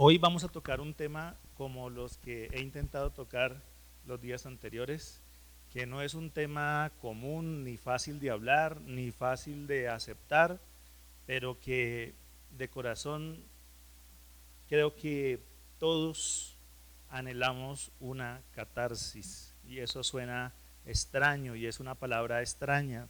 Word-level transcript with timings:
Hoy 0.00 0.16
vamos 0.16 0.44
a 0.44 0.48
tocar 0.48 0.80
un 0.80 0.94
tema 0.94 1.34
como 1.56 1.90
los 1.90 2.18
que 2.18 2.48
he 2.52 2.60
intentado 2.60 3.10
tocar 3.10 3.60
los 4.06 4.20
días 4.20 4.46
anteriores, 4.46 5.20
que 5.72 5.86
no 5.86 6.02
es 6.02 6.14
un 6.14 6.30
tema 6.30 6.92
común, 7.00 7.64
ni 7.64 7.76
fácil 7.78 8.20
de 8.20 8.30
hablar, 8.30 8.80
ni 8.82 9.10
fácil 9.10 9.66
de 9.66 9.88
aceptar, 9.88 10.60
pero 11.26 11.58
que 11.58 12.14
de 12.56 12.68
corazón 12.68 13.42
creo 14.68 14.94
que 14.94 15.40
todos 15.80 16.54
anhelamos 17.10 17.90
una 17.98 18.40
catarsis 18.54 19.52
y 19.66 19.80
eso 19.80 20.04
suena 20.04 20.52
extraño 20.86 21.56
y 21.56 21.66
es 21.66 21.80
una 21.80 21.96
palabra 21.96 22.40
extraña. 22.40 23.08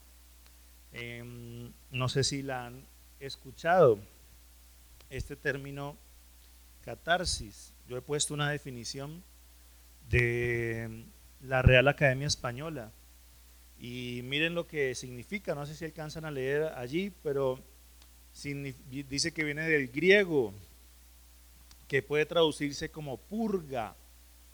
Em, 0.93 1.71
no 1.91 2.09
sé 2.09 2.25
si 2.25 2.43
la 2.43 2.65
han 2.65 2.83
escuchado, 3.21 3.99
este 5.11 5.37
término 5.37 5.99
catarsis. 6.89 7.75
Yo 7.87 7.99
he 7.99 8.01
puesto 8.01 8.33
una 8.33 8.51
definición 8.51 9.23
de 10.09 11.05
la 11.43 11.61
Real 11.61 11.87
Academia 11.87 12.27
Española 12.27 12.91
y 13.79 14.23
miren 14.25 14.55
lo 14.55 14.67
que 14.67 14.95
significa, 14.95 15.55
no 15.55 15.67
sé 15.67 15.75
si 15.75 15.85
alcanzan 15.85 16.25
a 16.25 16.31
leer 16.31 16.63
allí, 16.77 17.13
pero 17.23 17.61
dice 19.11 19.35
que 19.35 19.45
viene 19.45 19.69
del 19.69 19.89
griego, 19.89 20.55
que 21.89 22.03
puede 22.03 22.25
traducirse 22.25 22.91
como 22.91 23.19
purga 23.19 23.95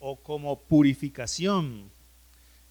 o 0.01 0.17
como 0.17 0.59
purificación. 0.59 1.89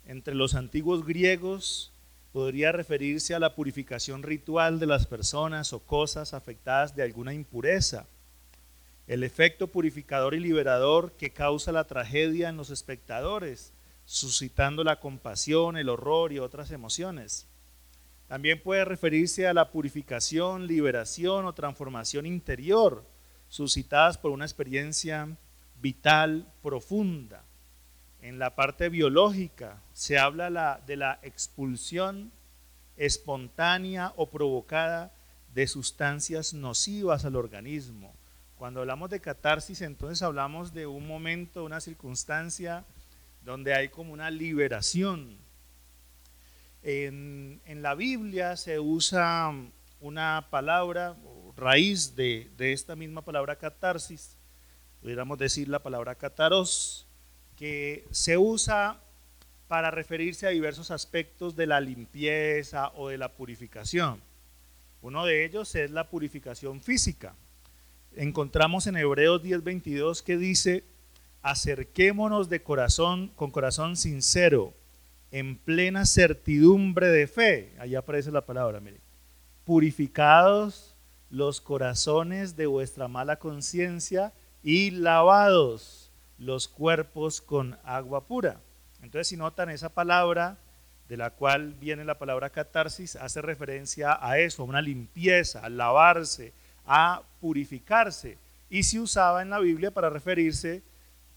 Entre 0.06 0.36
los 0.36 0.56
antiguos 0.56 1.06
griegos 1.06 1.94
podría 2.34 2.74
referirse 2.74 3.34
a 3.34 3.40
la 3.40 3.56
purificación 3.56 4.24
ritual 4.24 4.78
de 4.78 4.88
las 4.88 5.08
personas 5.08 5.72
o 5.72 5.80
cosas 5.80 6.34
afectadas 6.34 6.98
de 6.98 7.04
alguna 7.04 7.34
impureza. 7.34 8.08
El 9.06 9.24
efecto 9.24 9.68
purificador 9.68 10.34
y 10.34 10.40
liberador 10.40 11.12
que 11.14 11.32
causa 11.32 11.72
la 11.72 11.84
tragedia 11.84 12.50
en 12.50 12.56
los 12.56 12.70
espectadores, 12.70 13.74
suscitando 14.06 14.84
la 14.84 15.00
compasión, 15.00 15.78
el 15.78 15.90
horror 15.90 16.32
y 16.32 16.40
otras 16.40 16.72
emociones. 16.72 17.48
También 18.28 18.62
puede 18.62 18.86
referirse 18.86 19.46
a 19.48 19.54
la 19.54 19.72
purificación, 19.72 20.68
liberación 20.68 21.46
o 21.46 21.54
transformación 21.54 22.26
interior, 22.26 23.06
suscitadas 23.50 24.18
por 24.18 24.32
una 24.32 24.46
experiencia 24.46 25.38
vital 25.82 26.48
profunda. 26.62 27.44
En 28.22 28.40
la 28.40 28.56
parte 28.56 28.88
biológica 28.88 29.84
se 29.92 30.18
habla 30.18 30.82
de 30.88 30.96
la 30.96 31.20
expulsión 31.24 32.32
espontánea 32.96 34.14
o 34.16 34.30
provocada 34.30 35.14
de 35.54 35.68
sustancias 35.68 36.54
nocivas 36.54 37.26
al 37.26 37.36
organismo. 37.36 38.16
Cuando 38.58 38.82
hablamos 38.82 39.10
de 39.10 39.20
catarsis, 39.20 39.82
entonces 39.82 40.22
hablamos 40.22 40.74
de 40.74 40.88
un 40.88 41.08
momento, 41.08 41.66
una 41.66 41.82
circunstancia 41.82 42.86
donde 43.44 43.74
hay 43.74 43.90
como 43.90 44.14
una 44.14 44.32
liberación. 44.32 45.38
En, 46.82 47.62
la 47.82 47.96
Biblia 47.96 48.56
se 48.56 48.80
usa 48.80 49.52
una 50.00 50.48
palabra, 50.50 51.16
raíz 51.56 52.16
de, 52.16 52.52
esta 52.58 52.96
misma 52.96 53.24
palabra 53.24 53.58
catarsis, 53.58 54.38
pudiéramos 55.02 55.38
decir 55.38 55.68
la 55.68 55.80
palabra 55.80 56.16
cataros, 56.16 57.08
que 57.58 58.06
se 58.12 58.38
usa 58.38 59.00
para 59.68 59.92
referirse 59.92 60.46
a 60.46 60.52
diversos 60.52 60.92
aspectos 60.92 61.56
de 61.56 61.68
la 61.68 61.80
limpieza 61.80 62.92
o 62.96 63.10
de 63.10 63.18
la 63.18 63.34
purificación. 63.34 64.22
Uno 65.02 65.26
de 65.26 65.46
ellos 65.46 65.74
es 65.76 65.92
la 65.92 66.10
purificación 66.10 66.82
física. 66.82 67.36
Encontramos 68.16 68.88
en 68.88 68.98
Hebreos 68.98 69.42
10:22 69.42 70.22
que 70.22 70.38
dice, 70.38 70.84
acerquémonos 71.42 72.50
de 72.50 72.62
corazón, 72.62 73.32
con 73.36 73.52
corazón 73.52 73.98
sincero, 73.98 74.74
en 75.32 75.58
plena 75.58 76.06
certidumbre 76.06 77.08
de 77.08 77.28
fe. 77.28 77.74
Allá 77.80 78.00
aparece 78.00 78.32
la 78.32 78.46
palabra, 78.46 78.80
mire. 78.80 79.00
Purificados 79.66 80.96
los 81.30 81.62
corazones 81.62 82.56
de 82.56 82.68
vuestra 82.68 83.08
mala 83.08 83.38
conciencia 83.38 84.34
y 84.62 84.92
lavados 84.92 86.12
los 86.38 86.68
cuerpos 86.68 87.42
con 87.42 87.78
agua 87.84 88.28
pura. 88.28 88.62
Entonces, 89.02 89.28
si 89.28 89.38
notan 89.38 89.70
esa 89.70 89.90
palabra 89.90 90.58
de 91.10 91.18
la 91.18 91.32
cual 91.32 91.74
viene 91.74 92.06
la 92.06 92.20
palabra 92.20 92.52
catarsis, 92.52 93.16
hace 93.16 93.42
referencia 93.42 94.18
a 94.22 94.38
eso, 94.40 94.62
a 94.62 94.66
una 94.66 94.82
limpieza, 94.82 95.60
a 95.62 95.70
lavarse, 95.70 96.54
a 96.86 97.22
purificarse. 97.40 98.38
Y 98.70 98.84
se 98.84 99.00
usaba 99.00 99.42
en 99.42 99.50
la 99.50 99.60
Biblia 99.60 99.92
para 99.92 100.10
referirse 100.10 100.82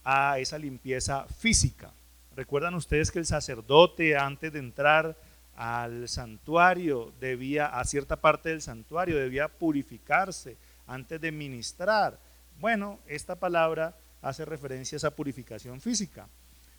a 0.03 0.39
esa 0.39 0.57
limpieza 0.57 1.25
física. 1.25 1.91
Recuerdan 2.35 2.75
ustedes 2.75 3.11
que 3.11 3.19
el 3.19 3.25
sacerdote 3.25 4.17
antes 4.17 4.53
de 4.53 4.59
entrar 4.59 5.17
al 5.55 6.07
santuario, 6.07 7.11
debía, 7.19 7.67
a 7.67 7.83
cierta 7.83 8.15
parte 8.15 8.49
del 8.49 8.61
santuario, 8.61 9.17
debía 9.17 9.47
purificarse 9.47 10.55
antes 10.85 11.19
de 11.19 11.31
ministrar. 11.31 12.19
Bueno, 12.59 12.99
esta 13.07 13.35
palabra 13.35 13.95
hace 14.21 14.45
referencia 14.45 14.95
a 14.95 14.97
esa 14.97 15.15
purificación 15.15 15.81
física. 15.81 16.27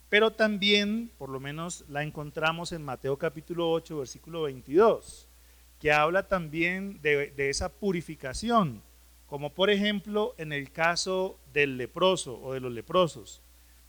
Pero 0.08 0.32
también, 0.32 1.10
por 1.18 1.28
lo 1.28 1.38
menos 1.38 1.84
la 1.88 2.02
encontramos 2.02 2.72
en 2.72 2.82
Mateo 2.82 3.18
capítulo 3.18 3.70
8, 3.70 3.98
versículo 3.98 4.42
22, 4.42 5.27
que 5.78 5.92
habla 5.92 6.26
también 6.26 7.00
de, 7.02 7.32
esa 7.36 7.72
purificación, 7.72 8.82
como 9.26 9.54
por 9.54 9.70
ejemplo 9.70 10.34
en 10.38 10.52
el 10.52 10.72
caso 10.72 11.38
del 11.52 11.76
leproso 11.76 12.40
o 12.40 12.54
de 12.54 12.60
los 12.60 12.72
leprosos. 12.72 13.42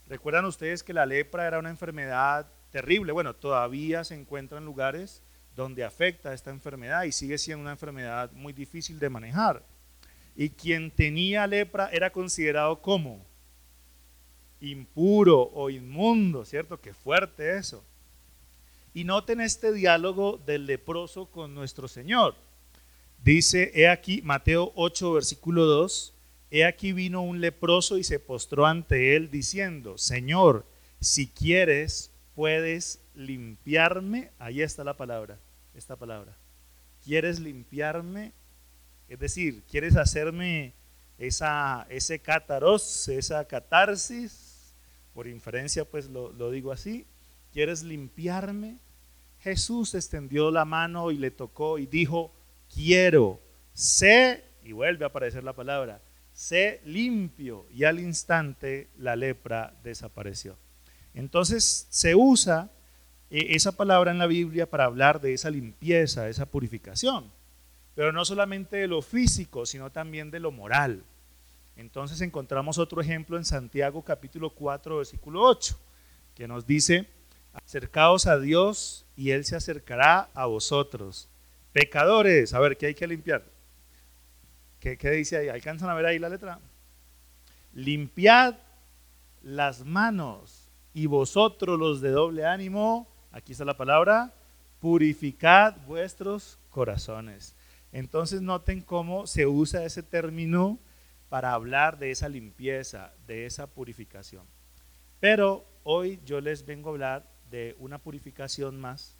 Recuerdan 0.06 0.44
ustedes 0.44 0.82
que 0.82 0.92
la 0.92 1.06
lepra 1.06 1.46
era 1.46 1.58
una 1.58 1.70
enfermedad 1.70 2.46
terrible. 2.70 3.12
Bueno, 3.12 3.34
todavía 3.34 4.04
se 4.04 4.14
encuentran 4.14 4.64
lugares 4.64 5.22
donde 5.56 5.84
afecta 5.84 6.32
esta 6.32 6.50
enfermedad 6.50 7.04
y 7.04 7.12
sigue 7.12 7.38
siendo 7.38 7.62
una 7.62 7.72
enfermedad 7.72 8.30
muy 8.32 8.52
difícil 8.52 8.98
de 8.98 9.10
manejar. 9.10 9.64
Y 10.36 10.50
quien 10.50 10.90
tenía 10.90 11.46
lepra 11.46 11.90
era 11.92 12.10
considerado 12.10 12.80
como 12.80 13.26
impuro 14.60 15.50
o 15.52 15.70
inmundo, 15.70 16.44
¿cierto? 16.44 16.80
Qué 16.80 16.94
fuerte 16.94 17.56
eso. 17.56 17.84
Y 18.92 19.04
noten 19.04 19.40
este 19.40 19.72
diálogo 19.72 20.40
del 20.44 20.66
leproso 20.66 21.26
con 21.26 21.54
nuestro 21.54 21.88
Señor. 21.88 22.34
Dice, 23.22 23.70
he 23.74 23.88
aquí, 23.88 24.22
Mateo 24.22 24.72
8, 24.74 25.12
versículo 25.12 25.66
2, 25.66 26.14
he 26.50 26.64
aquí 26.64 26.92
vino 26.92 27.22
un 27.22 27.40
leproso 27.40 27.98
y 27.98 28.04
se 28.04 28.18
postró 28.18 28.66
ante 28.66 29.14
él 29.14 29.30
diciendo, 29.30 29.98
Señor, 29.98 30.64
si 31.00 31.28
quieres, 31.28 32.10
puedes 32.34 33.00
limpiarme, 33.14 34.30
ahí 34.38 34.62
está 34.62 34.84
la 34.84 34.96
palabra, 34.96 35.38
esta 35.74 35.96
palabra. 35.96 36.36
¿Quieres 37.04 37.38
limpiarme? 37.38 38.32
Es 39.08 39.18
decir, 39.18 39.62
¿quieres 39.70 39.96
hacerme 39.96 40.72
esa, 41.18 41.86
ese 41.90 42.18
cátaros, 42.18 43.08
esa 43.08 43.44
catarsis? 43.44 44.72
Por 45.14 45.26
inferencia, 45.26 45.84
pues 45.84 46.08
lo, 46.08 46.32
lo 46.32 46.50
digo 46.50 46.72
así. 46.72 47.06
¿Quieres 47.52 47.82
limpiarme? 47.82 48.78
Jesús 49.40 49.94
extendió 49.94 50.50
la 50.50 50.64
mano 50.64 51.10
y 51.10 51.18
le 51.18 51.30
tocó 51.30 51.78
y 51.78 51.86
dijo, 51.86 52.32
quiero, 52.72 53.40
sé, 53.72 54.44
y 54.62 54.72
vuelve 54.72 55.04
a 55.04 55.08
aparecer 55.08 55.42
la 55.42 55.54
palabra, 55.54 56.00
sé 56.32 56.80
limpio. 56.84 57.66
Y 57.72 57.84
al 57.84 57.98
instante 57.98 58.88
la 58.98 59.16
lepra 59.16 59.74
desapareció. 59.82 60.56
Entonces 61.14 61.86
se 61.90 62.14
usa 62.14 62.70
eh, 63.30 63.48
esa 63.50 63.72
palabra 63.72 64.10
en 64.10 64.18
la 64.18 64.26
Biblia 64.26 64.68
para 64.68 64.84
hablar 64.84 65.20
de 65.20 65.32
esa 65.32 65.50
limpieza, 65.50 66.24
de 66.24 66.30
esa 66.30 66.46
purificación, 66.46 67.30
pero 67.94 68.12
no 68.12 68.24
solamente 68.24 68.76
de 68.76 68.86
lo 68.86 69.02
físico, 69.02 69.66
sino 69.66 69.90
también 69.90 70.30
de 70.30 70.40
lo 70.40 70.52
moral. 70.52 71.04
Entonces 71.76 72.20
encontramos 72.20 72.78
otro 72.78 73.00
ejemplo 73.00 73.36
en 73.36 73.44
Santiago 73.44 74.02
capítulo 74.02 74.50
4, 74.50 74.98
versículo 74.98 75.42
8, 75.42 75.78
que 76.34 76.46
nos 76.46 76.66
dice, 76.66 77.08
acercaos 77.52 78.26
a 78.26 78.38
Dios 78.38 79.06
y 79.16 79.30
Él 79.30 79.44
se 79.44 79.56
acercará 79.56 80.28
a 80.34 80.46
vosotros. 80.46 81.28
Pecadores, 81.72 82.54
a 82.54 82.60
ver, 82.60 82.76
¿qué 82.76 82.86
hay 82.86 82.94
que 82.94 83.06
limpiar? 83.06 83.44
¿Qué, 84.80 84.96
dice 85.10 85.36
ahí? 85.36 85.48
¿Alcanzan 85.48 85.90
a 85.90 85.94
ver 85.94 86.06
ahí 86.06 86.18
la 86.18 86.28
letra? 86.28 86.58
Limpiad 87.74 88.56
las 89.42 89.84
manos 89.84 90.68
y 90.94 91.06
vosotros 91.06 91.78
los 91.78 92.00
de 92.00 92.10
doble 92.10 92.46
ánimo, 92.46 93.08
aquí 93.30 93.52
está 93.52 93.64
la 93.64 93.76
palabra, 93.76 94.32
purificad 94.80 95.76
vuestros 95.86 96.58
corazones. 96.70 97.54
Entonces 97.92 98.40
noten 98.40 98.80
cómo 98.80 99.26
se 99.26 99.46
usa 99.46 99.84
ese 99.84 100.02
término 100.02 100.78
para 101.28 101.52
hablar 101.52 101.98
de 101.98 102.10
esa 102.10 102.28
limpieza, 102.28 103.12
de 103.26 103.46
esa 103.46 103.66
purificación. 103.66 104.44
Pero 105.20 105.64
hoy 105.84 106.18
yo 106.24 106.40
les 106.40 106.64
vengo 106.64 106.88
a 106.88 106.92
hablar 106.92 107.29
de 107.50 107.76
una 107.78 107.98
purificación 107.98 108.80
más 108.80 109.16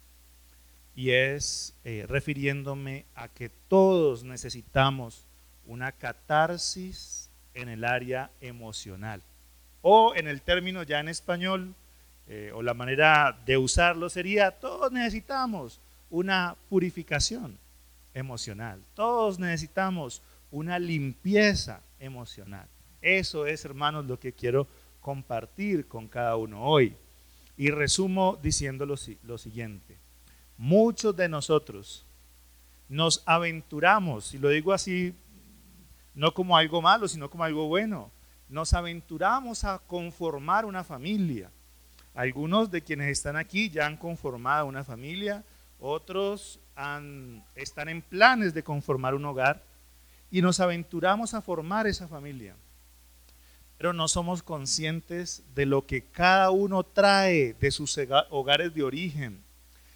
y 0.95 1.11
es 1.11 1.75
eh, 1.85 2.05
refiriéndome 2.09 3.07
a 3.15 3.29
que 3.29 3.49
todos 3.49 4.25
necesitamos 4.25 5.27
una 5.67 5.93
catarsis 5.93 7.31
en 7.55 7.69
el 7.69 7.85
área 7.85 8.31
emocional. 8.41 9.23
O 9.83 10.15
en 10.15 10.27
el 10.27 10.43
término 10.43 10.83
ya 10.83 11.01
en 11.01 11.09
español, 11.09 11.75
eh, 12.27 12.53
o 12.55 12.63
la 12.63 12.75
manera 12.75 13.39
de 13.47 13.57
usarlo 13.57 14.09
sería, 14.09 14.51
todos 14.53 14.93
necesitamos 14.93 15.81
una 16.11 16.57
purificación 16.69 17.59
emocional, 18.15 18.83
todos 18.95 19.39
necesitamos 19.39 20.23
una 20.51 20.79
limpieza 20.79 21.81
emocional. 21.99 22.67
Eso 23.01 23.47
es, 23.47 23.65
hermanos, 23.65 24.07
lo 24.07 24.19
que 24.19 24.33
quiero 24.33 24.67
compartir 25.01 25.87
con 25.87 26.09
cada 26.09 26.37
uno 26.37 26.63
hoy. 26.65 26.95
Y 27.61 27.71
resumo 27.71 28.39
diciendo 28.43 28.87
lo, 28.87 28.95
lo 29.23 29.37
siguiente. 29.37 29.99
Muchos 30.57 31.15
de 31.15 31.29
nosotros 31.29 32.07
nos 32.89 33.23
aventuramos, 33.27 34.33
y 34.33 34.39
lo 34.39 34.49
digo 34.49 34.73
así, 34.73 35.15
no 36.15 36.33
como 36.33 36.57
algo 36.57 36.81
malo, 36.81 37.07
sino 37.07 37.29
como 37.29 37.45
algo 37.45 37.69
bueno, 37.69 38.11
nos 38.49 38.73
aventuramos 38.73 39.65
a 39.65 39.79
conformar 39.79 40.65
una 40.65 40.85
familia. 40.85 41.51
Algunos 42.15 42.71
de 42.71 42.81
quienes 42.81 43.11
están 43.11 43.37
aquí 43.37 43.69
ya 43.69 43.85
han 43.85 43.99
conformado 43.99 44.65
una 44.65 44.83
familia, 44.83 45.45
otros 45.79 46.61
han, 46.75 47.45
están 47.55 47.91
en 47.91 48.01
planes 48.01 48.55
de 48.55 48.65
conformar 48.65 49.15
un 49.15 49.27
hogar 49.27 49.63
y 50.31 50.41
nos 50.41 50.61
aventuramos 50.61 51.35
a 51.35 51.43
formar 51.43 51.87
esa 51.87 52.09
familia. 52.09 52.57
Pero 53.81 53.95
no 53.95 54.09
somos 54.09 54.43
conscientes 54.43 55.43
de 55.55 55.65
lo 55.65 55.87
que 55.87 56.05
cada 56.05 56.51
uno 56.51 56.83
trae 56.83 57.55
de 57.55 57.71
sus 57.71 57.99
hogares 58.29 58.75
de 58.75 58.83
origen, 58.83 59.43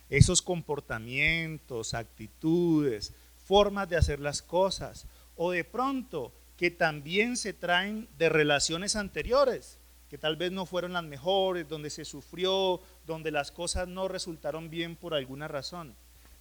esos 0.08 0.40
comportamientos, 0.40 1.92
actitudes, 1.92 3.12
formas 3.44 3.90
de 3.90 3.98
hacer 3.98 4.20
las 4.20 4.40
cosas, 4.40 5.06
o 5.36 5.50
de 5.50 5.64
pronto 5.64 6.32
que 6.56 6.70
también 6.70 7.36
se 7.36 7.52
traen 7.52 8.08
de 8.16 8.30
relaciones 8.30 8.96
anteriores, 8.96 9.76
que 10.08 10.16
tal 10.16 10.36
vez 10.36 10.50
no 10.50 10.64
fueron 10.64 10.94
las 10.94 11.04
mejores, 11.04 11.68
donde 11.68 11.90
se 11.90 12.06
sufrió, 12.06 12.80
donde 13.04 13.30
las 13.30 13.52
cosas 13.52 13.86
no 13.86 14.08
resultaron 14.08 14.70
bien 14.70 14.96
por 14.96 15.12
alguna 15.12 15.46
razón. 15.46 15.94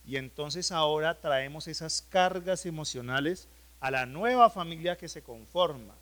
Y 0.06 0.16
entonces 0.16 0.72
ahora 0.72 1.20
traemos 1.20 1.68
esas 1.68 2.04
cargas 2.04 2.66
emocionales 2.66 3.50
a 3.82 3.92
la 3.92 4.06
nueva 4.06 4.50
familia 4.50 4.98
que 4.98 5.10
se 5.10 5.24
conforma. 5.24 5.94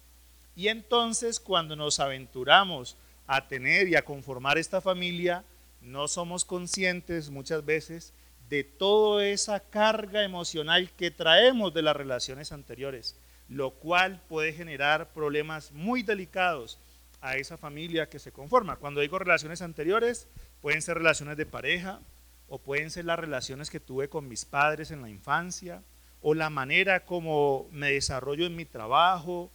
Y 0.55 0.67
entonces 0.67 1.39
cuando 1.39 1.75
nos 1.75 1.99
aventuramos 1.99 2.97
a 3.27 3.47
tener 3.47 3.87
y 3.87 3.95
a 3.95 4.03
conformar 4.03 4.57
esta 4.57 4.81
familia, 4.81 5.45
no 5.81 6.07
somos 6.07 6.45
conscientes 6.45 7.29
muchas 7.29 7.65
veces 7.65 8.13
de 8.49 8.63
toda 8.63 9.25
esa 9.25 9.61
carga 9.61 10.23
emocional 10.23 10.91
que 10.97 11.09
traemos 11.09 11.73
de 11.73 11.81
las 11.81 11.95
relaciones 11.95 12.51
anteriores, 12.51 13.17
lo 13.47 13.71
cual 13.71 14.21
puede 14.27 14.51
generar 14.51 15.13
problemas 15.13 15.71
muy 15.71 16.03
delicados 16.03 16.77
a 17.21 17.37
esa 17.37 17.57
familia 17.57 18.09
que 18.09 18.19
se 18.19 18.31
conforma. 18.31 18.75
Cuando 18.75 18.99
digo 18.99 19.19
relaciones 19.19 19.61
anteriores, 19.61 20.27
pueden 20.59 20.81
ser 20.81 20.97
relaciones 20.97 21.37
de 21.37 21.45
pareja 21.45 22.01
o 22.49 22.59
pueden 22.59 22.89
ser 22.89 23.05
las 23.05 23.19
relaciones 23.19 23.69
que 23.69 23.79
tuve 23.79 24.09
con 24.09 24.27
mis 24.27 24.43
padres 24.43 24.91
en 24.91 25.01
la 25.01 25.09
infancia 25.09 25.81
o 26.21 26.33
la 26.33 26.49
manera 26.49 27.05
como 27.05 27.69
me 27.71 27.93
desarrollo 27.93 28.45
en 28.45 28.55
mi 28.55 28.65
trabajo 28.65 29.49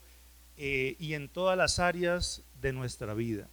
eh, 0.56 0.96
y 0.98 1.14
en 1.14 1.28
todas 1.28 1.56
las 1.56 1.78
áreas 1.78 2.42
de 2.60 2.72
nuestra 2.72 3.14
vida. 3.14 3.48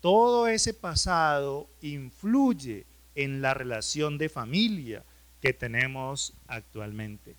Todo 0.00 0.48
ese 0.48 0.74
pasado 0.74 1.68
influye 1.80 2.86
en 3.14 3.42
la 3.42 3.54
relación 3.54 4.18
de 4.18 4.28
familia 4.28 5.04
que 5.40 5.52
tenemos 5.52 6.34
actualmente. 6.46 7.36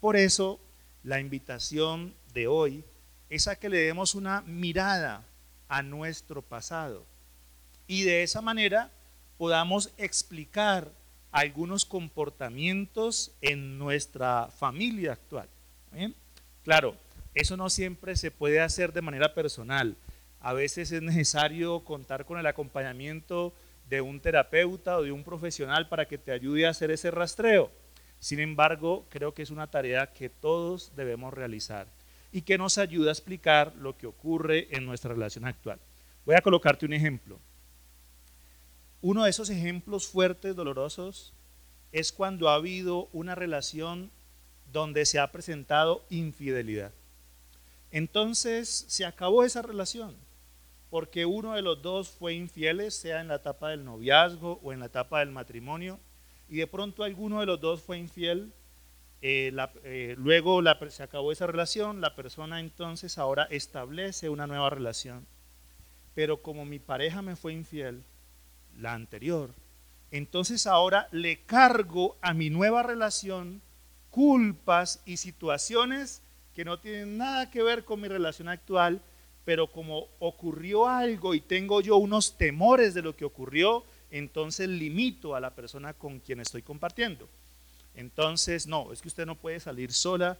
Por 0.00 0.16
eso, 0.16 0.60
la 1.02 1.20
invitación 1.20 2.14
de 2.32 2.46
hoy 2.46 2.84
es 3.30 3.48
a 3.48 3.56
que 3.56 3.68
le 3.68 3.78
demos 3.78 4.14
una 4.14 4.42
mirada 4.42 5.24
a 5.68 5.82
nuestro 5.82 6.42
pasado 6.42 7.04
y 7.86 8.02
de 8.02 8.22
esa 8.22 8.40
manera 8.40 8.90
podamos 9.36 9.92
explicar 9.96 10.90
algunos 11.32 11.84
comportamientos 11.84 13.32
en 13.40 13.78
nuestra 13.78 14.48
familia 14.48 15.12
actual. 15.12 15.48
Claro, 16.62 16.96
eso 17.34 17.56
no 17.56 17.68
siempre 17.70 18.16
se 18.16 18.30
puede 18.30 18.60
hacer 18.60 18.92
de 18.92 19.02
manera 19.02 19.34
personal. 19.34 19.96
A 20.40 20.52
veces 20.52 20.92
es 20.92 21.02
necesario 21.02 21.84
contar 21.84 22.24
con 22.26 22.38
el 22.38 22.46
acompañamiento 22.46 23.54
de 23.88 24.00
un 24.00 24.20
terapeuta 24.20 24.98
o 24.98 25.02
de 25.02 25.12
un 25.12 25.24
profesional 25.24 25.88
para 25.88 26.06
que 26.06 26.18
te 26.18 26.32
ayude 26.32 26.66
a 26.66 26.70
hacer 26.70 26.90
ese 26.90 27.10
rastreo. 27.10 27.70
Sin 28.18 28.40
embargo, 28.40 29.06
creo 29.10 29.34
que 29.34 29.42
es 29.42 29.50
una 29.50 29.70
tarea 29.70 30.12
que 30.12 30.30
todos 30.30 30.92
debemos 30.96 31.34
realizar 31.34 31.88
y 32.32 32.42
que 32.42 32.58
nos 32.58 32.78
ayuda 32.78 33.10
a 33.10 33.12
explicar 33.12 33.74
lo 33.76 33.96
que 33.96 34.06
ocurre 34.06 34.68
en 34.70 34.86
nuestra 34.86 35.12
relación 35.12 35.44
actual. 35.44 35.78
Voy 36.24 36.34
a 36.34 36.40
colocarte 36.40 36.86
un 36.86 36.92
ejemplo. 36.92 37.38
Uno 39.02 39.24
de 39.24 39.30
esos 39.30 39.50
ejemplos 39.50 40.06
fuertes, 40.06 40.56
dolorosos, 40.56 41.34
es 41.92 42.12
cuando 42.12 42.48
ha 42.48 42.54
habido 42.54 43.08
una 43.12 43.34
relación 43.34 44.10
donde 44.72 45.04
se 45.04 45.18
ha 45.18 45.30
presentado 45.30 46.04
infidelidad. 46.08 46.92
Entonces 47.94 48.86
se 48.88 49.06
acabó 49.06 49.44
esa 49.44 49.62
relación 49.62 50.16
porque 50.90 51.26
uno 51.26 51.54
de 51.54 51.62
los 51.62 51.80
dos 51.80 52.08
fue 52.08 52.34
infiel, 52.34 52.90
sea 52.90 53.20
en 53.20 53.28
la 53.28 53.36
etapa 53.36 53.70
del 53.70 53.84
noviazgo 53.84 54.58
o 54.64 54.72
en 54.72 54.80
la 54.80 54.86
etapa 54.86 55.20
del 55.20 55.30
matrimonio, 55.30 56.00
y 56.48 56.56
de 56.56 56.66
pronto 56.66 57.04
alguno 57.04 57.38
de 57.38 57.46
los 57.46 57.60
dos 57.60 57.82
fue 57.82 57.98
infiel, 57.98 58.52
eh, 59.22 59.52
eh, 59.84 60.14
luego 60.18 60.60
se 60.90 61.04
acabó 61.04 61.30
esa 61.30 61.46
relación, 61.46 62.00
la 62.00 62.16
persona 62.16 62.58
entonces 62.58 63.16
ahora 63.16 63.44
establece 63.50 64.28
una 64.28 64.48
nueva 64.48 64.70
relación. 64.70 65.24
Pero 66.16 66.42
como 66.42 66.64
mi 66.64 66.80
pareja 66.80 67.22
me 67.22 67.36
fue 67.36 67.52
infiel, 67.52 68.02
la 68.76 68.92
anterior. 68.94 69.50
Entonces 70.10 70.66
ahora 70.66 71.08
le 71.12 71.44
cargo 71.44 72.16
a 72.22 72.34
mi 72.34 72.50
nueva 72.50 72.82
relación 72.82 73.62
culpas 74.10 75.00
y 75.06 75.16
situaciones 75.16 76.23
que 76.54 76.64
no 76.64 76.78
tienen 76.78 77.18
nada 77.18 77.50
que 77.50 77.62
ver 77.62 77.84
con 77.84 78.00
mi 78.00 78.08
relación 78.08 78.48
actual, 78.48 79.00
pero 79.44 79.70
como 79.70 80.08
ocurrió 80.20 80.86
algo 80.86 81.34
y 81.34 81.40
tengo 81.40 81.80
yo 81.80 81.96
unos 81.96 82.38
temores 82.38 82.94
de 82.94 83.02
lo 83.02 83.14
que 83.16 83.24
ocurrió, 83.24 83.84
entonces 84.10 84.68
limito 84.68 85.34
a 85.34 85.40
la 85.40 85.54
persona 85.54 85.92
con 85.92 86.20
quien 86.20 86.40
estoy 86.40 86.62
compartiendo. 86.62 87.28
Entonces, 87.94 88.66
no, 88.66 88.92
es 88.92 89.02
que 89.02 89.08
usted 89.08 89.26
no 89.26 89.36
puede 89.36 89.60
salir 89.60 89.92
sola 89.92 90.38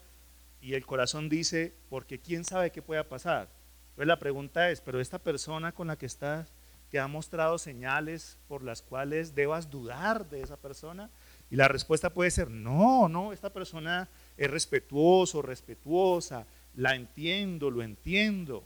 y 0.60 0.74
el 0.74 0.86
corazón 0.86 1.28
dice, 1.28 1.74
porque 1.90 2.18
quién 2.18 2.44
sabe 2.44 2.70
qué 2.70 2.80
pueda 2.80 3.08
pasar. 3.08 3.48
Entonces 3.90 4.06
la 4.06 4.18
pregunta 4.18 4.70
es, 4.70 4.80
pero 4.80 5.00
esta 5.00 5.18
persona 5.18 5.72
con 5.72 5.88
la 5.88 5.96
que 5.96 6.06
estás 6.06 6.52
que 6.94 7.00
ha 7.00 7.08
mostrado 7.08 7.58
señales 7.58 8.38
por 8.46 8.62
las 8.62 8.80
cuales 8.80 9.34
debas 9.34 9.68
dudar 9.68 10.28
de 10.30 10.42
esa 10.42 10.56
persona? 10.56 11.10
Y 11.50 11.56
la 11.56 11.66
respuesta 11.66 12.10
puede 12.10 12.30
ser, 12.30 12.48
no, 12.48 13.08
no, 13.08 13.32
esta 13.32 13.52
persona 13.52 14.08
es 14.36 14.50
respetuoso, 14.50 15.42
respetuosa, 15.42 16.46
la 16.74 16.94
entiendo, 16.94 17.70
lo 17.70 17.82
entiendo. 17.82 18.64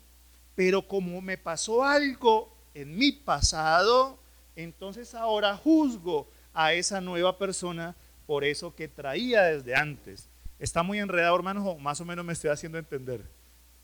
Pero 0.55 0.89
como 0.89 1.21
me 1.21 1.39
pasó 1.39 1.85
algo 1.85 2.57
en 2.75 2.97
mi 2.97 3.13
pasado, 3.13 4.19
entonces 4.57 5.15
ahora 5.15 5.57
juzgo 5.57 6.31
a 6.53 6.73
esa 6.73 7.01
nueva 7.01 7.39
persona 7.39 7.95
por 8.27 8.45
eso 8.45 8.75
que 8.75 8.89
traía 8.89 9.43
desde 9.45 9.75
antes. 9.75 10.29
Está 10.59 10.83
muy 10.83 10.99
enredado, 10.99 11.37
hermanos, 11.37 11.65
o 11.67 11.79
más 11.79 12.01
o 12.01 12.05
menos 12.05 12.25
me 12.25 12.33
estoy 12.33 12.51
haciendo 12.51 12.79
entender. 12.79 13.23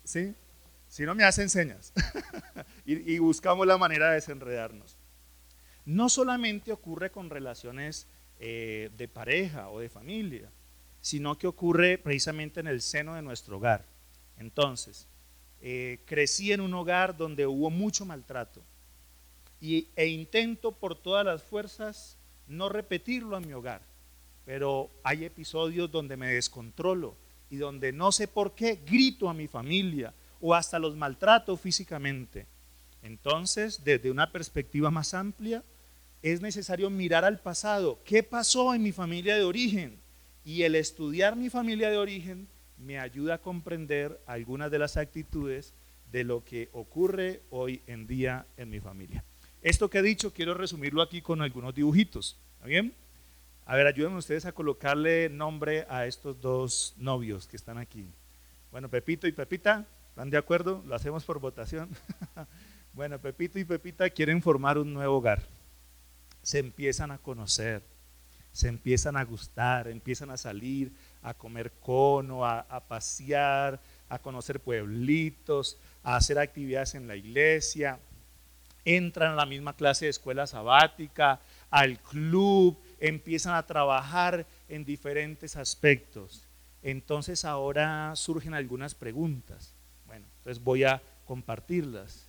¿Sí? 0.02 0.34
Si 0.88 1.04
no 1.04 1.14
me 1.14 1.24
hacen 1.24 1.48
señas. 1.48 1.92
y, 2.84 3.18
buscamos 3.18 3.66
la 3.66 3.78
manera 3.78 4.08
de 4.08 4.16
desenredarnos. 4.16 4.98
No 5.84 6.08
solamente 6.08 6.72
ocurre 6.72 7.10
con 7.10 7.30
relaciones 7.30 8.06
eh, 8.38 8.90
de 8.96 9.08
pareja 9.08 9.70
o 9.70 9.80
de 9.80 9.88
familia, 9.88 10.50
sino 11.04 11.36
que 11.36 11.46
ocurre 11.46 11.98
precisamente 11.98 12.60
en 12.60 12.66
el 12.66 12.80
seno 12.80 13.14
de 13.14 13.20
nuestro 13.20 13.58
hogar. 13.58 13.84
Entonces, 14.38 15.06
eh, 15.60 16.00
crecí 16.06 16.50
en 16.50 16.62
un 16.62 16.72
hogar 16.72 17.14
donde 17.14 17.46
hubo 17.46 17.68
mucho 17.68 18.06
maltrato 18.06 18.62
y, 19.60 19.88
e 19.96 20.06
intento 20.06 20.72
por 20.72 20.96
todas 20.96 21.26
las 21.26 21.42
fuerzas 21.42 22.16
no 22.46 22.70
repetirlo 22.70 23.36
en 23.36 23.46
mi 23.46 23.52
hogar, 23.52 23.82
pero 24.46 24.88
hay 25.02 25.26
episodios 25.26 25.90
donde 25.90 26.16
me 26.16 26.32
descontrolo 26.32 27.18
y 27.50 27.56
donde 27.56 27.92
no 27.92 28.10
sé 28.10 28.26
por 28.26 28.54
qué 28.54 28.76
grito 28.76 29.28
a 29.28 29.34
mi 29.34 29.46
familia 29.46 30.14
o 30.40 30.54
hasta 30.54 30.78
los 30.78 30.96
maltrato 30.96 31.58
físicamente. 31.58 32.46
Entonces, 33.02 33.84
desde 33.84 34.10
una 34.10 34.32
perspectiva 34.32 34.90
más 34.90 35.12
amplia, 35.12 35.64
es 36.22 36.40
necesario 36.40 36.88
mirar 36.88 37.26
al 37.26 37.40
pasado. 37.40 38.00
¿Qué 38.06 38.22
pasó 38.22 38.72
en 38.72 38.82
mi 38.82 38.92
familia 38.92 39.36
de 39.36 39.44
origen? 39.44 40.02
Y 40.44 40.62
el 40.62 40.74
estudiar 40.74 41.36
mi 41.36 41.50
familia 41.50 41.90
de 41.90 41.96
origen 41.96 42.48
me 42.78 42.98
ayuda 42.98 43.34
a 43.34 43.40
comprender 43.40 44.20
algunas 44.26 44.70
de 44.70 44.78
las 44.78 44.96
actitudes 44.96 45.74
de 46.12 46.24
lo 46.24 46.44
que 46.44 46.68
ocurre 46.72 47.42
hoy 47.50 47.82
en 47.86 48.06
día 48.06 48.46
en 48.56 48.70
mi 48.70 48.80
familia. 48.80 49.24
Esto 49.62 49.88
que 49.88 49.98
he 49.98 50.02
dicho 50.02 50.32
quiero 50.32 50.54
resumirlo 50.54 51.02
aquí 51.02 51.22
con 51.22 51.40
algunos 51.40 51.74
dibujitos. 51.74 52.38
¿Está 52.56 52.66
bien? 52.66 52.94
A 53.64 53.76
ver, 53.76 53.86
ayúdenme 53.86 54.18
ustedes 54.18 54.44
a 54.44 54.52
colocarle 54.52 55.30
nombre 55.30 55.86
a 55.88 56.06
estos 56.06 56.38
dos 56.40 56.94
novios 56.98 57.48
que 57.48 57.56
están 57.56 57.78
aquí. 57.78 58.06
Bueno, 58.70 58.90
Pepito 58.90 59.26
y 59.26 59.32
Pepita, 59.32 59.86
¿Están 60.14 60.30
de 60.30 60.38
acuerdo? 60.38 60.80
¿Lo 60.86 60.94
hacemos 60.94 61.24
por 61.24 61.40
votación? 61.40 61.90
bueno, 62.92 63.18
Pepito 63.18 63.58
y 63.58 63.64
Pepita 63.64 64.08
quieren 64.10 64.40
formar 64.40 64.78
un 64.78 64.94
nuevo 64.94 65.16
hogar. 65.16 65.42
Se 66.40 66.60
empiezan 66.60 67.10
a 67.10 67.18
conocer, 67.18 67.82
se 68.54 68.68
empiezan 68.68 69.16
a 69.16 69.24
gustar, 69.24 69.88
empiezan 69.88 70.30
a 70.30 70.36
salir, 70.36 70.92
a 71.22 71.34
comer 71.34 71.72
cono, 71.80 72.46
a, 72.46 72.86
pasear, 72.86 73.80
a 74.08 74.20
conocer 74.20 74.60
pueblitos, 74.60 75.76
a 76.04 76.14
hacer 76.14 76.38
actividades 76.38 76.94
en 76.94 77.08
la 77.08 77.16
iglesia. 77.16 77.98
Entran 78.84 79.32
a 79.32 79.34
la 79.34 79.44
misma 79.44 79.74
clase 79.74 80.04
de 80.04 80.12
escuela 80.12 80.46
sabática, 80.46 81.40
al 81.68 81.98
club, 81.98 82.78
empiezan 83.00 83.56
a 83.56 83.66
trabajar 83.66 84.46
en 84.68 84.84
diferentes 84.84 85.56
aspectos. 85.56 86.44
Entonces 86.80 87.44
ahora 87.44 88.14
surgen 88.14 88.54
algunas 88.54 88.94
preguntas. 88.94 89.74
Bueno, 90.06 90.26
entonces 90.38 90.62
voy 90.62 90.84
a 90.84 91.02
compartirlas. 91.24 92.28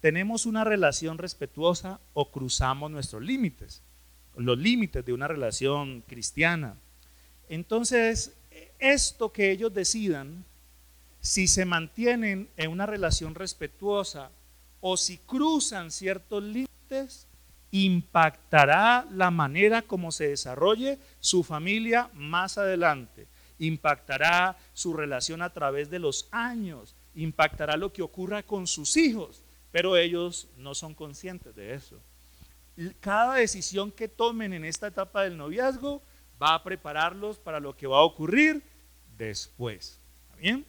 ¿Tenemos 0.00 0.46
una 0.46 0.64
relación 0.64 1.18
respetuosa 1.18 2.00
o 2.14 2.30
cruzamos 2.30 2.90
nuestros 2.90 3.20
límites? 3.20 3.82
Los 4.36 4.58
límites 4.58 5.04
de 5.04 5.12
una 5.12 5.28
relación 5.28 6.02
cristiana. 6.02 6.76
Entonces, 7.48 8.34
esto 8.78 9.32
que 9.32 9.50
ellos 9.50 9.72
decidan, 9.72 10.44
si 11.20 11.46
se 11.46 11.64
mantienen 11.64 12.48
en 12.56 12.70
una 12.70 12.86
relación 12.86 13.34
respetuosa 13.34 14.30
o 14.80 14.96
si 14.96 15.18
cruzan 15.18 15.90
ciertos 15.90 16.42
límites, 16.42 17.26
impactará 17.70 19.06
la 19.10 19.30
manera 19.30 19.82
como 19.82 20.12
se 20.12 20.28
desarrolle 20.28 20.98
su 21.20 21.42
familia 21.42 22.10
más 22.14 22.58
adelante, 22.58 23.26
impactará 23.58 24.58
su 24.74 24.92
relación 24.92 25.42
a 25.42 25.50
través 25.50 25.88
de 25.88 25.98
los 25.98 26.28
años, 26.32 26.94
impactará 27.14 27.76
lo 27.76 27.92
que 27.92 28.02
ocurra 28.02 28.42
con 28.42 28.66
sus 28.66 28.96
hijos, 28.96 29.42
pero 29.70 29.96
ellos 29.96 30.48
no 30.58 30.74
son 30.74 30.94
conscientes 30.94 31.54
de 31.54 31.74
eso. 31.74 31.98
Cada 33.00 33.34
decisión 33.34 33.92
que 33.92 34.08
tomen 34.08 34.52
en 34.52 34.64
esta 34.64 34.86
etapa 34.86 35.22
del 35.22 35.36
noviazgo 35.36 36.02
va 36.42 36.54
a 36.54 36.62
prepararlos 36.64 37.38
para 37.38 37.60
lo 37.60 37.76
que 37.76 37.86
va 37.86 37.98
a 37.98 38.02
ocurrir 38.02 38.62
después. 39.16 40.00
bien? 40.38 40.66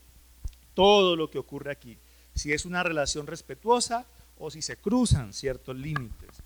Todo 0.73 1.15
lo 1.15 1.29
que 1.29 1.37
ocurre 1.37 1.71
aquí, 1.71 1.97
si 2.33 2.51
es 2.51 2.65
una 2.65 2.83
relación 2.83 3.27
respetuosa 3.27 4.05
o 4.37 4.49
si 4.49 4.61
se 4.61 4.77
cruzan 4.77 5.33
ciertos 5.33 5.75
límites. 5.75 6.41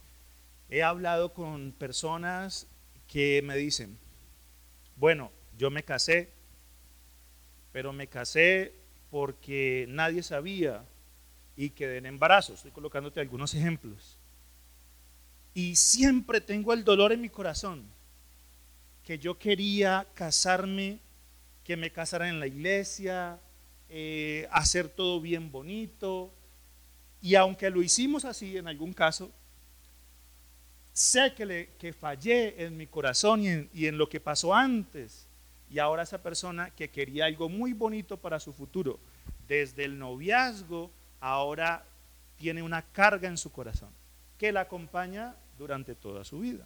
He 0.70 0.84
hablado 0.84 1.34
con 1.34 1.72
personas 1.72 2.68
que 3.08 3.42
me 3.42 3.56
dicen, 3.56 3.98
bueno, 4.98 5.32
yo 5.58 5.70
me 5.72 5.84
casé, 5.84 6.30
pero 7.72 7.94
me 7.94 8.08
casé 8.08 8.74
porque 9.10 9.86
nadie 9.90 10.24
sabía 10.24 10.84
y 11.56 11.70
quedé 11.72 11.98
en 11.98 12.06
embarazo. 12.06 12.54
Estoy 12.54 12.72
colocándote 12.72 13.20
algunos 13.20 13.54
ejemplos. 13.54 14.17
Y 15.58 15.76
siempre 15.76 16.40
tengo 16.40 16.72
el 16.72 16.84
dolor 16.84 17.12
en 17.12 17.20
mi 17.20 17.30
corazón 17.30 17.84
que 19.04 19.18
yo 19.18 19.40
quería 19.40 20.06
casarme, 20.14 21.00
que 21.64 21.76
me 21.76 21.92
casaran 21.92 22.30
en 22.30 22.40
la 22.40 22.46
iglesia, 22.46 23.40
eh, 23.90 24.48
hacer 24.52 24.88
todo 24.88 25.20
bien 25.20 25.52
bonito. 25.52 26.32
Y 27.24 27.34
aunque 27.34 27.72
lo 27.72 27.82
hicimos 27.82 28.24
así 28.24 28.56
en 28.56 28.68
algún 28.68 28.94
caso, 28.94 29.32
sé 30.94 31.34
que, 31.34 31.48
le, 31.48 31.70
que 31.80 31.92
fallé 31.92 32.64
en 32.64 32.78
mi 32.78 32.86
corazón 32.86 33.42
y 33.42 33.48
en, 33.48 33.70
y 33.74 33.88
en 33.88 33.98
lo 33.98 34.08
que 34.08 34.20
pasó 34.20 34.54
antes. 34.54 35.28
Y 35.72 35.80
ahora 35.80 36.04
esa 36.04 36.22
persona 36.22 36.70
que 36.70 36.92
quería 36.92 37.26
algo 37.26 37.50
muy 37.50 37.74
bonito 37.74 38.16
para 38.18 38.40
su 38.40 38.54
futuro, 38.54 39.00
desde 39.48 39.86
el 39.86 39.98
noviazgo, 39.98 40.92
ahora 41.20 41.84
tiene 42.38 42.62
una 42.62 42.84
carga 42.84 43.28
en 43.28 43.40
su 43.40 43.52
corazón 43.52 43.90
que 44.38 44.52
la 44.52 44.62
acompaña 44.62 45.36
durante 45.58 45.96
toda 45.96 46.24
su 46.24 46.40
vida. 46.40 46.66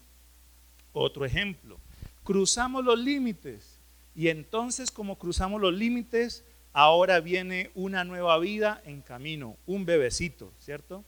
Otro 0.93 1.25
ejemplo, 1.25 1.79
cruzamos 2.23 2.83
los 2.83 2.99
límites 2.99 3.79
y 4.15 4.27
entonces 4.27 4.91
como 4.91 5.17
cruzamos 5.17 5.61
los 5.61 5.73
límites, 5.73 6.43
ahora 6.73 7.19
viene 7.19 7.71
una 7.75 8.03
nueva 8.03 8.37
vida 8.39 8.81
en 8.85 9.01
camino, 9.01 9.57
un 9.65 9.85
bebecito, 9.85 10.51
¿cierto? 10.59 11.03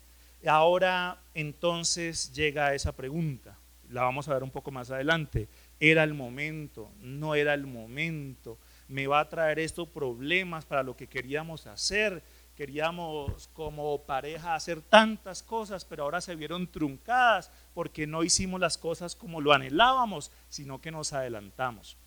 Ahora 0.45 1.21
entonces 1.33 2.33
llega 2.33 2.73
esa 2.73 2.93
pregunta, 2.95 3.57
la 3.89 4.03
vamos 4.03 4.27
a 4.27 4.33
ver 4.33 4.43
un 4.43 4.51
poco 4.51 4.71
más 4.71 4.91
adelante. 4.91 5.47
¿Era 5.79 6.03
el 6.03 6.13
momento? 6.13 6.91
¿No 7.01 7.35
era 7.35 7.53
el 7.53 7.67
momento? 7.67 8.57
¿Me 8.87 9.07
va 9.07 9.19
a 9.19 9.29
traer 9.29 9.59
esto 9.59 9.85
problemas 9.85 10.65
para 10.65 10.83
lo 10.83 10.95
que 10.95 11.07
queríamos 11.07 11.67
hacer? 11.67 12.23
Queríamos 12.55 13.49
como 13.53 14.03
pareja 14.03 14.53
hacer 14.53 14.81
tantas 14.81 15.41
cosas, 15.41 15.85
pero 15.85 16.03
ahora 16.03 16.21
se 16.21 16.35
vieron 16.35 16.67
truncadas 16.67 17.49
porque 17.73 18.05
no 18.05 18.23
hicimos 18.23 18.59
las 18.59 18.77
cosas 18.77 19.15
como 19.15 19.41
lo 19.41 19.53
anhelábamos, 19.53 20.31
sino 20.49 20.79
que 20.79 20.91
nos 20.91 21.13
adelantamos. 21.13 21.97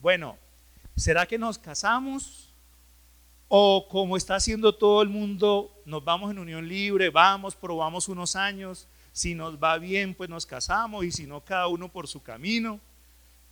Bueno, 0.00 0.36
¿será 0.96 1.26
que 1.26 1.38
nos 1.38 1.58
casamos? 1.58 2.52
O 3.46 3.86
como 3.88 4.16
está 4.16 4.34
haciendo 4.34 4.74
todo 4.74 5.00
el 5.00 5.08
mundo, 5.08 5.80
nos 5.84 6.04
vamos 6.04 6.32
en 6.32 6.40
unión 6.40 6.66
libre, 6.66 7.10
vamos, 7.10 7.54
probamos 7.54 8.08
unos 8.08 8.34
años, 8.34 8.88
si 9.12 9.36
nos 9.36 9.62
va 9.62 9.78
bien, 9.78 10.12
pues 10.12 10.28
nos 10.28 10.44
casamos 10.44 11.04
y 11.04 11.12
si 11.12 11.24
no, 11.24 11.44
cada 11.44 11.68
uno 11.68 11.88
por 11.88 12.08
su 12.08 12.20
camino. 12.20 12.80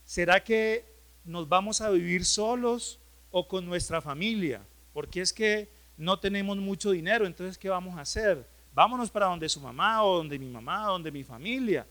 ¿Será 0.05 0.43
que 0.43 0.85
nos 1.25 1.49
vamos 1.49 1.81
a 1.81 1.91
vivir 1.91 2.25
solos 2.25 2.99
o 3.31 3.47
con 3.47 3.65
nuestra 3.65 4.01
familia? 4.01 4.61
Porque 4.93 5.21
es 5.21 5.33
que 5.33 5.71
no 6.03 6.19
tenemos 6.19 6.57
mucho 6.57 6.91
dinero, 6.91 7.27
entonces 7.27 7.57
¿qué 7.57 7.69
vamos 7.69 7.97
a 7.97 8.01
hacer? 8.01 8.45
Vámonos 8.75 9.09
para 9.09 9.27
donde 9.27 9.49
su 9.49 9.61
mamá 9.61 10.03
o 10.03 10.17
donde 10.17 10.37
mi 10.37 10.49
mamá, 10.49 10.89
o 10.89 10.93
donde 10.95 11.13
mi 11.13 11.23
familia. 11.23 11.87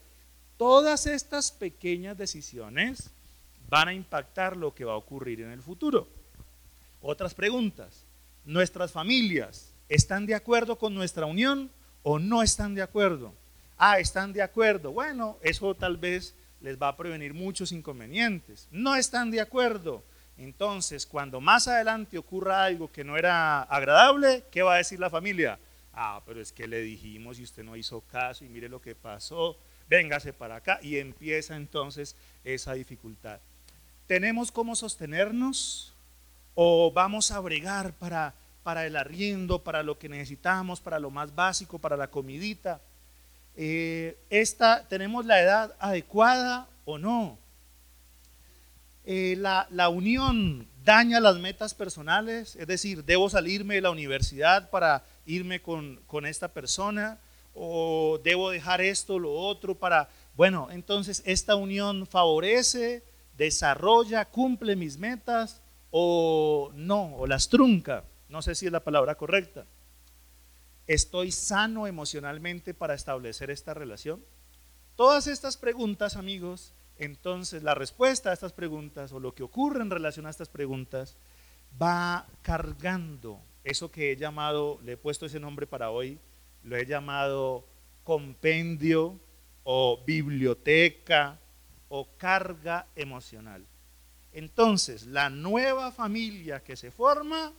Todas 0.58 1.06
estas 1.08 1.50
pequeñas 1.50 2.18
decisiones 2.18 3.10
van 3.70 3.88
a 3.88 3.94
impactar 3.94 4.58
lo 4.58 4.76
que 4.76 4.84
va 4.84 4.94
a 4.94 4.98
ocurrir 4.98 5.40
en 5.42 5.52
el 5.52 5.62
futuro. 5.62 6.10
Otras 7.02 7.34
preguntas. 7.34 8.04
¿Nuestras 8.44 8.92
familias 8.92 9.74
están 9.88 10.26
de 10.26 10.36
acuerdo 10.36 10.78
con 10.78 10.94
nuestra 10.94 11.26
unión 11.26 11.72
o 12.04 12.20
no 12.20 12.44
están 12.44 12.76
de 12.76 12.82
acuerdo? 12.82 13.34
Ah, 13.78 14.00
están 14.00 14.34
de 14.34 14.42
acuerdo. 14.42 14.92
Bueno, 14.92 15.38
eso 15.42 15.74
tal 15.74 15.96
vez 15.96 16.36
les 16.60 16.78
va 16.78 16.90
a 16.90 16.98
prevenir 16.98 17.34
muchos 17.34 17.72
inconvenientes. 17.72 18.68
No 18.72 18.96
están 18.96 19.32
de 19.32 19.40
acuerdo. 19.40 20.04
Entonces, 20.44 21.06
cuando 21.06 21.40
más 21.40 21.68
adelante 21.68 22.18
ocurra 22.18 22.64
algo 22.64 22.92
que 22.92 23.04
no 23.04 23.18
era 23.18 23.64
agradable, 23.64 24.44
¿qué 24.52 24.62
va 24.62 24.76
a 24.76 24.78
decir 24.78 25.00
la 25.00 25.10
familia? 25.10 25.60
Ah, 25.94 26.22
pero 26.26 26.42
es 26.42 26.52
que 26.52 26.68
le 26.68 26.82
dijimos 26.82 27.40
y 27.40 27.44
usted 27.44 27.64
no 27.64 27.76
hizo 27.76 28.02
caso 28.02 28.46
y 28.46 28.50
mire 28.50 28.70
lo 28.70 28.82
que 28.82 28.96
pasó, 28.96 29.58
véngase 29.88 30.34
para 30.34 30.58
acá 30.58 30.80
y 30.82 30.98
empieza 30.98 31.56
entonces 31.56 32.16
esa 32.44 32.74
dificultad. 32.74 33.40
¿Tenemos 34.08 34.52
cómo 34.52 34.76
sostenernos? 34.76 35.92
o 36.56 36.92
vamos 36.92 37.32
a 37.32 37.40
bregar 37.40 37.94
para, 37.94 38.34
para 38.64 38.86
el 38.86 38.96
arriendo, 38.96 39.64
para 39.64 39.84
lo 39.84 39.98
que 39.98 40.10
necesitamos, 40.10 40.82
para 40.82 41.00
lo 41.00 41.10
más 41.10 41.34
básico, 41.34 41.80
para 41.80 41.98
la 41.98 42.10
comidita. 42.10 42.82
Eh, 43.56 44.18
esta, 44.30 44.88
¿Tenemos 44.88 45.26
la 45.26 45.42
edad 45.42 45.76
adecuada 45.80 46.68
o 46.86 46.98
no? 46.98 47.38
Eh, 49.04 49.36
la, 49.38 49.68
la, 49.72 49.90
unión 49.90 50.68
daña 50.84 51.20
las 51.20 51.38
metas 51.40 51.74
personales, 51.74 52.56
es 52.56 52.68
decir, 52.68 53.04
debo 53.04 53.30
salirme 53.30 53.76
de 53.76 53.82
la 53.82 53.90
universidad 53.90 54.70
para 54.70 55.04
irme 55.26 55.62
con, 55.62 56.02
con 56.06 56.26
esta 56.26 56.54
persona 56.54 57.20
o 57.54 58.20
debo 58.24 58.52
dejar 58.52 58.82
esto, 58.82 59.20
lo 59.20 59.34
otro 59.34 59.76
para, 59.76 60.10
bueno, 60.36 60.70
entonces 60.72 61.24
esta 61.26 61.56
unión 61.56 62.06
favorece, 62.08 63.04
desarrolla, 63.38 64.26
cumple 64.26 64.76
mis 64.76 64.98
metas 64.98 65.62
o 65.90 66.72
no, 66.76 67.16
o 67.16 67.28
las 67.28 67.50
trunca, 67.50 68.06
no 68.30 68.42
sé 68.42 68.56
si 68.56 68.68
es 68.68 68.72
la 68.72 68.84
palabra 68.84 69.16
correcta. 69.16 69.66
¿Estoy 70.88 71.32
sano 71.32 71.88
emocionalmente 71.88 72.74
para 72.74 72.94
establecer 72.94 73.50
esta 73.50 73.74
relación? 73.74 74.24
Todas 74.96 75.28
estas 75.28 75.58
preguntas, 75.58 76.16
amigos, 76.16 76.74
entonces 77.02 77.64
la 77.64 77.74
respuesta 77.74 78.30
a 78.30 78.34
estas 78.34 78.54
preguntas 78.54 79.12
o 79.12 79.20
lo 79.20 79.34
que 79.34 79.42
ocurre 79.42 79.82
en 79.82 79.90
relación 79.90 80.28
a 80.28 80.30
estas 80.30 80.50
preguntas 80.50 81.18
va 81.82 82.28
cargando 82.44 83.42
eso 83.64 83.92
que 83.92 84.12
he 84.12 84.16
llamado, 84.16 84.80
le 84.84 84.94
he 84.94 84.98
puesto 84.98 85.26
ese 85.26 85.40
nombre 85.40 85.66
para 85.66 85.90
hoy, 85.90 86.20
lo 86.64 86.78
he 86.78 86.86
llamado 86.86 87.66
compendio 88.04 89.20
o 89.64 90.04
biblioteca 90.06 91.40
o 91.90 92.08
carga 92.18 92.86
emocional. 92.96 93.66
Entonces, 94.32 95.08
la 95.08 95.32
nueva 95.32 95.92
familia 95.92 96.64
que 96.64 96.76
se 96.76 96.92
forma 96.92 97.52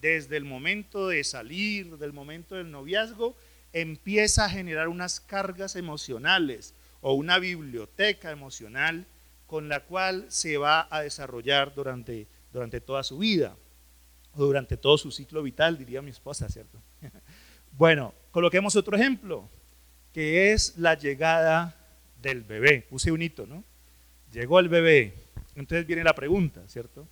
desde 0.00 0.38
el 0.38 0.44
momento 0.44 1.08
de 1.08 1.22
salir, 1.22 1.98
del 1.98 2.14
momento 2.14 2.54
del 2.54 2.70
noviazgo, 2.70 3.36
empieza 3.74 4.46
a 4.46 4.50
generar 4.50 4.88
unas 4.88 5.20
cargas 5.20 5.76
emocionales 5.76 6.74
o 7.08 7.12
una 7.12 7.38
biblioteca 7.38 8.32
emocional 8.32 9.06
con 9.46 9.68
la 9.68 9.84
cual 9.84 10.24
se 10.26 10.56
va 10.56 10.88
a 10.90 11.02
desarrollar 11.02 11.72
durante, 11.72 12.26
durante 12.52 12.80
toda 12.80 13.04
su 13.04 13.18
vida. 13.18 13.56
o 14.32 14.44
durante 14.44 14.76
todo 14.76 14.98
su 14.98 15.12
ciclo 15.12 15.40
vital, 15.44 15.78
diría 15.78 16.02
mi 16.02 16.10
esposa, 16.10 16.48
¿cierto? 16.48 16.82
Bueno, 17.70 18.12
coloquemos 18.32 18.74
otro 18.74 18.96
ejemplo, 18.96 19.48
que 20.12 20.52
es 20.52 20.78
la 20.78 20.94
llegada 20.94 21.76
del 22.20 22.42
bebé. 22.42 22.84
Puse 22.90 23.12
un 23.12 23.22
hito, 23.22 23.46
¿no? 23.46 23.62
Llegó 24.32 24.58
el 24.58 24.68
bebé. 24.68 25.14
Entonces 25.54 25.86
viene 25.86 26.02
la 26.02 26.14
pregunta, 26.14 26.62
¿cierto? 26.66 27.06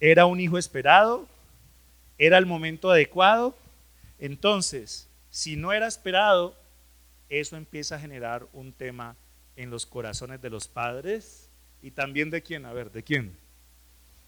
¿Era 0.00 0.26
un 0.26 0.40
hijo 0.40 0.58
esperado? 0.58 1.28
¿Era 2.18 2.38
el 2.38 2.46
momento 2.46 2.90
adecuado? 2.90 3.56
Entonces, 4.18 5.08
si 5.30 5.54
no 5.54 5.72
era 5.72 5.86
esperado, 5.86 6.56
eso 7.28 7.56
empieza 7.56 7.96
a 7.96 8.00
generar 8.00 8.46
un 8.52 8.72
tema 8.72 9.16
en 9.56 9.70
los 9.70 9.86
corazones 9.86 10.40
de 10.40 10.50
los 10.50 10.68
padres 10.68 11.50
y 11.82 11.90
también 11.90 12.30
de 12.30 12.42
quién, 12.42 12.66
a 12.66 12.72
ver, 12.72 12.90
¿de 12.90 13.02
quién? 13.02 13.36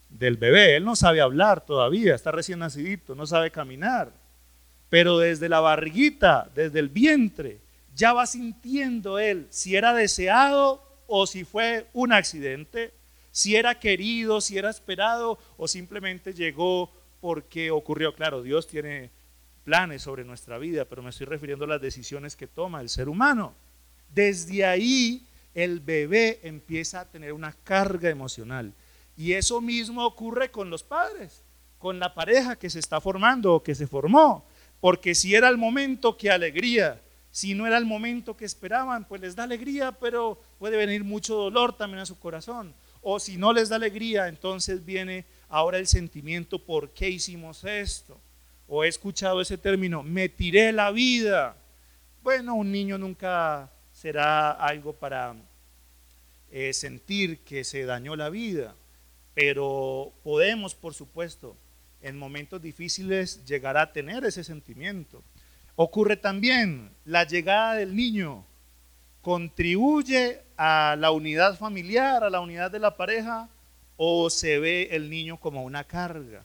Del 0.09 0.37
bebé. 0.37 0.76
Él 0.76 0.85
no 0.85 0.97
sabe 0.97 1.21
hablar 1.21 1.65
todavía, 1.65 2.15
está 2.15 2.31
recién 2.31 2.59
nacidito, 2.59 3.15
no 3.15 3.26
sabe 3.26 3.50
caminar. 3.50 4.12
Pero 4.88 5.19
desde 5.19 5.49
la 5.49 5.61
barriguita, 5.61 6.50
desde 6.55 6.79
el 6.79 6.88
vientre, 6.88 7.61
ya 7.95 8.12
va 8.12 8.26
sintiendo 8.26 9.19
él 9.19 9.47
si 9.50 9.75
era 9.75 9.95
deseado 9.95 10.83
o 11.07 11.26
si 11.26 11.45
fue 11.45 11.87
un 11.93 12.12
accidente, 12.12 12.93
si 13.31 13.57
era 13.57 13.79
querido, 13.79 14.41
si 14.41 14.59
era 14.59 14.71
esperado 14.71 15.38
o 15.57 15.67
simplemente 15.67 16.35
llegó 16.35 16.93
porque 17.21 17.71
ocurrió. 17.71 18.15
Claro, 18.15 18.43
Dios 18.43 18.67
tiene 18.67 19.11
planes 19.67 20.03
sobre 20.03 20.25
nuestra 20.25 20.59
vida, 20.59 20.85
pero 20.85 21.03
me 21.03 21.11
estoy 21.11 21.27
refiriendo 21.27 21.65
a 21.65 21.69
las 21.69 21.81
decisiones 21.81 22.37
que 22.37 22.47
toma 22.47 22.81
el 22.81 22.89
ser 22.89 23.09
humano. 23.09 23.53
Desde 24.15 24.65
ahí 24.65 25.27
el 25.55 25.81
bebé 25.81 26.39
empieza 26.45 27.01
a 27.01 27.11
tener 27.11 27.33
una 27.33 27.53
carga 27.65 28.09
emocional. 28.09 28.73
Y 29.17 29.33
eso 29.33 29.61
mismo 29.61 30.07
ocurre 30.07 30.53
con 30.53 30.71
los 30.71 30.85
padres, 30.85 31.43
con 31.79 31.99
la 31.99 32.15
pareja 32.15 32.55
que 32.55 32.71
se 32.71 32.79
está 32.79 33.01
formando 33.01 33.55
o 33.55 33.63
que 33.65 33.75
se 33.75 33.89
formó. 33.89 34.47
Porque 34.81 35.17
si 35.17 35.35
era 35.35 35.49
el 35.49 35.57
momento, 35.57 36.17
qué 36.17 36.31
alegría. 36.31 37.03
Si 37.33 37.53
no 37.53 37.67
era 37.67 37.77
el 37.77 37.87
momento 37.87 38.37
que 38.37 38.45
esperaban, 38.45 39.05
pues 39.09 39.21
les 39.21 39.35
da 39.35 39.43
alegría, 39.43 39.91
pero 39.91 40.41
puede 40.61 40.77
venir 40.77 41.03
mucho 41.03 41.35
dolor 41.35 41.77
también 41.77 42.03
a 42.03 42.07
su 42.07 42.21
corazón. 42.21 42.73
O 43.03 43.19
si 43.19 43.37
no 43.37 43.53
les 43.53 43.69
da 43.69 43.77
alegría, 43.77 44.29
entonces 44.29 44.85
viene 44.85 45.25
ahora 45.49 45.79
el 45.79 45.89
sentimiento, 45.89 46.65
¿por 46.65 46.91
qué 46.91 47.11
hicimos 47.11 47.65
esto? 47.65 48.21
O 48.69 48.85
he 48.85 48.89
escuchado 48.89 49.41
ese 49.41 49.59
término, 49.59 50.03
me 50.03 50.29
tiré 50.29 50.73
la 50.73 50.91
vida. 50.91 51.57
Bueno, 52.23 52.55
un 52.55 52.73
niño 52.73 52.99
nunca 52.99 53.71
será 53.93 54.51
algo 54.53 54.93
para 54.93 55.35
eh, 56.51 56.73
sentir 56.73 57.41
que 57.41 57.65
se 57.65 57.85
dañó 57.85 58.17
la 58.17 58.31
vida, 58.31 58.75
pero 59.35 60.13
podemos, 60.23 60.75
por 60.75 60.95
supuesto, 60.95 61.57
en 62.03 62.19
momentos 62.19 62.61
difíciles 62.61 63.45
llegar 63.45 63.77
a 63.77 63.93
tener 63.93 64.25
ese 64.25 64.45
sentimiento. 64.45 65.23
Ocurre 65.77 66.17
también 66.17 66.91
la 67.05 67.25
llegada 67.25 67.75
del 67.75 67.95
niño, 67.95 68.45
contribuye 69.23 70.41
a 70.57 70.97
la 70.99 71.11
unidad 71.11 71.59
familiar, 71.59 72.25
a 72.25 72.31
la 72.31 72.41
unidad 72.41 72.71
de 72.71 72.79
la 72.79 72.97
pareja, 72.97 73.49
o 73.97 74.31
se 74.31 74.59
ve 74.59 74.89
el 74.93 75.11
niño 75.11 75.39
como 75.39 75.65
una 75.65 75.85
carga. 75.85 76.45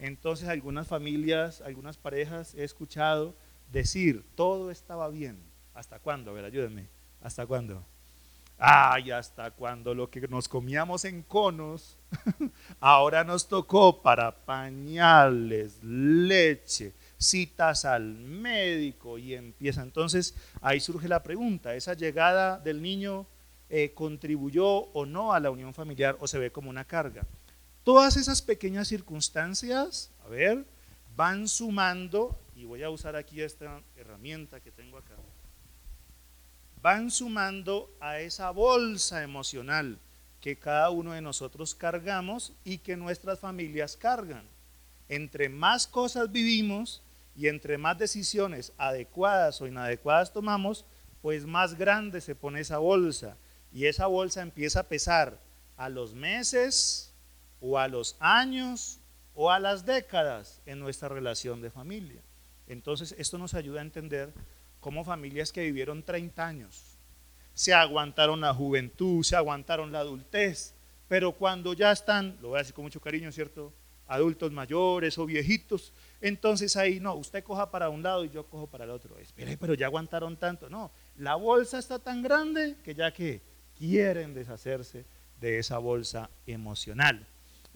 Entonces 0.00 0.48
algunas 0.48 0.86
familias, 0.86 1.60
algunas 1.60 1.96
parejas 1.96 2.54
he 2.54 2.64
escuchado 2.64 3.34
decir, 3.72 4.24
todo 4.34 4.70
estaba 4.70 5.08
bien. 5.08 5.38
¿Hasta 5.74 5.98
cuándo? 5.98 6.30
A 6.30 6.34
ver, 6.34 6.44
ayúdenme. 6.44 6.86
¿Hasta 7.20 7.46
cuándo? 7.46 7.84
Ay, 8.60 9.12
hasta 9.12 9.52
cuando 9.52 9.94
lo 9.94 10.10
que 10.10 10.26
nos 10.26 10.48
comíamos 10.48 11.04
en 11.04 11.22
conos, 11.22 11.96
ahora 12.80 13.22
nos 13.22 13.46
tocó 13.46 14.02
para 14.02 14.44
pañales, 14.44 15.78
leche, 15.84 16.92
citas 17.16 17.84
al 17.84 18.02
médico 18.02 19.16
y 19.16 19.34
empieza. 19.34 19.82
Entonces 19.82 20.34
ahí 20.60 20.80
surge 20.80 21.06
la 21.06 21.22
pregunta, 21.22 21.76
¿esa 21.76 21.94
llegada 21.94 22.58
del 22.58 22.82
niño 22.82 23.26
eh, 23.68 23.92
contribuyó 23.94 24.66
o 24.66 25.06
no 25.06 25.32
a 25.32 25.38
la 25.38 25.52
unión 25.52 25.72
familiar 25.72 26.16
o 26.18 26.26
se 26.26 26.38
ve 26.38 26.50
como 26.50 26.68
una 26.68 26.84
carga? 26.84 27.24
Todas 27.88 28.18
esas 28.18 28.42
pequeñas 28.42 28.88
circunstancias, 28.88 30.10
a 30.22 30.28
ver, 30.28 30.66
van 31.16 31.48
sumando, 31.48 32.38
y 32.54 32.66
voy 32.66 32.82
a 32.82 32.90
usar 32.90 33.16
aquí 33.16 33.40
esta 33.40 33.80
herramienta 33.96 34.60
que 34.60 34.70
tengo 34.70 34.98
acá, 34.98 35.14
van 36.82 37.10
sumando 37.10 37.90
a 37.98 38.20
esa 38.20 38.50
bolsa 38.50 39.22
emocional 39.22 39.98
que 40.42 40.58
cada 40.58 40.90
uno 40.90 41.12
de 41.12 41.22
nosotros 41.22 41.74
cargamos 41.74 42.52
y 42.62 42.76
que 42.76 42.94
nuestras 42.94 43.38
familias 43.38 43.96
cargan. 43.96 44.44
Entre 45.08 45.48
más 45.48 45.86
cosas 45.86 46.30
vivimos 46.30 47.00
y 47.34 47.48
entre 47.48 47.78
más 47.78 47.96
decisiones 47.96 48.74
adecuadas 48.76 49.62
o 49.62 49.66
inadecuadas 49.66 50.34
tomamos, 50.34 50.84
pues 51.22 51.46
más 51.46 51.78
grande 51.78 52.20
se 52.20 52.34
pone 52.34 52.60
esa 52.60 52.76
bolsa. 52.76 53.38
Y 53.72 53.86
esa 53.86 54.08
bolsa 54.08 54.42
empieza 54.42 54.80
a 54.80 54.88
pesar 54.88 55.40
a 55.78 55.88
los 55.88 56.12
meses, 56.12 57.07
o 57.60 57.78
a 57.78 57.88
los 57.88 58.16
años 58.20 59.00
o 59.34 59.50
a 59.50 59.58
las 59.58 59.86
décadas 59.86 60.60
en 60.66 60.80
nuestra 60.80 61.08
relación 61.08 61.60
de 61.60 61.70
familia. 61.70 62.22
Entonces, 62.66 63.14
esto 63.18 63.38
nos 63.38 63.54
ayuda 63.54 63.80
a 63.80 63.84
entender 63.84 64.32
cómo 64.80 65.04
familias 65.04 65.52
que 65.52 65.62
vivieron 65.62 66.02
30 66.02 66.46
años 66.46 66.98
se 67.58 67.74
aguantaron 67.74 68.40
la 68.40 68.54
juventud, 68.54 69.24
se 69.24 69.34
aguantaron 69.34 69.90
la 69.90 69.98
adultez, 69.98 70.76
pero 71.08 71.32
cuando 71.32 71.72
ya 71.72 71.90
están, 71.90 72.38
lo 72.40 72.50
voy 72.50 72.56
a 72.56 72.58
decir 72.60 72.72
con 72.72 72.84
mucho 72.84 73.00
cariño, 73.00 73.32
¿cierto? 73.32 73.72
Adultos 74.06 74.52
mayores 74.52 75.18
o 75.18 75.26
viejitos, 75.26 75.92
entonces 76.20 76.76
ahí 76.76 77.00
no, 77.00 77.16
usted 77.16 77.42
coja 77.42 77.68
para 77.68 77.88
un 77.88 78.00
lado 78.00 78.24
y 78.24 78.30
yo 78.30 78.46
cojo 78.46 78.68
para 78.68 78.84
el 78.84 78.90
otro. 78.90 79.18
Espere, 79.18 79.56
pero 79.56 79.74
ya 79.74 79.86
aguantaron 79.86 80.36
tanto. 80.36 80.70
No, 80.70 80.92
la 81.16 81.34
bolsa 81.34 81.80
está 81.80 81.98
tan 81.98 82.22
grande 82.22 82.76
que 82.84 82.94
ya 82.94 83.12
que 83.12 83.42
quieren 83.76 84.34
deshacerse 84.34 85.04
de 85.40 85.58
esa 85.58 85.78
bolsa 85.78 86.30
emocional. 86.46 87.26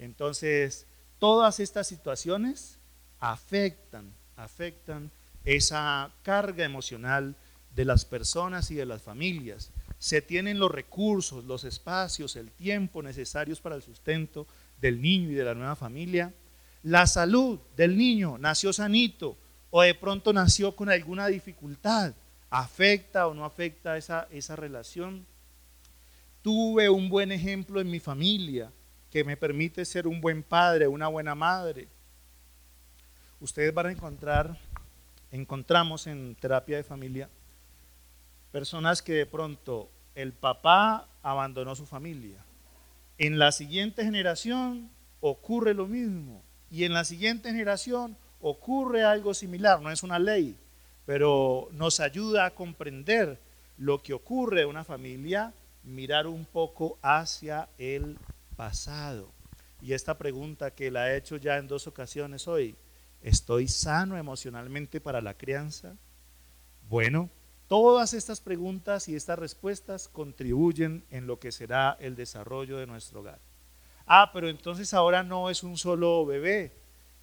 Entonces, 0.02 0.88
todas 1.20 1.60
estas 1.60 1.86
situaciones 1.86 2.80
afectan, 3.20 4.12
afectan 4.34 5.12
esa 5.44 6.12
carga 6.22 6.64
emocional 6.64 7.36
de 7.72 7.84
las 7.84 8.04
personas 8.04 8.72
y 8.72 8.74
de 8.74 8.84
las 8.84 9.00
familias. 9.00 9.70
Se 10.00 10.20
tienen 10.20 10.58
los 10.58 10.72
recursos, 10.72 11.44
los 11.44 11.62
espacios, 11.62 12.34
el 12.34 12.50
tiempo 12.50 13.00
necesarios 13.00 13.60
para 13.60 13.76
el 13.76 13.82
sustento 13.82 14.48
del 14.80 15.00
niño 15.00 15.30
y 15.30 15.34
de 15.34 15.44
la 15.44 15.54
nueva 15.54 15.76
familia. 15.76 16.34
La 16.82 17.06
salud 17.06 17.60
del 17.76 17.96
niño 17.96 18.38
nació 18.38 18.72
sanito 18.72 19.38
o 19.70 19.82
de 19.82 19.94
pronto 19.94 20.32
nació 20.32 20.74
con 20.74 20.90
alguna 20.90 21.28
dificultad. 21.28 22.12
¿Afecta 22.50 23.28
o 23.28 23.34
no 23.34 23.44
afecta 23.44 23.96
esa, 23.96 24.26
esa 24.32 24.56
relación? 24.56 25.24
Tuve 26.42 26.90
un 26.90 27.08
buen 27.08 27.30
ejemplo 27.30 27.80
en 27.80 27.88
mi 27.88 28.00
familia 28.00 28.72
que 29.12 29.24
me 29.24 29.36
permite 29.36 29.84
ser 29.84 30.08
un 30.08 30.22
buen 30.22 30.42
padre, 30.42 30.88
una 30.88 31.06
buena 31.06 31.34
madre. 31.34 31.86
Ustedes 33.40 33.74
van 33.74 33.86
a 33.86 33.92
encontrar, 33.92 34.58
encontramos 35.30 36.06
en 36.06 36.34
terapia 36.34 36.78
de 36.78 36.82
familia, 36.82 37.28
personas 38.52 39.02
que 39.02 39.12
de 39.12 39.26
pronto 39.26 39.90
el 40.14 40.32
papá 40.32 41.08
abandonó 41.22 41.76
su 41.76 41.84
familia. 41.84 42.38
En 43.18 43.38
la 43.38 43.52
siguiente 43.52 44.02
generación 44.02 44.90
ocurre 45.20 45.74
lo 45.74 45.86
mismo. 45.86 46.42
Y 46.70 46.84
en 46.84 46.94
la 46.94 47.04
siguiente 47.04 47.50
generación 47.50 48.16
ocurre 48.40 49.04
algo 49.04 49.34
similar. 49.34 49.82
No 49.82 49.90
es 49.90 50.02
una 50.02 50.18
ley, 50.18 50.56
pero 51.04 51.68
nos 51.72 52.00
ayuda 52.00 52.46
a 52.46 52.54
comprender 52.54 53.38
lo 53.76 54.02
que 54.02 54.14
ocurre 54.14 54.62
en 54.62 54.68
una 54.68 54.84
familia, 54.84 55.52
mirar 55.84 56.26
un 56.26 56.46
poco 56.46 56.98
hacia 57.02 57.68
el 57.76 58.16
pasado. 58.62 59.32
Y 59.80 59.92
esta 59.92 60.16
pregunta 60.16 60.72
que 60.72 60.92
la 60.92 61.10
he 61.10 61.16
hecho 61.16 61.36
ya 61.36 61.58
en 61.58 61.66
dos 61.66 61.88
ocasiones 61.88 62.46
hoy, 62.46 62.76
¿estoy 63.20 63.66
sano 63.66 64.16
emocionalmente 64.16 65.00
para 65.00 65.20
la 65.20 65.34
crianza? 65.34 65.96
Bueno, 66.88 67.28
todas 67.66 68.14
estas 68.14 68.40
preguntas 68.40 69.08
y 69.08 69.16
estas 69.16 69.36
respuestas 69.36 70.06
contribuyen 70.06 71.04
en 71.10 71.26
lo 71.26 71.40
que 71.40 71.50
será 71.50 71.96
el 71.98 72.14
desarrollo 72.14 72.76
de 72.76 72.86
nuestro 72.86 73.18
hogar. 73.18 73.40
Ah, 74.06 74.30
pero 74.32 74.48
entonces 74.48 74.94
ahora 74.94 75.24
no 75.24 75.50
es 75.50 75.64
un 75.64 75.76
solo 75.76 76.24
bebé, 76.24 76.70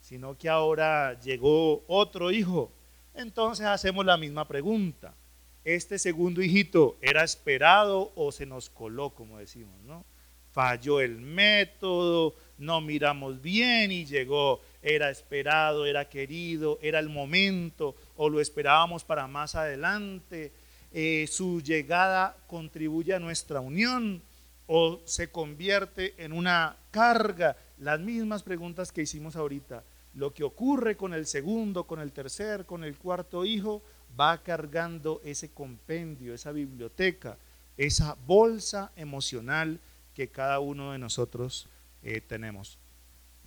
sino 0.01 0.37
que 0.37 0.49
ahora 0.49 1.17
llegó 1.21 1.85
otro 1.87 2.31
hijo. 2.31 2.69
Entonces 3.13 3.65
hacemos 3.65 4.05
la 4.05 4.17
misma 4.17 4.45
pregunta. 4.45 5.15
¿Este 5.63 5.99
segundo 5.99 6.41
hijito 6.41 6.97
era 7.01 7.23
esperado 7.23 8.11
o 8.17 8.33
se 8.33 8.45
nos 8.45 8.69
coló, 8.69 9.11
como 9.11 9.37
decimos, 9.37 9.81
no? 9.83 10.03
Falló 10.51 10.99
el 10.99 11.19
método, 11.19 12.35
no 12.57 12.81
miramos 12.81 13.41
bien 13.41 13.91
y 13.91 14.05
llegó, 14.05 14.61
era 14.81 15.09
esperado, 15.09 15.85
era 15.85 16.09
querido, 16.09 16.79
era 16.81 16.99
el 16.99 17.09
momento 17.09 17.95
o 18.17 18.29
lo 18.29 18.41
esperábamos 18.41 19.03
para 19.03 19.27
más 19.27 19.55
adelante. 19.55 20.51
Eh, 20.91 21.27
su 21.29 21.61
llegada 21.61 22.35
contribuye 22.47 23.13
a 23.13 23.19
nuestra 23.19 23.59
unión 23.59 24.21
o 24.67 25.01
se 25.05 25.31
convierte 25.31 26.15
en 26.17 26.33
una 26.33 26.75
carga. 26.91 27.55
Las 27.77 27.99
mismas 27.99 28.43
preguntas 28.43 28.91
que 28.91 29.01
hicimos 29.01 29.35
ahorita. 29.35 29.83
lo 30.15 30.33
que 30.33 30.43
ocurre 30.43 30.97
con 30.97 31.13
el 31.13 31.27
segundo, 31.27 31.85
con 31.85 31.99
el 31.99 32.11
tercer, 32.11 32.65
con 32.65 32.83
el 32.83 32.97
cuarto 32.97 33.45
hijo, 33.45 33.83
va 34.19 34.41
cargando 34.41 35.21
ese 35.23 35.51
compendio, 35.51 36.33
esa 36.33 36.51
biblioteca, 36.51 37.37
esa 37.77 38.17
bolsa 38.25 38.91
emocional 38.95 39.79
que 40.19 40.27
cada 40.27 40.59
uno 40.59 40.91
de 40.91 40.97
nosotros 40.97 41.69
eh, 42.03 42.19
tenemos. 42.19 42.77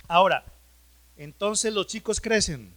Ahora, 0.09 0.43
entonces 1.19 1.71
los 1.75 1.87
chicos 1.87 2.19
crecen. 2.19 2.75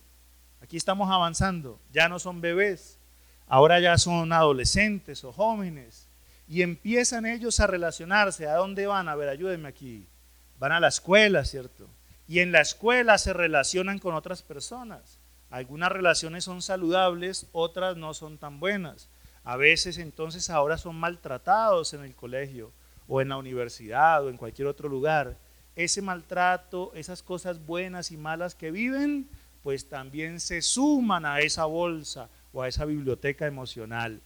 Aquí 0.59 0.75
estamos 0.75 1.09
avanzando. 1.09 1.79
Ya 1.93 2.09
no 2.09 2.19
son 2.19 2.41
bebés. 2.41 2.99
Ahora 3.47 3.79
ya 3.79 3.97
son 3.97 4.33
adolescentes 4.33 5.23
o 5.23 5.31
jóvenes. 5.31 6.09
Y 6.45 6.61
empiezan 6.61 7.25
ellos 7.25 7.61
a 7.61 7.67
relacionarse. 7.67 8.47
¿A 8.47 8.55
dónde 8.55 8.85
van? 8.85 9.07
A 9.07 9.15
ver, 9.15 9.29
ayúdenme 9.29 9.69
aquí. 9.69 10.09
Van 10.59 10.73
a 10.73 10.81
la 10.81 10.89
escuela, 10.89 11.45
¿cierto? 11.45 11.87
Y 12.27 12.39
en 12.39 12.51
la 12.51 12.59
escuela 12.59 13.17
se 13.17 13.31
relacionan 13.31 13.99
con 13.99 14.13
otras 14.13 14.41
personas. 14.41 15.19
Algunas 15.49 15.89
relaciones 15.89 16.43
son 16.43 16.61
saludables, 16.61 17.47
otras 17.53 17.95
no 17.95 18.13
son 18.13 18.39
tan 18.39 18.59
buenas. 18.59 19.07
A 19.45 19.55
veces 19.55 19.99
entonces 19.99 20.49
ahora 20.49 20.77
son 20.77 20.97
maltratados 20.97 21.93
en 21.93 22.03
el 22.03 22.13
colegio 22.13 22.73
o 23.07 23.21
en 23.21 23.29
la 23.29 23.37
universidad 23.37 24.23
o 24.23 24.29
en 24.29 24.37
cualquier 24.37 24.67
otro 24.67 24.89
lugar. 24.89 25.37
Ese 25.75 26.01
maltrato, 26.01 26.91
esas 26.95 27.21
cosas 27.21 27.65
buenas 27.65 28.11
y 28.11 28.17
malas 28.17 28.55
que 28.55 28.71
viven, 28.71 29.27
pues 29.61 29.89
también 29.89 30.39
se 30.39 30.61
suman 30.61 31.25
a 31.25 31.39
esa 31.39 31.65
bolsa 31.65 32.29
o 32.53 32.61
a 32.61 32.67
esa 32.67 32.85
biblioteca 32.85 33.45
emocional. 33.47 34.21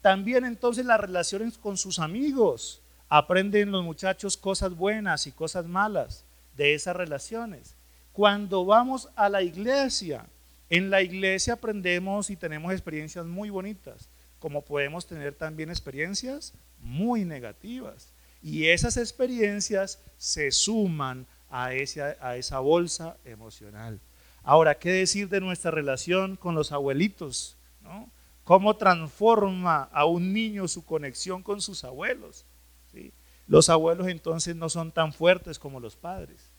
También 0.00 0.44
entonces 0.44 0.86
las 0.86 1.00
relaciones 1.00 1.58
con 1.58 1.76
sus 1.76 1.98
amigos. 1.98 2.80
Aprenden 3.08 3.70
los 3.70 3.84
muchachos 3.84 4.36
cosas 4.36 4.74
buenas 4.74 5.26
y 5.26 5.32
cosas 5.32 5.66
malas 5.66 6.24
de 6.56 6.74
esas 6.74 6.96
relaciones. 6.96 7.74
Cuando 8.12 8.64
vamos 8.64 9.08
a 9.16 9.28
la 9.28 9.42
iglesia, 9.42 10.26
en 10.70 10.90
la 10.90 11.02
iglesia 11.02 11.54
aprendemos 11.54 12.30
y 12.30 12.36
tenemos 12.36 12.72
experiencias 12.72 13.26
muy 13.26 13.50
bonitas, 13.50 14.08
como 14.38 14.62
podemos 14.62 15.06
tener 15.06 15.34
también 15.34 15.68
experiencias 15.68 16.54
muy 16.80 17.24
negativas. 17.24 18.13
Y 18.44 18.66
esas 18.66 18.98
experiencias 18.98 20.02
se 20.18 20.50
suman 20.50 21.26
a 21.48 21.72
esa, 21.72 22.18
a 22.20 22.36
esa 22.36 22.58
bolsa 22.58 23.16
emocional. 23.24 23.98
Ahora, 24.42 24.78
¿qué 24.78 24.92
decir 24.92 25.30
de 25.30 25.40
nuestra 25.40 25.70
relación 25.70 26.36
con 26.36 26.54
los 26.54 26.70
abuelitos? 26.70 27.56
¿no? 27.80 28.10
¿Cómo 28.44 28.76
transforma 28.76 29.84
a 29.84 30.04
un 30.04 30.34
niño 30.34 30.68
su 30.68 30.84
conexión 30.84 31.42
con 31.42 31.62
sus 31.62 31.84
abuelos? 31.84 32.44
¿sí? 32.92 33.14
Los 33.46 33.70
abuelos 33.70 34.08
entonces 34.08 34.54
no 34.54 34.68
son 34.68 34.92
tan 34.92 35.14
fuertes 35.14 35.58
como 35.58 35.80
los 35.80 35.96
padres. 35.96 36.52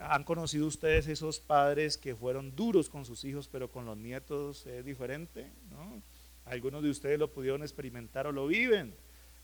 ¿Han 0.00 0.24
conocido 0.24 0.66
ustedes 0.66 1.06
esos 1.06 1.38
padres 1.38 1.98
que 1.98 2.16
fueron 2.16 2.56
duros 2.56 2.88
con 2.88 3.04
sus 3.04 3.26
hijos, 3.26 3.46
pero 3.46 3.70
con 3.70 3.84
los 3.84 3.98
nietos 3.98 4.64
es 4.64 4.86
diferente? 4.86 5.52
¿no? 5.68 6.02
Algunos 6.46 6.82
de 6.82 6.88
ustedes 6.88 7.18
lo 7.18 7.30
pudieron 7.30 7.60
experimentar 7.60 8.26
o 8.26 8.32
lo 8.32 8.46
viven. 8.46 8.94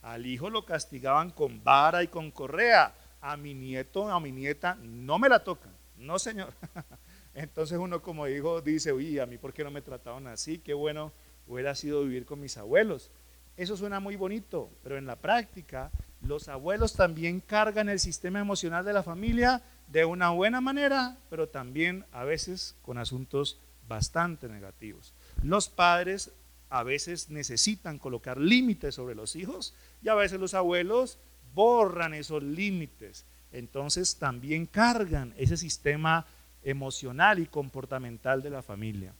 Al 0.07 0.25
hijo 0.25 0.49
lo 0.49 0.63
castigaban 0.63 1.31
con 1.31 1.61
vara 1.65 2.01
y 2.01 2.07
con 2.07 2.31
correa. 2.31 2.95
A 3.19 3.35
mi 3.35 3.53
nieto, 3.53 4.09
a 4.09 4.21
mi 4.21 4.31
nieta, 4.31 4.75
no 4.75 5.19
me 5.19 5.27
la 5.27 5.43
tocan. 5.43 5.73
No, 5.97 6.17
señor. 6.17 6.53
Entonces 7.33 7.77
uno 7.77 8.01
como 8.01 8.25
hijo 8.25 8.61
dice, 8.61 8.93
uy, 8.93 9.19
a 9.19 9.25
mí 9.25 9.37
por 9.37 9.53
qué 9.53 9.65
no 9.65 9.71
me 9.71 9.81
trataban 9.81 10.27
así, 10.27 10.59
qué 10.59 10.73
bueno 10.73 11.11
hubiera 11.45 11.75
sido 11.75 12.03
vivir 12.03 12.25
con 12.25 12.39
mis 12.39 12.55
abuelos. 12.57 13.11
Eso 13.57 13.75
suena 13.75 13.99
muy 13.99 14.15
bonito, 14.15 14.69
pero 14.81 14.97
en 14.97 15.05
la 15.05 15.17
práctica 15.17 15.91
los 16.21 16.47
abuelos 16.47 16.93
también 16.93 17.41
cargan 17.41 17.89
el 17.89 17.99
sistema 17.99 18.39
emocional 18.39 18.85
de 18.85 18.93
la 18.93 19.03
familia 19.03 19.61
de 19.87 20.05
una 20.05 20.29
buena 20.29 20.61
manera, 20.61 21.17
pero 21.29 21.49
también 21.49 22.05
a 22.13 22.23
veces 22.23 22.77
con 22.81 22.97
asuntos 22.97 23.59
bastante 23.89 24.47
negativos. 24.47 25.13
Los 25.43 25.67
padres 25.67 26.31
a 26.69 26.83
veces 26.83 27.29
necesitan 27.29 27.97
colocar 27.97 28.37
límites 28.37 28.95
sobre 28.95 29.15
los 29.15 29.35
hijos 29.35 29.73
y 30.01 30.09
a 30.09 30.15
veces 30.15 30.39
los 30.39 30.53
abuelos 30.53 31.17
borran 31.53 32.13
esos 32.13 32.43
límites. 32.43 33.25
Entonces 33.51 34.17
también 34.17 34.65
cargan 34.65 35.33
ese 35.37 35.57
sistema 35.57 36.25
emocional 36.63 37.39
y 37.39 37.45
comportamental 37.45 38.41
de 38.41 38.49
la 38.49 38.61
familia. 38.61 39.13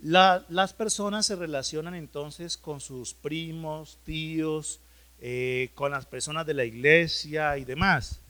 las 0.00 0.74
personas 0.74 1.24
se 1.24 1.36
relacionan 1.36 1.94
entonces 1.94 2.58
con 2.58 2.80
sus 2.80 3.14
primos, 3.14 3.98
tíos, 4.04 4.80
eh, 5.18 5.70
con 5.74 5.92
las 5.92 6.04
personas 6.04 6.44
de 6.46 6.52
la 6.52 6.64
iglesia 6.64 7.56
y 7.56 7.64
demás. 7.64 8.20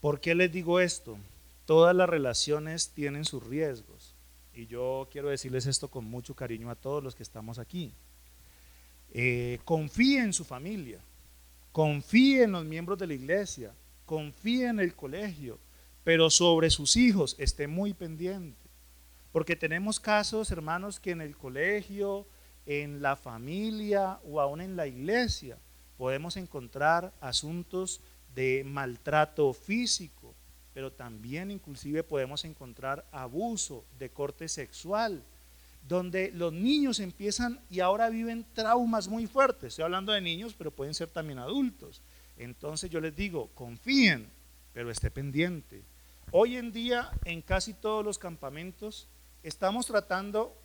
¿Por 0.00 0.20
qué 0.20 0.34
les 0.34 0.50
digo 0.50 0.80
esto? 0.80 1.18
Todas 1.66 1.94
las 1.94 2.08
relaciones 2.08 2.90
tienen 2.90 3.24
sus 3.24 3.44
riesgos. 3.46 4.14
Y 4.54 4.66
yo 4.66 5.08
quiero 5.10 5.28
decirles 5.28 5.66
esto 5.66 5.88
con 5.88 6.04
mucho 6.04 6.34
cariño 6.34 6.70
a 6.70 6.74
todos 6.74 7.04
los 7.04 7.14
que 7.14 7.22
estamos 7.22 7.58
aquí. 7.58 7.92
Eh, 9.14 9.60
confíe 9.64 10.20
en 10.20 10.32
su 10.32 10.44
familia, 10.44 10.98
confíe 11.70 12.44
en 12.44 12.52
los 12.52 12.64
miembros 12.64 12.98
de 12.98 13.06
la 13.06 13.14
iglesia, 13.14 13.74
confíe 14.06 14.68
en 14.68 14.80
el 14.80 14.94
colegio, 14.94 15.58
pero 16.02 16.30
sobre 16.30 16.70
sus 16.70 16.96
hijos 16.96 17.36
esté 17.38 17.66
muy 17.66 17.92
pendiente. 17.92 18.58
Porque 19.30 19.54
tenemos 19.54 20.00
casos, 20.00 20.50
hermanos, 20.50 20.98
que 20.98 21.10
en 21.10 21.20
el 21.20 21.36
colegio, 21.36 22.26
en 22.64 23.02
la 23.02 23.16
familia 23.16 24.18
o 24.24 24.40
aún 24.40 24.60
en 24.60 24.76
la 24.76 24.86
iglesia 24.86 25.58
podemos 25.96 26.36
encontrar 26.36 27.12
asuntos 27.20 28.00
de 28.34 28.62
maltrato 28.64 29.52
físico, 29.52 30.34
pero 30.72 30.90
también 30.90 31.50
inclusive 31.50 32.02
podemos 32.02 32.44
encontrar 32.44 33.06
abuso 33.12 33.84
de 33.98 34.10
corte 34.10 34.48
sexual, 34.48 35.22
donde 35.86 36.30
los 36.32 36.52
niños 36.52 37.00
empiezan 37.00 37.60
y 37.68 37.80
ahora 37.80 38.08
viven 38.08 38.46
traumas 38.54 39.08
muy 39.08 39.26
fuertes. 39.26 39.68
Estoy 39.68 39.84
hablando 39.84 40.12
de 40.12 40.20
niños, 40.20 40.54
pero 40.56 40.70
pueden 40.70 40.94
ser 40.94 41.10
también 41.10 41.38
adultos. 41.38 42.00
Entonces 42.36 42.90
yo 42.90 43.00
les 43.00 43.14
digo, 43.14 43.50
confíen, 43.54 44.30
pero 44.72 44.90
esté 44.90 45.10
pendiente. 45.10 45.82
Hoy 46.30 46.56
en 46.56 46.72
día 46.72 47.10
en 47.24 47.42
casi 47.42 47.74
todos 47.74 48.04
los 48.04 48.18
campamentos 48.18 49.08
estamos 49.42 49.86
tratando 49.86 50.56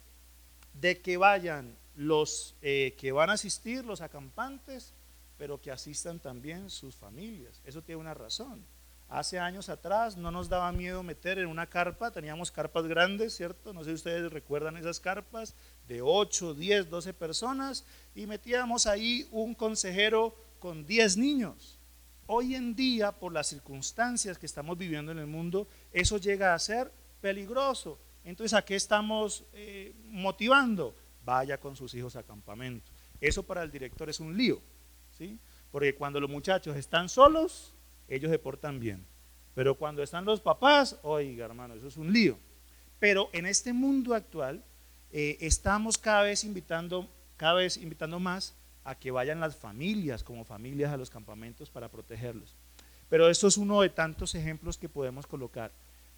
de 0.73 1.01
que 1.01 1.17
vayan 1.17 1.75
los 1.95 2.55
eh, 2.61 2.95
que 2.97 3.11
van 3.11 3.31
a 3.31 3.33
asistir, 3.33 3.83
los 3.83 4.01
acampantes, 4.01 4.93
pero 5.37 5.59
que 5.59 5.71
asistan 5.71 6.19
también 6.19 6.69
sus 6.69 6.95
familias. 6.95 7.61
Eso 7.65 7.81
tiene 7.81 8.01
una 8.01 8.13
razón. 8.13 8.63
Hace 9.09 9.39
años 9.39 9.69
atrás 9.69 10.17
no 10.17 10.31
nos 10.31 10.49
daba 10.49 10.69
miedo 10.73 11.01
meter 11.01 11.39
en 11.39 11.47
una 11.47 11.67
carpa, 11.67 12.11
teníamos 12.11 12.51
carpas 12.51 12.87
grandes, 12.87 13.33
¿cierto? 13.35 13.73
No 13.73 13.83
sé 13.83 13.91
si 13.91 13.95
ustedes 13.95 14.31
recuerdan 14.33 14.75
esas 14.75 14.99
carpas 14.99 15.55
de 15.87 16.01
8, 16.01 16.53
10, 16.53 16.89
12 16.89 17.13
personas 17.13 17.85
y 18.13 18.27
metíamos 18.27 18.85
ahí 18.85 19.25
un 19.31 19.55
consejero 19.55 20.35
con 20.59 20.85
10 20.85 21.15
niños. 21.15 21.79
Hoy 22.25 22.55
en 22.55 22.75
día, 22.75 23.13
por 23.13 23.31
las 23.31 23.47
circunstancias 23.47 24.37
que 24.37 24.45
estamos 24.45 24.77
viviendo 24.77 25.13
en 25.13 25.19
el 25.19 25.27
mundo, 25.27 25.69
eso 25.93 26.17
llega 26.17 26.53
a 26.53 26.59
ser 26.59 26.91
peligroso. 27.21 27.97
Entonces, 28.25 28.53
¿a 28.53 28.65
qué 28.65 28.75
estamos 28.75 29.45
eh, 29.53 29.95
motivando? 30.03 30.93
Vaya 31.23 31.57
con 31.57 31.77
sus 31.77 31.93
hijos 31.93 32.17
a 32.17 32.23
campamento. 32.23 32.91
Eso 33.21 33.43
para 33.43 33.63
el 33.63 33.71
director 33.71 34.09
es 34.09 34.19
un 34.19 34.35
lío, 34.35 34.61
¿sí? 35.17 35.39
Porque 35.71 35.95
cuando 35.95 36.19
los 36.19 36.29
muchachos 36.29 36.75
están 36.75 37.07
solos, 37.07 37.73
ellos 38.07 38.31
se 38.31 38.39
portan 38.39 38.79
bien. 38.79 39.05
Pero 39.55 39.75
cuando 39.75 40.03
están 40.03 40.25
los 40.25 40.39
papás, 40.39 40.97
oiga 41.03 41.45
hermano, 41.45 41.73
eso 41.73 41.87
es 41.87 41.97
un 41.97 42.13
lío. 42.13 42.37
Pero 42.99 43.29
en 43.33 43.45
este 43.45 43.73
mundo 43.73 44.13
actual 44.13 44.63
eh, 45.11 45.37
estamos 45.41 45.97
cada 45.97 46.23
vez 46.23 46.43
invitando, 46.43 47.09
cada 47.37 47.55
vez 47.55 47.77
invitando 47.77 48.19
más 48.19 48.55
a 48.83 48.95
que 48.95 49.11
vayan 49.11 49.39
las 49.39 49.55
familias 49.55 50.23
como 50.23 50.45
familias 50.45 50.91
a 50.93 50.97
los 50.97 51.09
campamentos 51.09 51.69
para 51.69 51.89
protegerlos. 51.89 52.55
Pero 53.09 53.29
esto 53.29 53.47
es 53.47 53.57
uno 53.57 53.81
de 53.81 53.89
tantos 53.89 54.35
ejemplos 54.35 54.77
que 54.77 54.89
podemos 54.89 55.27
colocar. 55.27 55.71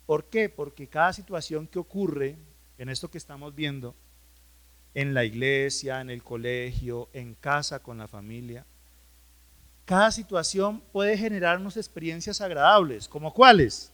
¿Por 0.06 0.26
qué? 0.26 0.50
Porque 0.50 0.88
cada 0.88 1.14
situación 1.14 1.68
que 1.68 1.80
ocurre 1.80 2.36
en 2.78 2.90
esto 2.90 3.12
que 3.12 3.18
estamos 3.18 3.56
viendo, 3.56 3.96
en 4.94 5.14
la 5.14 5.24
iglesia, 5.24 6.02
en 6.02 6.10
el 6.10 6.24
colegio, 6.24 7.10
en 7.14 7.36
casa 7.36 7.80
con 7.80 7.98
la 7.98 8.08
familia, 8.08 8.66
cada 9.90 10.12
situación 10.12 10.84
puede 10.92 11.18
generarnos 11.18 11.76
experiencias 11.76 12.42
agradables, 12.42 13.08
como 13.08 13.34
cuáles. 13.34 13.92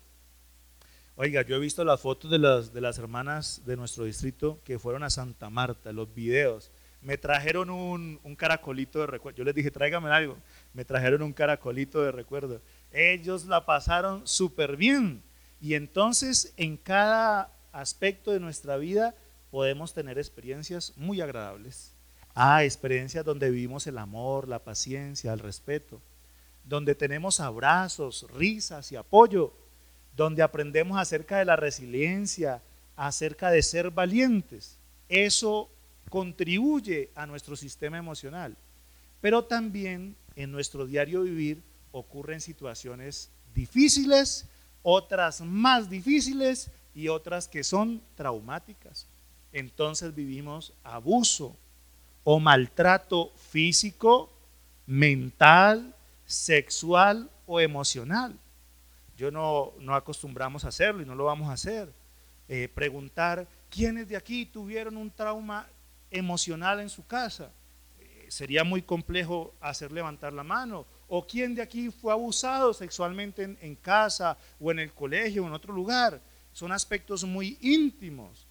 Oiga, 1.16 1.42
yo 1.44 1.56
he 1.56 1.60
visto 1.60 1.86
las 1.86 2.02
fotos 2.02 2.30
de 2.30 2.38
las, 2.38 2.74
de 2.74 2.82
las 2.82 2.98
hermanas 2.98 3.62
de 3.66 3.78
nuestro 3.78 4.04
distrito 4.04 4.60
que 4.66 4.78
fueron 4.78 5.04
a 5.04 5.10
Santa 5.10 5.50
Marta, 5.50 5.94
los 5.94 6.14
videos. 6.14 6.70
Me 7.00 7.18
trajeron 7.18 7.70
un, 7.70 8.20
un 8.24 8.36
caracolito 8.36 9.00
de 9.00 9.08
recuerdo. 9.08 9.38
Yo 9.38 9.46
les 9.46 9.56
dije, 9.56 9.72
tráigame 9.72 10.10
algo. 10.10 10.36
Me 10.74 10.84
trajeron 10.84 11.22
un 11.22 11.32
caracolito 11.32 12.02
de 12.02 12.12
recuerdo. 12.12 12.60
Ellos 12.92 13.46
la 13.46 13.66
pasaron 13.66 14.28
súper 14.28 14.76
bien. 14.76 15.24
Y 15.62 15.76
entonces 15.76 16.54
en 16.58 16.76
cada 16.76 17.54
aspecto 17.72 18.34
de 18.34 18.42
nuestra 18.42 18.76
vida 18.76 19.16
podemos 19.50 19.94
tener 19.94 20.18
experiencias 20.18 20.92
muy 20.98 21.22
agradables. 21.22 21.95
Ah, 22.38 22.66
experiencias 22.66 23.24
donde 23.24 23.50
vivimos 23.50 23.88
el 23.88 23.98
amor, 23.98 24.50
la 24.50 24.60
paciencia, 24.60 25.32
el 25.32 25.40
respeto, 25.40 26.02
donde 26.66 26.94
tenemos 26.94 27.40
abrazos, 27.40 28.28
risas 28.34 28.92
y 28.92 28.98
apoyo, 28.98 29.54
donde 30.18 30.44
aprendemos 30.44 31.00
acerca 31.00 31.38
de 31.38 31.46
la 31.46 31.56
resiliencia, 31.56 32.62
acerca 32.98 33.52
de 33.52 33.64
ser 33.64 33.90
valientes. 33.90 34.78
Eso 35.08 35.70
contribuye 36.10 37.10
a 37.16 37.26
nuestro 37.26 37.56
sistema 37.56 37.98
emocional. 37.98 38.58
Pero 39.22 39.46
también 39.46 40.18
en 40.36 40.52
nuestro 40.52 40.86
diario 40.86 41.24
vivir 41.24 41.64
ocurren 41.94 42.42
situaciones 42.42 43.30
difíciles, 43.54 44.46
otras 44.84 45.40
más 45.40 45.90
difíciles 45.90 46.70
y 46.94 47.08
otras 47.08 47.48
que 47.48 47.64
son 47.64 48.02
traumáticas. 48.16 49.08
Entonces 49.54 50.14
vivimos 50.14 50.74
abuso 50.84 51.56
o 52.26 52.40
maltrato 52.40 53.32
físico, 53.38 54.34
mental, 54.88 55.96
sexual 56.26 57.30
o 57.46 57.62
emocional. 57.62 58.38
Yo 59.16 59.30
no, 59.30 59.74
no 59.80 59.96
acostumbramos 59.96 60.66
a 60.66 60.70
hacerlo 60.70 61.04
y 61.04 61.06
no 61.06 61.16
lo 61.16 61.26
vamos 61.26 61.50
a 61.50 61.54
hacer. 61.54 61.94
Eh, 62.50 62.68
preguntar 62.74 63.48
quiénes 63.70 64.10
de 64.10 64.18
aquí 64.18 64.48
tuvieron 64.48 64.98
un 64.98 65.12
trauma 65.12 65.68
emocional 66.10 66.80
en 66.80 66.90
su 66.90 67.06
casa. 67.06 67.52
Eh, 68.00 68.26
sería 68.30 68.64
muy 68.64 68.82
complejo 68.82 69.54
hacer 69.62 69.92
levantar 69.92 70.34
la 70.34 70.44
mano. 70.44 70.88
O 71.08 71.28
quién 71.28 71.54
de 71.54 71.62
aquí 71.62 71.92
fue 71.92 72.12
abusado 72.12 72.74
sexualmente 72.74 73.44
en, 73.44 73.58
en 73.62 73.76
casa 73.76 74.36
o 74.60 74.72
en 74.72 74.80
el 74.80 74.92
colegio 74.94 75.44
o 75.44 75.48
en 75.48 75.54
otro 75.54 75.72
lugar. 75.72 76.20
Son 76.52 76.72
aspectos 76.72 77.24
muy 77.24 77.60
íntimos. 77.62 78.45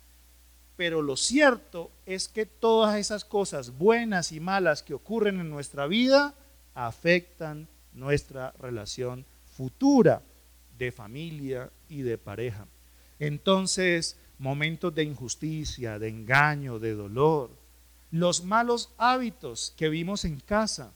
Pero 0.77 1.03
lo 1.03 1.17
cierto 1.17 1.91
es 2.05 2.29
que 2.29 2.47
todas 2.47 2.97
esas 2.99 3.25
cosas 3.25 3.79
buenas 3.79 4.33
y 4.33 4.41
malas 4.41 4.83
que 4.83 4.95
ocurren 4.95 5.41
en 5.41 5.51
nuestra 5.51 5.87
vida 5.87 6.35
afectan 6.75 7.69
nuestra 7.93 8.53
relación 8.59 9.25
futura 9.57 10.23
de 10.77 10.91
familia 10.91 11.71
y 11.89 12.03
de 12.03 12.19
pareja. 12.19 12.67
Entonces, 13.21 14.17
momentos 14.39 14.95
de 14.95 15.05
injusticia, 15.05 15.99
de 15.99 16.09
engaño, 16.09 16.81
de 16.81 16.95
dolor, 16.95 17.51
los 18.11 18.45
malos 18.45 18.91
hábitos 18.99 19.73
que 19.77 19.89
vimos 19.89 20.25
en 20.25 20.41
casa. 20.41 20.93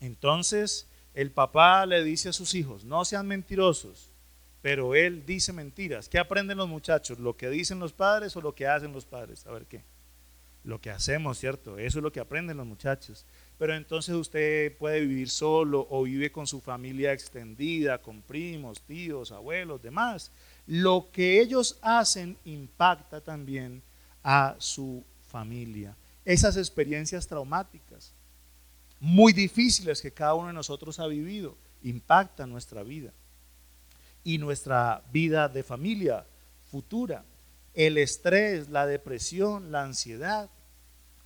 Entonces, 0.00 0.86
el 1.14 1.30
papá 1.30 1.86
le 1.86 2.04
dice 2.04 2.28
a 2.28 2.32
sus 2.32 2.54
hijos, 2.54 2.84
no 2.84 3.04
sean 3.04 3.26
mentirosos, 3.26 4.09
pero 4.62 4.94
él 4.94 5.24
dice 5.26 5.52
mentiras. 5.52 6.08
¿Qué 6.08 6.18
aprenden 6.18 6.58
los 6.58 6.68
muchachos? 6.68 7.18
¿Lo 7.18 7.36
que 7.36 7.48
dicen 7.50 7.78
los 7.78 7.92
padres 7.92 8.36
o 8.36 8.40
lo 8.40 8.54
que 8.54 8.66
hacen 8.66 8.92
los 8.92 9.04
padres? 9.04 9.46
A 9.46 9.52
ver 9.52 9.66
qué. 9.66 9.82
Lo 10.64 10.80
que 10.80 10.90
hacemos, 10.90 11.38
¿cierto? 11.38 11.78
Eso 11.78 11.98
es 11.98 12.02
lo 12.02 12.12
que 12.12 12.20
aprenden 12.20 12.58
los 12.58 12.66
muchachos 12.66 13.24
pero 13.60 13.76
entonces 13.76 14.14
usted 14.14 14.74
puede 14.78 15.00
vivir 15.02 15.28
solo 15.28 15.86
o 15.90 16.04
vive 16.04 16.32
con 16.32 16.46
su 16.46 16.62
familia 16.62 17.12
extendida, 17.12 18.00
con 18.00 18.22
primos, 18.22 18.80
tíos, 18.80 19.32
abuelos, 19.32 19.82
demás. 19.82 20.32
Lo 20.66 21.10
que 21.12 21.42
ellos 21.42 21.78
hacen 21.82 22.38
impacta 22.46 23.20
también 23.20 23.82
a 24.24 24.56
su 24.56 25.04
familia. 25.28 25.94
Esas 26.24 26.56
experiencias 26.56 27.26
traumáticas, 27.26 28.14
muy 28.98 29.34
difíciles 29.34 30.00
que 30.00 30.10
cada 30.10 30.32
uno 30.32 30.46
de 30.46 30.54
nosotros 30.54 30.98
ha 30.98 31.06
vivido, 31.06 31.54
impactan 31.82 32.48
nuestra 32.48 32.82
vida 32.82 33.12
y 34.24 34.38
nuestra 34.38 35.02
vida 35.12 35.48
de 35.48 35.62
familia 35.62 36.26
futura. 36.70 37.24
El 37.74 37.98
estrés, 37.98 38.68
la 38.68 38.86
depresión, 38.86 39.72
la 39.72 39.84
ansiedad, 39.84 40.50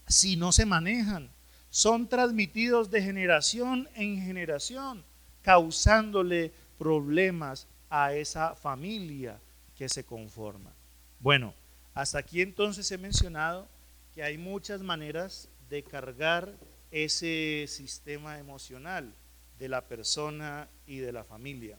si 0.06 0.36
no 0.36 0.52
se 0.52 0.66
manejan, 0.66 1.30
son 1.70 2.08
transmitidos 2.08 2.90
de 2.90 3.02
generación 3.02 3.88
en 3.94 4.22
generación, 4.22 5.04
causándole 5.42 6.52
problemas 6.78 7.66
a 7.90 8.12
esa 8.12 8.54
familia 8.54 9.40
que 9.76 9.88
se 9.88 10.04
conforma. 10.04 10.72
Bueno, 11.20 11.54
hasta 11.94 12.18
aquí 12.18 12.42
entonces 12.42 12.90
he 12.92 12.98
mencionado 12.98 13.68
que 14.14 14.22
hay 14.22 14.38
muchas 14.38 14.82
maneras 14.82 15.48
de 15.68 15.82
cargar 15.82 16.54
ese 16.90 17.64
sistema 17.68 18.38
emocional 18.38 19.12
de 19.58 19.68
la 19.68 19.88
persona 19.88 20.68
y 20.86 20.98
de 20.98 21.12
la 21.12 21.24
familia. 21.24 21.78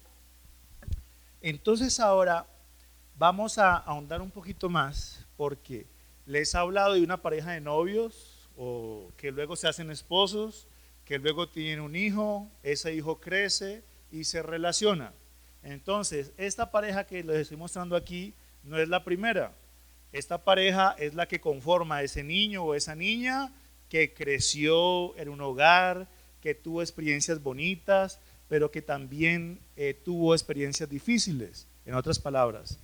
Entonces 1.47 1.99
ahora 1.99 2.47
vamos 3.19 3.59
a 3.59 3.75
ahondar 3.75 4.19
un 4.19 4.31
poquito 4.31 4.67
más 4.67 5.27
porque 5.37 5.85
les 6.25 6.51
he 6.51 6.57
hablado 6.57 6.95
de 6.95 7.03
una 7.03 7.21
pareja 7.21 7.51
de 7.51 7.61
novios, 7.61 8.49
o 8.57 9.11
que 9.15 9.29
luego 9.29 9.55
se 9.55 9.67
hacen 9.67 9.91
esposos, 9.91 10.67
que 11.05 11.19
luego 11.19 11.47
tienen 11.47 11.81
un 11.81 11.95
hijo, 11.95 12.49
ese 12.63 12.95
hijo 12.95 13.19
crece 13.19 13.83
y 14.11 14.23
se 14.23 14.41
relaciona. 14.41 15.13
Entonces, 15.61 16.31
esta 16.37 16.71
pareja 16.71 17.05
que 17.05 17.23
les 17.23 17.41
estoy 17.41 17.57
mostrando 17.57 17.95
aquí 17.95 18.33
no 18.63 18.79
es 18.79 18.89
la 18.89 19.03
primera. 19.03 19.53
Esta 20.13 20.43
pareja 20.43 20.95
es 20.97 21.13
la 21.13 21.27
que 21.27 21.41
conforma 21.41 21.97
a 21.97 22.01
ese 22.01 22.23
niño 22.23 22.63
o 22.63 22.73
esa 22.73 22.95
niña 22.95 23.53
que 23.87 24.15
creció 24.15 25.15
en 25.15 25.29
un 25.29 25.41
hogar, 25.41 26.07
que 26.41 26.55
tuvo 26.55 26.81
experiencias 26.81 27.43
bonitas, 27.43 28.19
pero 28.47 28.71
que 28.71 28.81
también 28.81 29.59
eh, 29.75 29.93
tuvo 29.93 30.33
experiencias 30.33 30.89
difíciles. 30.89 31.67
En 31.85 31.95
otras 31.95 32.19
palabras, 32.19 32.77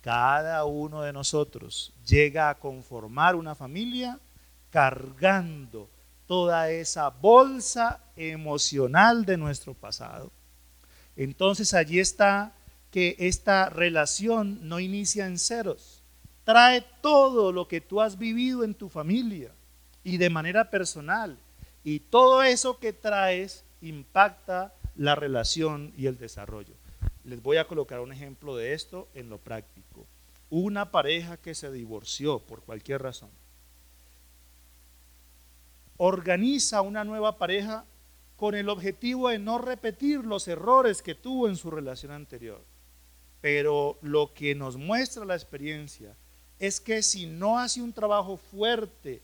cada 0.00 0.64
uno 0.64 1.02
de 1.02 1.12
nosotros 1.12 1.92
llega 2.06 2.48
a 2.48 2.58
conformar 2.58 3.34
una 3.34 3.54
familia 3.54 4.20
cargando 4.70 5.88
toda 6.26 6.70
esa 6.70 7.08
bolsa 7.10 8.00
emocional 8.16 9.24
de 9.24 9.36
nuestro 9.36 9.74
pasado. 9.74 10.30
Entonces 11.16 11.72
allí 11.74 11.98
está 11.98 12.52
que 12.90 13.16
esta 13.18 13.68
relación 13.68 14.68
no 14.68 14.80
inicia 14.80 15.26
en 15.26 15.38
ceros. 15.38 16.02
Trae 16.44 16.84
todo 17.00 17.52
lo 17.52 17.66
que 17.68 17.80
tú 17.80 18.00
has 18.00 18.18
vivido 18.18 18.64
en 18.64 18.74
tu 18.74 18.88
familia 18.88 19.50
y 20.04 20.18
de 20.18 20.30
manera 20.30 20.70
personal. 20.70 21.36
Y 21.82 22.00
todo 22.00 22.42
eso 22.42 22.78
que 22.78 22.92
traes 22.92 23.64
impacta 23.80 24.72
la 24.96 25.14
relación 25.14 25.92
y 25.96 26.06
el 26.06 26.18
desarrollo. 26.18 26.74
Les 27.24 27.42
voy 27.42 27.56
a 27.56 27.66
colocar 27.66 28.00
un 28.00 28.12
ejemplo 28.12 28.56
de 28.56 28.72
esto 28.72 29.08
en 29.14 29.28
lo 29.28 29.38
práctico. 29.38 30.06
Una 30.48 30.90
pareja 30.90 31.36
que 31.36 31.54
se 31.54 31.70
divorció 31.72 32.38
por 32.38 32.62
cualquier 32.62 33.02
razón 33.02 33.30
organiza 35.98 36.82
una 36.82 37.04
nueva 37.04 37.38
pareja 37.38 37.84
con 38.36 38.54
el 38.54 38.68
objetivo 38.68 39.28
de 39.28 39.38
no 39.38 39.58
repetir 39.58 40.24
los 40.24 40.46
errores 40.46 41.00
que 41.00 41.14
tuvo 41.14 41.48
en 41.48 41.56
su 41.56 41.70
relación 41.70 42.12
anterior. 42.12 42.62
Pero 43.40 43.98
lo 44.02 44.32
que 44.34 44.54
nos 44.54 44.76
muestra 44.76 45.24
la 45.24 45.34
experiencia 45.34 46.14
es 46.58 46.80
que 46.80 47.02
si 47.02 47.26
no 47.26 47.58
hace 47.58 47.80
un 47.80 47.92
trabajo 47.92 48.36
fuerte 48.36 49.22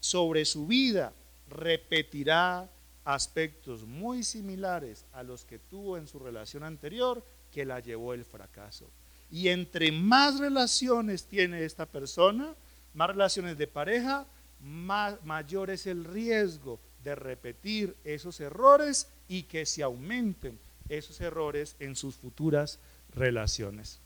sobre 0.00 0.44
su 0.44 0.66
vida, 0.66 1.12
repetirá 1.48 2.68
aspectos 3.04 3.84
muy 3.84 4.22
similares 4.24 5.04
a 5.12 5.22
los 5.22 5.44
que 5.44 5.58
tuvo 5.58 5.98
en 5.98 6.08
su 6.08 6.18
relación 6.18 6.62
anterior 6.64 7.24
que 7.52 7.64
la 7.64 7.80
llevó 7.80 8.14
el 8.14 8.24
fracaso. 8.24 8.88
Y 9.30 9.48
entre 9.48 9.92
más 9.92 10.38
relaciones 10.38 11.24
tiene 11.24 11.64
esta 11.64 11.86
persona, 11.86 12.54
más 12.94 13.08
relaciones 13.08 13.58
de 13.58 13.66
pareja, 13.66 14.26
mayor 14.60 15.70
es 15.70 15.86
el 15.86 16.04
riesgo 16.04 16.80
de 17.02 17.14
repetir 17.14 17.96
esos 18.04 18.40
errores 18.40 19.08
y 19.28 19.42
que 19.42 19.66
se 19.66 19.82
aumenten 19.82 20.58
esos 20.88 21.20
errores 21.20 21.76
en 21.78 21.96
sus 21.96 22.14
futuras 22.14 22.78
relaciones. 23.14 24.00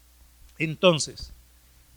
Entonces, 0.59 1.33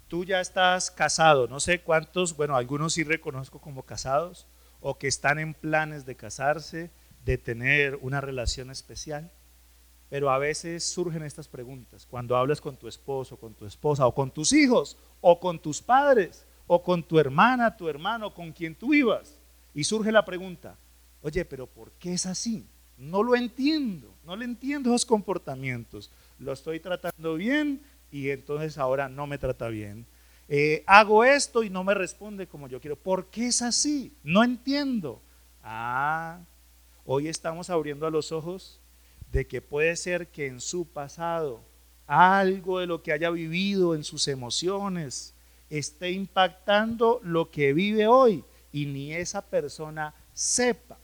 tú 0.07 0.23
ya 0.25 0.41
estás 0.41 0.91
casado, 0.91 1.47
no 1.47 1.59
sé 1.59 1.81
cuántos, 1.81 2.35
bueno, 2.35 2.55
algunos 2.55 2.93
sí 2.93 3.03
reconozco 3.03 3.59
como 3.59 3.83
casados 3.83 4.45
o 4.81 4.97
que 4.97 5.07
están 5.07 5.39
en 5.39 5.53
planes 5.53 6.05
de 6.05 6.15
casarse, 6.15 6.89
de 7.23 7.37
tener 7.37 7.97
una 8.01 8.19
relación 8.19 8.71
especial, 8.71 9.31
pero 10.09 10.29
a 10.29 10.37
veces 10.37 10.83
surgen 10.83 11.23
estas 11.23 11.47
preguntas 11.47 12.05
cuando 12.05 12.35
hablas 12.35 12.59
con 12.59 12.75
tu 12.75 12.89
esposo, 12.89 13.37
con 13.37 13.53
tu 13.53 13.65
esposa 13.65 14.05
o 14.05 14.13
con 14.13 14.29
tus 14.29 14.51
hijos 14.51 14.97
o 15.21 15.39
con 15.39 15.59
tus 15.59 15.81
padres 15.81 16.45
o 16.67 16.83
con 16.83 17.03
tu 17.03 17.19
hermana, 17.19 17.77
tu 17.77 17.87
hermano, 17.87 18.33
con 18.33 18.51
quien 18.51 18.75
tú 18.75 18.93
ibas. 18.93 19.37
Y 19.73 19.85
surge 19.85 20.11
la 20.11 20.25
pregunta, 20.25 20.77
oye, 21.21 21.45
pero 21.45 21.67
¿por 21.67 21.91
qué 21.93 22.13
es 22.13 22.25
así? 22.25 22.65
No 22.97 23.23
lo 23.23 23.35
entiendo, 23.35 24.13
no 24.25 24.35
le 24.35 24.45
entiendo 24.45 24.89
esos 24.89 25.05
comportamientos. 25.05 26.11
Lo 26.39 26.51
estoy 26.51 26.79
tratando 26.79 27.35
bien 27.35 27.81
y 28.11 28.29
entonces 28.29 28.77
ahora 28.77 29.07
no 29.07 29.27
me 29.27 29.37
trata 29.37 29.69
bien. 29.69 30.05
Eh, 30.53 30.83
hago 30.85 31.23
esto 31.23 31.63
y 31.63 31.69
no 31.69 31.81
me 31.85 31.93
responde 31.93 32.45
como 32.45 32.67
yo 32.67 32.81
quiero. 32.81 32.97
¿Por 32.97 33.27
qué 33.27 33.47
es 33.47 33.61
así? 33.61 34.11
No 34.21 34.43
entiendo. 34.43 35.21
Ah, 35.63 36.41
hoy 37.05 37.29
estamos 37.29 37.69
abriendo 37.69 38.05
a 38.05 38.11
los 38.11 38.33
ojos 38.33 38.81
de 39.31 39.47
que 39.47 39.61
puede 39.61 39.95
ser 39.95 40.27
que 40.27 40.47
en 40.47 40.59
su 40.59 40.85
pasado 40.85 41.61
algo 42.05 42.79
de 42.79 42.85
lo 42.85 43.01
que 43.01 43.13
haya 43.13 43.29
vivido 43.29 43.95
en 43.95 44.03
sus 44.03 44.27
emociones, 44.27 45.33
esté 45.69 46.11
impactando 46.11 47.21
lo 47.23 47.49
que 47.49 47.71
vive 47.71 48.07
hoy 48.07 48.43
y 48.73 48.87
ni 48.87 49.13
esa 49.13 49.41
persona 49.41 50.13
sepa 50.33 50.97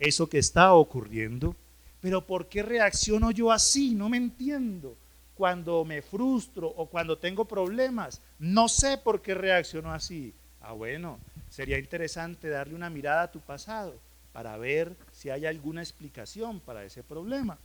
eso 0.00 0.28
que 0.28 0.38
está 0.38 0.74
ocurriendo. 0.74 1.54
Pero 2.00 2.26
¿por 2.26 2.48
qué 2.48 2.64
reacciono 2.64 3.30
yo 3.30 3.52
así? 3.52 3.94
No 3.94 4.08
me 4.08 4.16
entiendo. 4.16 4.96
Cuando 5.40 5.86
me 5.86 6.02
frustro 6.02 6.68
o 6.68 6.84
cuando 6.84 7.16
tengo 7.16 7.46
problemas, 7.46 8.20
no 8.38 8.68
sé 8.68 8.98
por 8.98 9.22
qué 9.22 9.32
reacciono 9.32 9.90
así. 9.90 10.34
Ah, 10.60 10.72
bueno, 10.72 11.18
sería 11.48 11.78
interesante 11.78 12.50
darle 12.50 12.74
una 12.74 12.90
mirada 12.90 13.22
a 13.22 13.32
tu 13.32 13.40
pasado 13.40 13.98
para 14.34 14.58
ver 14.58 14.94
si 15.12 15.30
hay 15.30 15.46
alguna 15.46 15.80
explicación 15.80 16.60
para 16.60 16.84
ese 16.84 17.02
problema. 17.02 17.56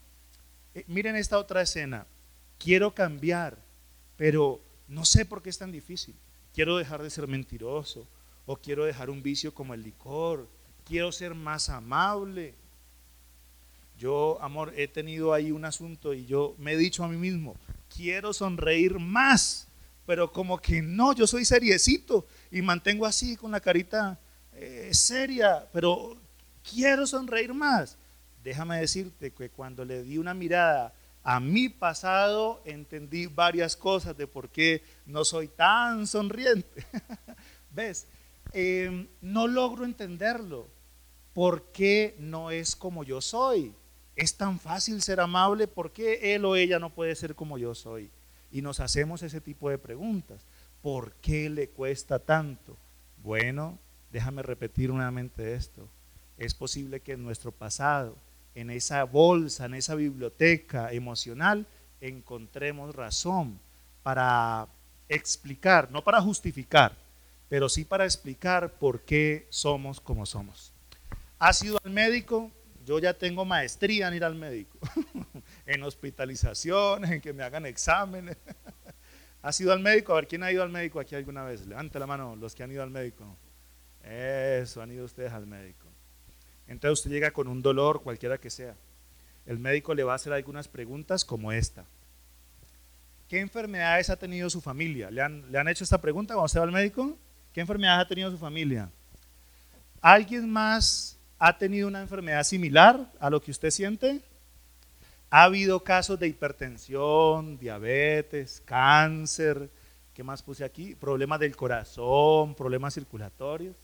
Eh, 0.74 0.86
miren 0.88 1.18
esta 1.18 1.38
otra 1.38 1.64
escena. 1.64 2.08
Quiero 2.58 2.96
cambiar, 2.96 3.58
pero 4.16 4.62
no 4.88 5.04
sé 5.04 5.26
por 5.26 5.42
qué 5.42 5.50
es 5.50 5.58
tan 5.58 5.74
difícil. 5.74 6.16
Quiero 6.54 6.78
dejar 6.78 7.04
de 7.04 7.10
ser 7.10 7.28
mentiroso 7.28 8.08
o 8.46 8.56
quiero 8.56 8.86
dejar 8.86 9.10
un 9.10 9.22
vicio 9.22 9.54
como 9.54 9.74
el 9.74 9.84
licor. 9.84 10.48
Quiero 10.86 11.12
ser 11.12 11.36
más 11.36 11.68
amable. 11.68 12.56
Yo, 13.98 14.38
amor, 14.42 14.74
he 14.76 14.88
tenido 14.88 15.34
ahí 15.34 15.52
un 15.52 15.64
asunto 15.64 16.14
y 16.14 16.26
yo 16.26 16.56
me 16.58 16.74
he 16.74 16.78
dicho 16.78 17.04
a 17.04 17.08
mí 17.08 17.16
mismo, 17.16 17.56
quiero 17.88 18.34
sonreír 18.34 19.00
más, 19.00 19.68
pero 20.06 20.32
como 20.32 20.60
que 20.60 20.82
no, 20.82 21.14
yo 21.14 21.26
soy 21.26 21.46
seriecito 21.46 22.26
y 22.52 22.62
mantengo 22.62 23.06
así 23.06 23.38
con 23.38 23.52
la 23.52 23.60
carita 23.60 24.20
eh, 24.54 24.90
seria, 24.94 25.68
pero 25.72 26.18
quiero 26.70 27.08
sonreír 27.08 27.54
más. 27.54 27.98
Déjame 28.44 28.80
decirte 28.80 29.32
que 29.32 29.50
cuando 29.50 29.86
le 29.86 30.04
di 30.04 30.18
una 30.18 30.34
mirada 30.34 30.94
a 31.24 31.40
mi 31.40 31.70
pasado, 31.70 32.62
entendí 32.66 33.26
varias 33.26 33.76
cosas 33.76 34.16
de 34.16 34.28
por 34.28 34.50
qué 34.50 34.84
no 35.06 35.26
soy 35.26 35.48
tan 35.48 36.06
sonriente. 36.06 36.86
¿Ves? 37.72 38.08
Em, 38.54 39.08
no 39.22 39.48
logro 39.48 39.86
entenderlo. 39.86 40.68
¿Por 41.34 41.72
qué 41.72 42.16
no 42.20 42.52
es 42.52 42.76
como 42.76 43.04
yo 43.04 43.22
soy? 43.22 43.74
Es 44.16 44.36
tan 44.36 44.60
fácil 44.60 45.02
ser 45.02 45.20
amable, 45.20 45.68
¿por 45.68 45.92
qué 45.92 46.36
él 46.36 46.46
o 46.46 46.56
ella 46.56 46.80
no 46.80 46.90
puede 46.90 47.16
ser 47.16 47.36
como 47.36 47.58
yo 47.58 47.76
soy? 47.76 48.10
Y 48.52 48.62
nos 48.62 48.80
hacemos 48.80 49.24
ese 49.24 49.42
tipo 49.42 49.70
de 49.70 49.78
preguntas. 49.78 50.42
¿Por 50.82 51.14
qué 51.14 51.50
le 51.50 51.70
cuesta 51.70 52.20
tanto? 52.20 52.78
Bueno, 53.24 53.78
déjame 54.12 54.42
repetir 54.44 54.90
nuevamente 54.92 55.56
esto 55.56 55.90
es 56.38 56.54
posible 56.54 57.00
que 57.00 57.14
en 57.14 57.24
nuestro 57.24 57.52
pasado, 57.52 58.16
en 58.56 58.70
esa 58.70 59.04
bolsa, 59.04 59.66
en 59.66 59.76
esa 59.76 59.96
biblioteca 59.96 60.92
emocional, 60.92 61.66
encontremos 62.02 62.94
razón 62.96 63.60
para 64.04 64.68
explicar, 65.10 65.92
no 65.92 66.04
para 66.04 66.22
justificar, 66.22 66.94
pero 67.50 67.70
sí 67.70 67.86
para 67.86 68.06
explicar 68.06 68.74
por 68.74 69.02
qué 69.02 69.48
somos 69.50 70.00
como 70.00 70.26
somos. 70.26 70.72
¿Has 71.40 71.64
ido 71.64 71.80
al 71.84 71.92
médico? 71.92 72.52
Yo 72.86 73.00
ya 73.00 73.14
tengo 73.14 73.44
maestría 73.46 74.08
en 74.08 74.14
ir 74.14 74.24
al 74.24 74.36
médico, 74.36 74.78
en 75.66 75.84
hospitalizaciones, 75.84 77.12
en 77.12 77.20
que 77.20 77.34
me 77.34 77.44
hagan 77.44 77.66
exámenes. 77.66 78.38
¿Has 79.42 79.60
ido 79.60 79.74
al 79.74 79.80
médico? 79.80 80.14
A 80.14 80.18
ver, 80.18 80.28
¿quién 80.28 80.44
ha 80.44 80.52
ido 80.52 80.64
al 80.64 80.70
médico 80.70 81.00
aquí 81.00 81.16
alguna 81.16 81.44
vez? 81.44 81.66
Levante 81.66 82.00
la 82.00 82.08
mano 82.08 82.36
los 82.36 82.54
que 82.54 82.64
han 82.64 82.72
ido 82.72 82.84
al 82.84 82.92
médico. 82.92 83.38
Eso, 84.04 84.82
han 84.82 84.92
ido 84.92 85.06
ustedes 85.06 85.32
al 85.34 85.48
médico. 85.48 85.88
Entonces 86.68 87.00
usted 87.00 87.12
llega 87.12 87.32
con 87.32 87.48
un 87.48 87.62
dolor, 87.62 88.04
cualquiera 88.04 88.38
que 88.38 88.50
sea. 88.50 88.76
El 89.46 89.60
médico 89.60 89.94
le 89.94 90.04
va 90.04 90.14
a 90.14 90.16
hacer 90.16 90.34
algunas 90.34 90.68
preguntas 90.68 91.26
como 91.26 91.52
esta. 91.52 91.86
¿Qué 93.28 93.40
enfermedades 93.40 94.10
ha 94.10 94.18
tenido 94.18 94.50
su 94.50 94.62
familia? 94.62 95.10
¿Le 95.10 95.22
han, 95.22 95.68
hecho 95.68 95.84
esta 95.84 96.00
pregunta 96.00 96.36
cuando 96.36 96.46
usted 96.46 96.60
va 96.60 96.66
al 96.66 96.72
médico? 96.72 97.18
¿Qué 97.52 97.62
enfermedades 97.62 98.06
ha 98.06 98.08
tenido 98.08 98.30
su 98.30 98.38
familia? 98.38 98.92
¿Alguien 100.02 100.50
más 100.50 101.15
ha 101.40 101.58
tenido 101.58 101.88
una 101.88 102.02
enfermedad 102.02 102.44
similar 102.44 103.12
a 103.20 103.30
lo 103.30 103.42
que 103.42 103.52
usted 103.52 103.72
siente? 103.72 104.22
¿Ha 105.30 105.44
habido 105.44 105.84
casos 105.84 106.20
de 106.20 106.28
hipertensión, 106.28 107.58
diabetes, 107.58 108.62
cáncer? 108.66 109.70
¿Qué 110.14 110.24
más 110.24 110.42
puse 110.42 110.64
aquí? 110.64 110.96
Problemas 110.96 111.40
del 111.40 111.56
corazón, 111.56 112.56
problemas 112.56 112.94
circulatorios. 112.94 113.76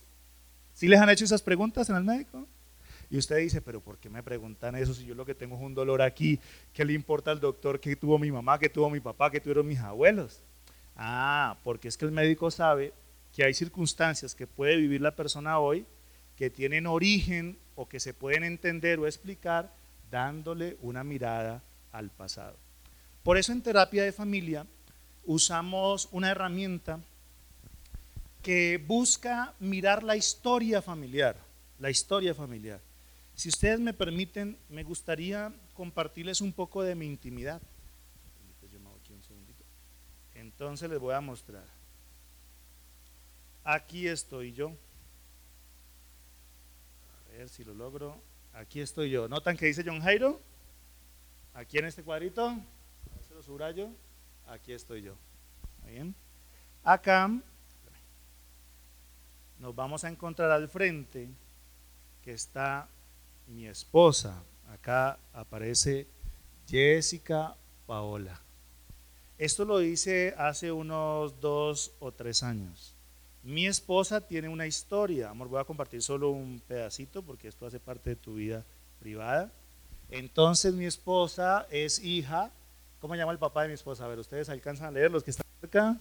¿Sí 0.74 0.88
les 0.88 1.00
han 1.00 1.10
hecho 1.10 1.26
esas 1.26 1.42
preguntas 1.42 1.90
en 1.90 1.98
el 1.98 2.04
médico? 2.04 2.48
Y 3.10 3.18
usted 3.18 3.40
dice, 3.40 3.62
pero 3.62 3.82
¿por 3.82 3.98
qué 3.98 4.10
me 4.10 4.24
preguntan 4.24 4.76
eso 4.76 4.94
si 4.94 5.06
yo 5.06 5.14
lo 5.14 5.26
que 5.26 5.36
tengo 5.36 5.58
es 5.58 5.62
un 5.62 5.74
dolor 5.74 6.02
aquí? 6.02 6.40
¿Qué 6.72 6.86
le 6.86 6.94
importa 6.94 7.32
al 7.32 7.42
doctor 7.42 7.82
que 7.82 7.98
tuvo 7.98 8.18
mi 8.18 8.32
mamá, 8.32 8.58
que 8.58 8.70
tuvo 8.70 8.90
mi 8.90 9.02
papá, 9.02 9.30
que 9.30 9.42
tuvieron 9.42 9.68
mis 9.68 9.80
abuelos? 9.80 10.42
Ah, 10.96 11.58
porque 11.66 11.90
es 11.90 11.98
que 11.98 12.06
el 12.06 12.12
médico 12.12 12.50
sabe 12.50 12.94
que 13.34 13.44
hay 13.44 13.54
circunstancias 13.54 14.34
que 14.34 14.48
puede 14.48 14.78
vivir 14.78 15.02
la 15.02 15.14
persona 15.14 15.60
hoy 15.60 15.86
que 16.42 16.50
tienen 16.50 16.88
origen 16.88 17.56
o 17.76 17.88
que 17.88 18.00
se 18.00 18.16
pueden 18.16 18.44
entender 18.44 18.98
o 18.98 19.06
explicar 19.06 19.72
dándole 20.10 20.76
una 20.82 21.04
mirada 21.04 21.62
al 21.92 22.10
pasado. 22.10 22.58
Por 23.22 23.38
eso 23.38 23.52
en 23.52 23.62
terapia 23.62 24.04
de 24.04 24.12
familia 24.12 24.66
usamos 25.24 26.10
una 26.12 26.32
herramienta 26.32 27.00
que 28.42 28.84
busca 28.84 29.54
mirar 29.60 30.02
la 30.02 30.16
historia 30.16 30.82
familiar, 30.82 31.38
la 31.78 31.92
historia 31.92 32.34
familiar. 32.34 32.80
Si 33.36 33.50
ustedes 33.50 33.80
me 33.80 33.94
permiten, 33.94 34.58
me 34.68 34.82
gustaría 34.82 35.54
compartirles 35.76 36.42
un 36.42 36.54
poco 36.54 36.82
de 36.82 36.96
mi 36.96 37.06
intimidad. 37.06 37.62
Entonces 40.34 40.90
les 40.90 41.00
voy 41.00 41.14
a 41.14 41.22
mostrar. 41.22 41.66
Aquí 43.64 44.08
estoy 44.08 44.54
yo. 44.54 44.76
A 47.34 47.38
ver 47.38 47.50
si 47.50 47.64
lo 47.64 47.74
logro. 47.74 48.22
Aquí 48.54 48.82
estoy 48.82 49.10
yo. 49.10 49.28
¿Notan 49.28 49.56
que 49.56 49.66
dice 49.66 49.84
John 49.86 50.02
Jairo? 50.02 50.40
Aquí 51.54 51.78
en 51.78 51.86
este 51.86 52.04
cuadrito. 52.04 52.48
A 52.48 53.34
lo 53.34 53.42
subrayo. 53.42 53.90
Aquí 54.48 54.74
estoy 54.74 55.02
yo. 55.02 55.16
bien? 55.86 56.14
Acá 56.84 57.30
nos 59.60 59.76
vamos 59.76 60.04
a 60.04 60.10
encontrar 60.10 60.52
al 60.52 60.68
frente 60.68 61.30
que 62.24 62.34
está 62.34 62.88
mi 63.48 63.68
esposa. 63.68 64.44
Acá 64.70 65.18
aparece 65.34 66.08
Jessica 66.68 67.56
Paola. 67.86 68.42
Esto 69.38 69.66
lo 69.66 69.82
hice 69.82 70.34
hace 70.38 70.72
unos 70.72 71.40
dos 71.40 71.94
o 72.00 72.12
tres 72.12 72.44
años. 72.44 72.96
Mi 73.44 73.66
esposa 73.66 74.22
tiene 74.22 74.50
una 74.50 74.68
historia. 74.68 75.30
Amor, 75.30 75.48
voy 75.48 75.60
a 75.60 75.64
compartir 75.64 76.02
solo 76.02 76.30
un 76.30 76.62
pedacito 76.68 77.24
porque 77.24 77.48
esto 77.48 77.66
hace 77.66 77.80
parte 77.80 78.12
de 78.12 78.16
tu 78.16 78.36
vida 78.36 78.64
privada. 79.00 79.52
Entonces 80.10 80.74
mi 80.74 80.86
esposa 80.86 81.66
es 81.72 82.04
hija. 82.04 82.52
¿Cómo 83.00 83.16
llama 83.16 83.32
el 83.32 83.40
papá 83.40 83.64
de 83.64 83.70
mi 83.70 83.74
esposa? 83.74 84.06
A 84.06 84.08
ver, 84.08 84.20
ustedes 84.20 84.50
alcanzan 84.50 84.88
a 84.88 84.92
leer 84.92 85.12
los 85.12 85.24
que 85.24 85.32
están 85.32 85.48
cerca. 85.60 85.98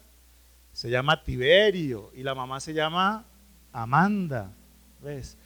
Se 0.72 0.90
llama 0.90 1.22
Tiberio 1.22 2.10
y 2.14 2.22
la 2.22 2.34
mamá 2.34 2.60
se 2.60 2.74
llama 2.74 3.24
Amanda. 3.72 4.52
¿Ves? 5.02 5.36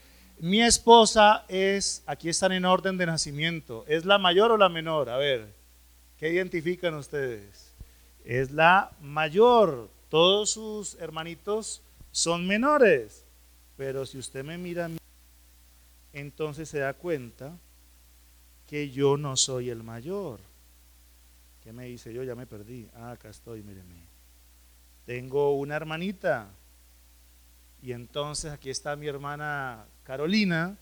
Mi 0.41 0.63
esposa 0.63 1.45
es, 1.49 2.03
aquí 2.07 2.29
están 2.29 2.51
en 2.53 2.65
orden 2.65 2.99
de 2.99 3.07
nacimiento, 3.07 3.85
¿es 3.87 4.05
la 4.05 4.19
mayor 4.19 4.51
o 4.51 4.57
la 4.57 4.69
menor? 4.69 5.09
A 5.09 5.17
ver, 5.17 5.55
¿qué 6.19 6.29
identifican 6.31 6.95
ustedes? 6.95 7.73
Es 8.25 8.51
la 8.51 8.91
mayor, 9.01 9.89
todos 10.09 10.51
sus 10.51 10.97
hermanitos 10.97 11.84
son 12.15 12.47
menores, 12.47 13.25
pero 13.77 14.07
si 14.07 14.19
usted 14.19 14.45
me 14.45 14.57
mira 14.57 14.85
a 14.85 14.89
mí, 14.89 14.99
entonces 16.13 16.69
se 16.69 16.79
da 16.79 16.95
cuenta 16.95 17.59
que 18.69 18.89
yo 18.91 19.17
no 19.17 19.37
soy 19.37 19.69
el 19.69 19.83
mayor. 19.83 20.39
¿Qué 21.65 21.73
me 21.73 21.87
dice 21.87 22.15
yo? 22.15 22.23
Ya 22.23 22.37
me 22.37 22.47
perdí. 22.47 22.89
Ah, 22.95 23.11
acá 23.11 23.31
estoy, 23.31 23.65
míreme. 23.65 23.97
Tengo 25.05 25.59
una 25.59 25.75
hermanita. 25.75 26.51
Y 27.83 27.91
entonces 27.91 28.53
aquí 28.53 28.71
está 28.71 28.95
mi 28.95 29.09
hermana 29.09 29.85
Carolina, 30.05 30.79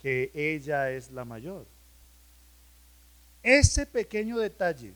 que 0.00 0.32
ella 0.34 0.90
es 0.90 1.12
la 1.12 1.24
mayor. 1.24 1.68
Ese 3.44 3.86
pequeño 3.86 4.38
detalle, 4.38 4.92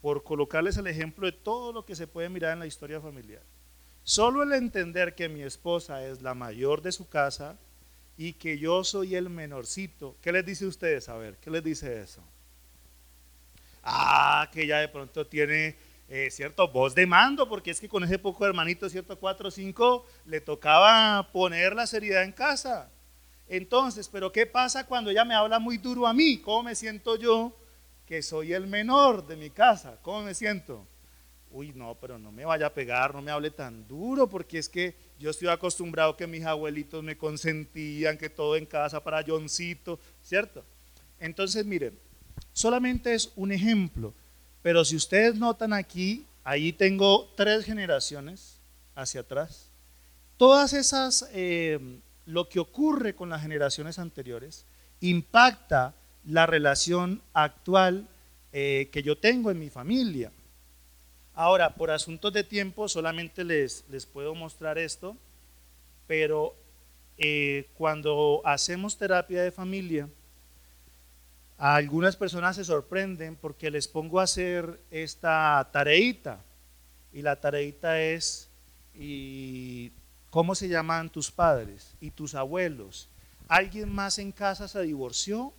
por 0.00 0.24
colocarles 0.24 0.78
el 0.78 0.86
ejemplo 0.86 1.26
de 1.26 1.32
todo 1.32 1.74
lo 1.74 1.84
que 1.84 1.94
se 1.94 2.06
puede 2.06 2.30
mirar 2.30 2.54
en 2.54 2.60
la 2.60 2.66
historia 2.66 2.98
familiar, 2.98 3.42
solo 4.06 4.44
el 4.44 4.52
entender 4.52 5.16
que 5.16 5.28
mi 5.28 5.42
esposa 5.42 6.06
es 6.06 6.22
la 6.22 6.32
mayor 6.32 6.80
de 6.80 6.92
su 6.92 7.08
casa 7.08 7.58
y 8.16 8.34
que 8.34 8.56
yo 8.56 8.84
soy 8.84 9.16
el 9.16 9.28
menorcito, 9.28 10.16
¿qué 10.22 10.30
les 10.30 10.46
dice 10.46 10.64
a 10.64 10.68
ustedes? 10.68 11.08
A 11.08 11.16
ver, 11.16 11.36
¿qué 11.38 11.50
les 11.50 11.62
dice 11.62 12.00
eso? 12.00 12.22
Ah, 13.82 14.48
que 14.52 14.62
ella 14.62 14.78
de 14.78 14.88
pronto 14.88 15.26
tiene 15.26 15.76
eh, 16.08 16.30
cierto 16.30 16.68
voz 16.68 16.94
de 16.94 17.04
mando, 17.04 17.48
porque 17.48 17.72
es 17.72 17.80
que 17.80 17.88
con 17.88 18.04
ese 18.04 18.20
poco 18.20 18.46
hermanito, 18.46 18.88
cierto 18.88 19.18
4 19.18 19.48
o 19.48 19.50
5, 19.50 20.06
le 20.26 20.40
tocaba 20.40 21.32
poner 21.32 21.74
la 21.74 21.88
seriedad 21.88 22.22
en 22.22 22.32
casa. 22.32 22.92
Entonces, 23.48 24.08
pero 24.08 24.30
¿qué 24.30 24.46
pasa 24.46 24.86
cuando 24.86 25.10
ella 25.10 25.24
me 25.24 25.34
habla 25.34 25.58
muy 25.58 25.78
duro 25.78 26.06
a 26.06 26.14
mí? 26.14 26.38
¿Cómo 26.38 26.62
me 26.62 26.76
siento 26.76 27.16
yo 27.16 27.58
que 28.06 28.22
soy 28.22 28.52
el 28.52 28.68
menor 28.68 29.26
de 29.26 29.36
mi 29.36 29.50
casa? 29.50 29.98
¿Cómo 30.00 30.22
me 30.22 30.34
siento? 30.34 30.86
Uy, 31.50 31.72
no, 31.74 31.94
pero 32.00 32.18
no 32.18 32.32
me 32.32 32.44
vaya 32.44 32.66
a 32.66 32.74
pegar, 32.74 33.14
no 33.14 33.22
me 33.22 33.30
hable 33.30 33.50
tan 33.50 33.86
duro, 33.88 34.28
porque 34.28 34.58
es 34.58 34.68
que 34.68 34.94
yo 35.18 35.30
estoy 35.30 35.48
acostumbrado 35.48 36.16
que 36.16 36.26
mis 36.26 36.44
abuelitos 36.44 37.02
me 37.02 37.16
consentían, 37.16 38.18
que 38.18 38.28
todo 38.28 38.56
en 38.56 38.66
casa 38.66 39.02
para 39.02 39.24
Johncito, 39.26 39.98
¿cierto? 40.22 40.64
Entonces, 41.18 41.64
miren, 41.64 41.98
solamente 42.52 43.14
es 43.14 43.32
un 43.36 43.52
ejemplo 43.52 44.12
Pero 44.62 44.84
si 44.84 44.96
ustedes 44.96 45.36
notan 45.36 45.72
aquí, 45.72 46.26
ahí 46.42 46.72
tengo 46.72 47.32
tres 47.36 47.64
generaciones 47.64 48.58
hacia 48.96 49.20
atrás. 49.20 49.70
Todas 50.36 50.72
esas, 50.72 51.28
eh, 51.32 51.78
lo 52.24 52.48
que 52.48 52.58
ocurre 52.58 53.14
con 53.14 53.30
las 53.30 53.42
generaciones 53.42 54.00
anteriores, 54.00 54.64
impacta 55.00 55.94
la 56.24 56.46
relación 56.46 57.22
actual 57.32 58.08
eh, 58.52 58.88
que 58.90 59.02
yo 59.04 59.16
tengo 59.16 59.50
en 59.50 59.58
mi 59.60 59.70
familia. 59.70 60.32
Ahora, 61.36 61.74
por 61.74 61.90
asuntos 61.90 62.32
de 62.32 62.42
tiempo, 62.42 62.88
solamente 62.88 63.44
les, 63.44 63.84
les 63.90 64.06
puedo 64.06 64.34
mostrar 64.34 64.78
esto, 64.78 65.18
pero 66.06 66.56
eh, 67.18 67.68
cuando 67.74 68.40
hacemos 68.42 68.96
terapia 68.96 69.42
de 69.42 69.52
familia, 69.52 70.08
algunas 71.58 72.16
personas 72.16 72.56
se 72.56 72.64
sorprenden 72.64 73.36
porque 73.36 73.70
les 73.70 73.86
pongo 73.86 74.18
a 74.18 74.22
hacer 74.22 74.80
esta 74.90 75.68
tareita. 75.72 76.40
Y 77.12 77.20
la 77.20 77.36
tareita 77.36 78.00
es, 78.00 78.48
y 78.94 79.92
¿cómo 80.30 80.54
se 80.54 80.68
llaman 80.68 81.10
tus 81.10 81.30
padres 81.30 81.94
y 82.00 82.12
tus 82.12 82.34
abuelos? 82.34 83.10
¿Alguien 83.46 83.90
más 83.90 84.18
en 84.18 84.32
casa 84.32 84.68
se 84.68 84.80
divorció? 84.80 85.52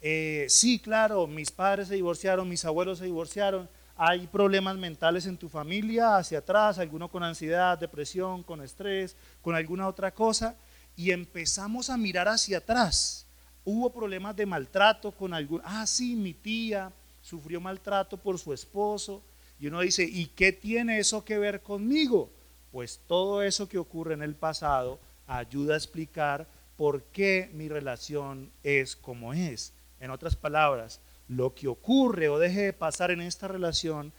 Eh, 0.00 0.46
sí, 0.48 0.80
claro, 0.80 1.28
mis 1.28 1.52
padres 1.52 1.86
se 1.86 1.94
divorciaron, 1.94 2.48
mis 2.48 2.64
abuelos 2.64 2.98
se 2.98 3.04
divorciaron. 3.04 3.68
Hay 3.96 4.26
problemas 4.26 4.76
mentales 4.76 5.26
en 5.26 5.36
tu 5.36 5.48
familia, 5.48 6.16
hacia 6.16 6.38
atrás, 6.38 6.78
alguno 6.78 7.08
con 7.08 7.22
ansiedad, 7.22 7.78
depresión, 7.78 8.42
con 8.42 8.60
estrés, 8.60 9.16
con 9.40 9.54
alguna 9.54 9.86
otra 9.86 10.12
cosa. 10.12 10.56
Y 10.96 11.12
empezamos 11.12 11.90
a 11.90 11.96
mirar 11.96 12.26
hacia 12.26 12.58
atrás. 12.58 13.26
Hubo 13.64 13.92
problemas 13.92 14.34
de 14.34 14.46
maltrato 14.46 15.12
con 15.12 15.32
algún... 15.32 15.60
Ah, 15.64 15.86
sí, 15.86 16.16
mi 16.16 16.34
tía 16.34 16.92
sufrió 17.22 17.60
maltrato 17.60 18.16
por 18.16 18.38
su 18.38 18.52
esposo. 18.52 19.22
Y 19.60 19.68
uno 19.68 19.80
dice, 19.80 20.02
¿y 20.02 20.26
qué 20.26 20.52
tiene 20.52 20.98
eso 20.98 21.24
que 21.24 21.38
ver 21.38 21.62
conmigo? 21.62 22.30
Pues 22.72 23.00
todo 23.06 23.42
eso 23.42 23.68
que 23.68 23.78
ocurre 23.78 24.14
en 24.14 24.22
el 24.22 24.34
pasado 24.34 24.98
ayuda 25.28 25.74
a 25.74 25.78
explicar 25.78 26.48
por 26.76 27.04
qué 27.04 27.48
mi 27.54 27.68
relación 27.68 28.50
es 28.64 28.96
como 28.96 29.32
es. 29.32 29.72
En 30.00 30.10
otras 30.10 30.34
palabras, 30.34 31.00
lo 31.28 31.54
que 31.54 31.68
ocurre 31.68 32.28
o 32.28 32.38
deje 32.38 32.62
de 32.62 32.72
pasar 32.72 33.10
en 33.10 33.20
esta 33.20 33.48
relación 33.48 34.12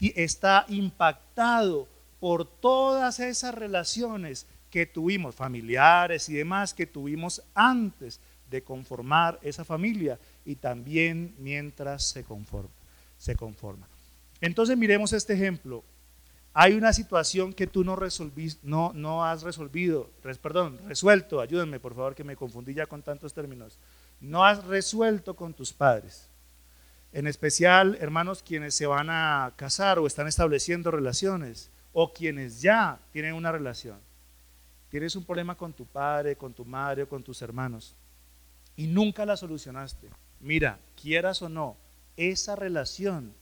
está 0.00 0.66
impactado 0.68 1.88
por 2.18 2.44
todas 2.44 3.20
esas 3.20 3.54
relaciones 3.54 4.46
que 4.70 4.86
tuvimos, 4.86 5.34
familiares 5.34 6.28
y 6.28 6.34
demás, 6.34 6.74
que 6.74 6.86
tuvimos 6.86 7.42
antes 7.54 8.20
de 8.50 8.62
conformar 8.62 9.38
esa 9.42 9.64
familia 9.64 10.18
y 10.44 10.56
también 10.56 11.34
mientras 11.38 12.04
se 12.04 12.24
conforma. 12.24 12.70
Se 13.18 13.36
conforma. 13.36 13.86
Entonces 14.40 14.76
miremos 14.76 15.12
este 15.12 15.34
ejemplo. 15.34 15.84
Hay 16.54 16.74
una 16.74 16.92
situación 16.92 17.54
que 17.54 17.66
tú 17.66 17.82
no, 17.84 17.96
no, 18.62 18.92
no 18.94 19.24
has 19.24 19.42
resolvido, 19.42 20.10
perdón, 20.42 20.78
resuelto, 20.86 21.40
ayúdenme 21.40 21.80
por 21.80 21.94
favor 21.94 22.14
que 22.14 22.24
me 22.24 22.36
confundí 22.36 22.74
ya 22.74 22.86
con 22.86 23.02
tantos 23.02 23.32
términos. 23.32 23.78
No 24.20 24.44
has 24.44 24.64
resuelto 24.64 25.34
con 25.34 25.54
tus 25.54 25.72
padres. 25.72 26.28
En 27.12 27.26
especial, 27.26 27.98
hermanos, 28.00 28.42
quienes 28.42 28.74
se 28.74 28.86
van 28.86 29.08
a 29.10 29.52
casar 29.56 29.98
o 29.98 30.06
están 30.06 30.28
estableciendo 30.28 30.90
relaciones 30.90 31.70
o 31.92 32.12
quienes 32.12 32.62
ya 32.62 32.98
tienen 33.12 33.34
una 33.34 33.52
relación. 33.52 33.98
Tienes 34.88 35.14
un 35.16 35.24
problema 35.24 35.54
con 35.54 35.72
tu 35.72 35.84
padre, 35.86 36.36
con 36.36 36.52
tu 36.52 36.64
madre 36.64 37.02
o 37.02 37.08
con 37.08 37.22
tus 37.22 37.42
hermanos 37.42 37.94
y 38.76 38.86
nunca 38.86 39.26
la 39.26 39.36
solucionaste. 39.36 40.08
Mira, 40.40 40.78
quieras 41.00 41.42
o 41.42 41.48
no, 41.48 41.76
esa 42.16 42.56
relación 42.56 43.32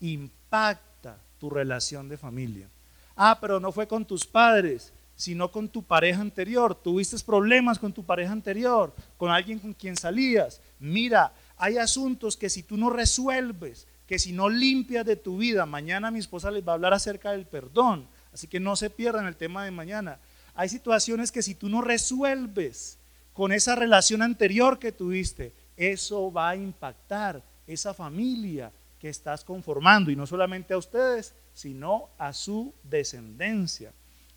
impacta 0.00 1.18
tu 1.38 1.50
relación 1.50 2.08
de 2.08 2.16
familia. 2.16 2.68
Ah, 3.14 3.38
pero 3.40 3.60
no 3.60 3.72
fue 3.72 3.86
con 3.86 4.04
tus 4.04 4.26
padres, 4.26 4.92
sino 5.14 5.50
con 5.50 5.68
tu 5.68 5.82
pareja 5.82 6.20
anterior. 6.20 6.74
Tuviste 6.74 7.16
problemas 7.24 7.78
con 7.78 7.92
tu 7.92 8.04
pareja 8.04 8.32
anterior, 8.32 8.94
con 9.16 9.30
alguien 9.30 9.58
con 9.58 9.72
quien 9.72 9.96
salías. 9.96 10.60
Mira, 10.78 11.32
hay 11.56 11.78
asuntos 11.78 12.36
que 12.36 12.50
si 12.50 12.62
tú 12.62 12.76
no 12.76 12.90
resuelves, 12.90 13.86
que 14.06 14.18
si 14.18 14.32
no 14.32 14.48
limpias 14.48 15.04
de 15.04 15.16
tu 15.16 15.38
vida, 15.38 15.66
mañana 15.66 16.10
mi 16.10 16.18
esposa 16.18 16.50
les 16.50 16.66
va 16.66 16.72
a 16.72 16.74
hablar 16.74 16.94
acerca 16.94 17.32
del 17.32 17.46
perdón. 17.46 18.06
Así 18.32 18.46
que 18.46 18.60
no 18.60 18.76
se 18.76 18.90
pierdan 18.90 19.26
el 19.26 19.36
tema 19.36 19.64
de 19.64 19.70
mañana. 19.70 20.20
Hay 20.54 20.68
situaciones 20.68 21.32
que 21.32 21.42
si 21.42 21.54
tú 21.54 21.68
no 21.68 21.80
resuelves 21.80 22.98
con 23.32 23.52
esa 23.52 23.74
relación 23.74 24.22
anterior 24.22 24.78
que 24.78 24.92
tuviste, 24.92 25.52
eso 25.76 26.32
va 26.32 26.50
a 26.50 26.56
impactar 26.56 27.42
esa 27.66 27.92
familia, 27.92 28.72
que 28.98 29.08
estás 29.08 29.44
conformando, 29.44 30.10
y 30.10 30.16
no 30.16 30.26
solamente 30.26 30.72
a 30.72 30.78
ustedes, 30.78 31.34
sino 31.52 32.08
a 32.18 32.32
su 32.32 32.72
descendencia. 32.82 33.92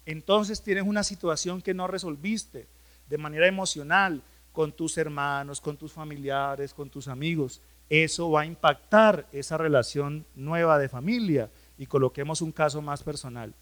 Entonces 0.05 0.61
tienes 0.61 0.83
una 0.85 1.03
situación 1.03 1.61
que 1.61 1.73
no 1.73 1.87
resolviste 1.87 2.67
de 3.07 3.17
manera 3.17 3.47
emocional 3.47 4.21
con 4.51 4.71
tus 4.71 4.97
hermanos, 4.97 5.61
con 5.61 5.77
tus 5.77 5.93
familiares, 5.93 6.73
con 6.73 6.89
tus 6.89 7.07
amigos. 7.07 7.61
Eso 7.89 8.31
va 8.31 8.41
a 8.41 8.45
impactar 8.45 9.27
esa 9.31 9.57
relación 9.57 10.25
nueva 10.35 10.77
de 10.77 10.89
familia. 10.89 11.49
Y 11.77 11.85
coloquemos 11.85 12.41
un 12.41 12.51
caso 12.51 12.81
más 12.81 13.03
personal. 13.03 13.53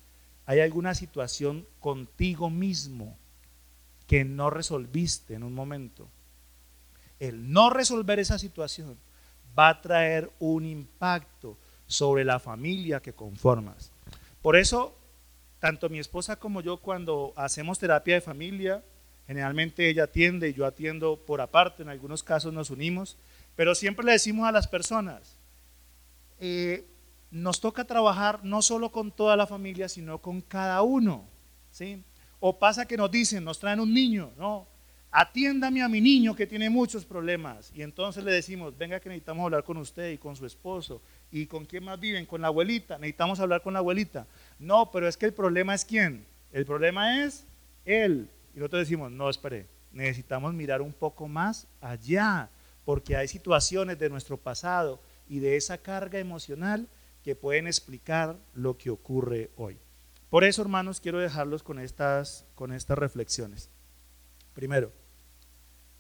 ¿Hay 0.45 0.59
alguna 0.59 0.95
situación 0.95 1.67
contigo 1.79 2.49
mismo 2.49 3.17
que 4.07 4.25
no 4.25 4.49
resolviste 4.49 5.33
en 5.33 5.43
un 5.43 5.53
momento? 5.53 6.09
El 7.19 7.51
no 7.51 7.69
resolver 7.69 8.19
esa 8.19 8.39
situación 8.39 8.97
va 9.57 9.69
a 9.69 9.81
traer 9.81 10.31
un 10.39 10.65
impacto 10.65 11.57
sobre 11.87 12.23
la 12.23 12.39
familia 12.39 13.01
que 13.01 13.13
conformas. 13.13 13.91
Por 14.41 14.55
eso, 14.55 14.95
tanto 15.59 15.89
mi 15.89 15.99
esposa 15.99 16.37
como 16.37 16.61
yo 16.61 16.77
cuando 16.77 17.33
hacemos 17.35 17.79
terapia 17.79 18.15
de 18.15 18.21
familia, 18.21 18.83
generalmente 19.27 19.89
ella 19.89 20.05
atiende 20.05 20.49
y 20.49 20.53
yo 20.53 20.65
atiendo 20.65 21.17
por 21.17 21.41
aparte, 21.41 21.83
en 21.83 21.89
algunos 21.89 22.23
casos 22.23 22.53
nos 22.53 22.69
unimos, 22.69 23.17
pero 23.55 23.75
siempre 23.75 24.05
le 24.05 24.13
decimos 24.13 24.47
a 24.47 24.51
las 24.51 24.67
personas, 24.67 25.35
eh, 26.39 26.85
nos 27.29 27.59
toca 27.59 27.83
trabajar 27.83 28.39
no 28.43 28.61
solo 28.61 28.91
con 28.91 29.11
toda 29.11 29.35
la 29.35 29.45
familia, 29.45 29.89
sino 29.89 30.19
con 30.19 30.41
cada 30.41 30.81
uno. 30.81 31.25
¿sí? 31.71 32.01
O 32.39 32.57
pasa 32.57 32.87
que 32.87 32.97
nos 32.97 33.11
dicen, 33.11 33.43
nos 33.43 33.59
traen 33.59 33.79
un 33.79 33.93
niño, 33.93 34.31
no, 34.37 34.67
atiéndame 35.11 35.81
a 35.81 35.89
mi 35.89 36.01
niño 36.01 36.35
que 36.35 36.47
tiene 36.47 36.69
muchos 36.69 37.05
problemas. 37.05 37.71
Y 37.75 37.81
entonces 37.81 38.23
le 38.23 38.31
decimos, 38.31 38.77
venga 38.77 38.99
que 38.99 39.09
necesitamos 39.09 39.43
hablar 39.43 39.63
con 39.63 39.77
usted 39.77 40.11
y 40.11 40.17
con 40.17 40.35
su 40.35 40.45
esposo. 40.45 41.01
¿Y 41.31 41.47
con 41.47 41.65
quién 41.65 41.83
más 41.83 41.99
viven? 41.99 42.25
Con 42.25 42.41
la 42.41 42.47
abuelita. 42.47 42.97
Necesitamos 42.97 43.39
hablar 43.39 43.61
con 43.61 43.73
la 43.73 43.79
abuelita. 43.79 44.27
No, 44.59 44.91
pero 44.91 45.07
es 45.07 45.17
que 45.17 45.25
el 45.25 45.33
problema 45.33 45.73
es 45.73 45.83
quién. 45.83 46.25
El 46.51 46.65
problema 46.65 47.23
es 47.23 47.45
él. 47.85 48.29
Y 48.57 48.59
nosotros 48.59 48.87
decimos, 48.87 49.11
no, 49.11 49.29
espere, 49.29 49.67
necesitamos 49.91 50.51
mirar 50.51 50.81
un 50.81 50.91
poco 50.91 51.27
más 51.27 51.67
allá, 51.79 52.49
porque 52.85 53.15
hay 53.15 53.27
situaciones 53.27 53.99
de 53.99 54.09
nuestro 54.09 54.35
pasado 54.35 54.99
y 55.29 55.37
de 55.37 55.57
esa 55.57 55.77
carga 55.77 56.17
emocional 56.17 56.87
que 57.23 57.35
pueden 57.35 57.67
explicar 57.67 58.35
lo 58.55 58.75
que 58.75 58.89
ocurre 58.89 59.51
hoy. 59.57 59.77
Por 60.31 60.43
eso, 60.43 60.63
hermanos, 60.63 60.99
quiero 60.99 61.19
dejarlos 61.19 61.61
con 61.61 61.77
estas, 61.77 62.45
con 62.55 62.73
estas 62.73 62.97
reflexiones. 62.97 63.69
Primero, 64.55 64.91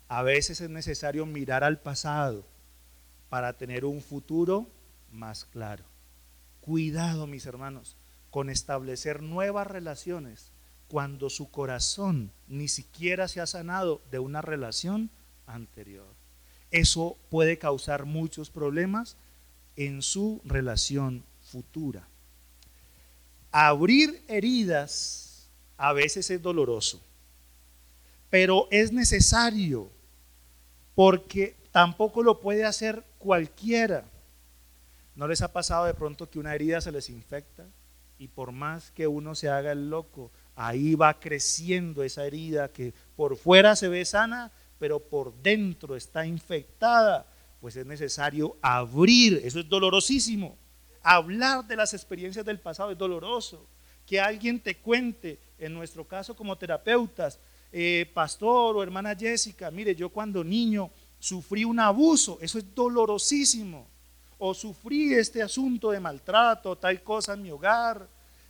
a 0.07 0.23
veces 0.23 0.59
es 0.59 0.71
necesario 0.71 1.27
mirar 1.27 1.63
al 1.63 1.79
pasado 1.79 2.43
para 3.29 3.53
tener 3.53 3.85
un 3.85 4.01
futuro 4.01 4.67
más 5.11 5.45
claro. 5.45 5.83
Cuidado, 6.61 7.27
mis 7.27 7.45
hermanos, 7.45 7.97
con 8.31 8.49
establecer 8.49 9.21
nuevas 9.21 9.67
relaciones 9.67 10.56
cuando 10.87 11.29
su 11.29 11.49
corazón 11.51 12.31
ni 12.47 12.67
siquiera 12.67 13.27
se 13.27 13.41
ha 13.41 13.47
sanado 13.47 14.01
de 14.11 14.19
una 14.19 14.41
relación 14.41 15.09
anterior. 15.45 16.07
Eso 16.71 17.17
puede 17.29 17.57
causar 17.57 18.05
muchos 18.05 18.49
problemas 18.49 19.17
en 19.75 20.01
su 20.01 20.41
relación 20.43 21.23
futura. 21.41 22.07
Abrir 23.51 24.23
heridas 24.27 25.49
a 25.77 25.93
veces 25.93 26.29
es 26.29 26.41
doloroso 26.41 27.01
pero 28.29 28.67
es 28.71 28.91
necesario 28.91 29.89
porque 30.95 31.55
tampoco 31.71 32.23
lo 32.23 32.41
puede 32.41 32.65
hacer 32.65 33.03
cualquiera. 33.17 34.03
¿No 35.15 35.27
les 35.27 35.41
ha 35.41 35.53
pasado 35.53 35.85
de 35.85 35.93
pronto 35.93 36.29
que 36.29 36.39
una 36.39 36.53
herida 36.53 36.81
se 36.81 36.91
les 36.91 37.09
infecta 37.09 37.65
y 38.17 38.27
por 38.27 38.51
más 38.51 38.91
que 38.91 39.07
uno 39.07 39.35
se 39.35 39.49
haga 39.49 39.71
el 39.71 39.89
loco, 39.89 40.31
ahí 40.57 40.95
va 40.95 41.19
creciendo 41.19 42.03
esa 42.03 42.25
herida 42.25 42.67
que 42.69 42.91
por 43.15 43.37
fuera 43.37 43.75
se 43.75 43.87
ve 43.87 44.03
sana, 44.03 44.51
pero 44.79 44.99
por 44.99 45.33
dentro 45.41 45.95
está 45.95 46.25
infectada? 46.25 47.27
Pues 47.61 47.75
es 47.75 47.85
necesario 47.85 48.57
abrir, 48.61 49.39
eso 49.43 49.59
es 49.59 49.69
dolorosísimo. 49.69 50.57
Hablar 51.03 51.65
de 51.65 51.75
las 51.75 51.93
experiencias 51.93 52.43
del 52.43 52.59
pasado 52.59 52.91
es 52.91 52.97
doloroso. 52.97 53.67
Que 54.05 54.19
alguien 54.19 54.59
te 54.59 54.77
cuente, 54.77 55.39
en 55.59 55.73
nuestro 55.73 56.07
caso 56.07 56.35
como 56.35 56.57
terapeutas, 56.57 57.39
eh, 57.71 58.09
pastor 58.13 58.77
o 58.77 58.83
hermana 58.83 59.15
Jessica, 59.15 59.69
mire, 59.69 59.93
yo 59.93 60.09
cuando 60.09 60.43
niño 60.43 60.89
sufrí 61.19 61.65
un 61.65 61.79
abuso, 61.79 62.39
eso 62.41 62.57
es 62.57 62.73
dolorosísimo. 62.73 63.87
o 64.39 64.53
sufrí 64.53 65.15
este 65.15 65.41
asunto 65.41 65.89
de 65.89 65.99
maltrato, 65.99 66.75
tal 66.77 67.01
cosa 67.01 67.33
en 67.33 67.41
mi 67.41 67.49
hogar, 67.49 68.07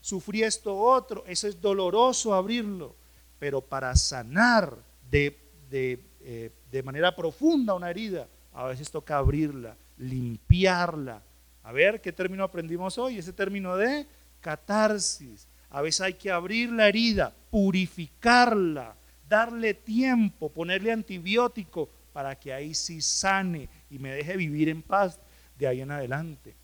sufrí 0.07 0.41
esto 0.41 0.73
otro, 0.73 1.25
eso 1.27 1.49
es 1.49 1.59
doloroso 1.59 2.33
abrirlo, 2.33 2.95
pero 3.39 3.59
para 3.59 3.93
sanar 3.97 4.73
de, 5.11 5.37
de, 5.69 5.99
eh, 6.21 6.49
de 6.71 6.81
manera 6.81 7.13
profunda 7.13 7.73
una 7.73 7.89
herida, 7.89 8.25
a 8.53 8.67
veces 8.67 8.89
toca 8.89 9.17
abrirla, 9.17 9.75
limpiarla. 9.97 11.21
A 11.61 11.73
ver, 11.73 11.99
¿qué 11.99 12.13
término 12.13 12.45
aprendimos 12.45 12.97
hoy? 12.97 13.17
Ese 13.17 13.33
término 13.33 13.75
de 13.75 14.07
catarsis. 14.39 15.45
A 15.69 15.81
veces 15.81 15.99
hay 15.99 16.13
que 16.13 16.31
abrir 16.31 16.71
la 16.71 16.87
herida, 16.87 17.33
purificarla, 17.51 18.95
darle 19.27 19.73
tiempo, 19.73 20.47
ponerle 20.49 20.93
antibiótico 20.93 21.89
para 22.13 22.33
que 22.39 22.53
ahí 22.53 22.73
sí 22.73 23.01
sane 23.01 23.67
y 23.89 23.99
me 23.99 24.11
deje 24.11 24.37
vivir 24.37 24.69
en 24.69 24.83
paz 24.83 25.19
de 25.59 25.67
ahí 25.67 25.81
en 25.81 25.91
adelante. 25.91 26.55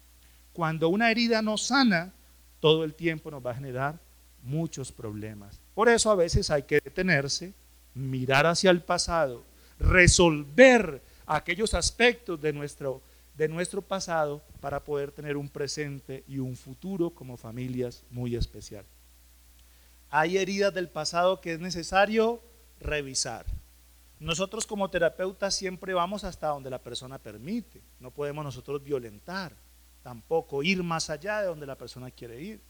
Cuando 0.53 0.87
una 0.87 1.11
herida 1.11 1.41
no 1.41 1.57
sana, 1.57 2.13
todo 2.63 2.85
el 2.85 2.93
tiempo 2.93 3.29
nos 3.29 3.45
va 3.45 3.51
a 3.51 3.55
generar 3.55 3.99
muchos 4.41 4.89
problemas. 4.89 5.59
Por 5.75 5.89
eso 5.89 6.09
a 6.09 6.15
veces 6.15 6.49
hay 6.49 6.63
que 6.63 6.79
detenerse, 6.79 7.53
mirar 7.93 8.45
hacia 8.45 8.71
el 8.71 8.79
pasado, 8.79 9.43
resolver 9.77 11.01
aquellos 11.25 11.73
aspectos 11.73 12.39
de 12.39 12.53
nuestro, 12.53 13.01
de 13.35 13.49
nuestro 13.49 13.81
pasado 13.81 14.41
para 14.61 14.81
poder 14.81 15.11
tener 15.11 15.35
un 15.35 15.49
presente 15.49 16.23
y 16.25 16.39
un 16.39 16.55
futuro 16.55 17.09
como 17.09 17.35
familias 17.35 18.01
muy 18.09 18.33
especial. 18.33 18.85
Hay 20.09 20.37
heridas 20.37 20.73
del 20.73 20.87
pasado 20.87 21.41
que 21.41 21.51
es 21.51 21.59
necesario 21.59 22.41
revisar. 22.79 23.45
Nosotros 24.21 24.65
como 24.65 24.89
terapeutas 24.89 25.53
siempre 25.53 25.93
vamos 25.93 26.23
hasta 26.23 26.47
donde 26.47 26.69
la 26.69 26.79
persona 26.81 27.19
permite. 27.19 27.81
No 27.99 28.09
podemos 28.09 28.45
nosotros 28.45 28.81
violentar, 28.81 29.51
tampoco 30.03 30.61
ir 30.61 30.83
más 30.83 31.09
allá 31.09 31.41
de 31.41 31.47
donde 31.47 31.65
la 31.65 31.77
persona 31.77 32.11
quiere 32.11 32.41
ir. 32.41 32.61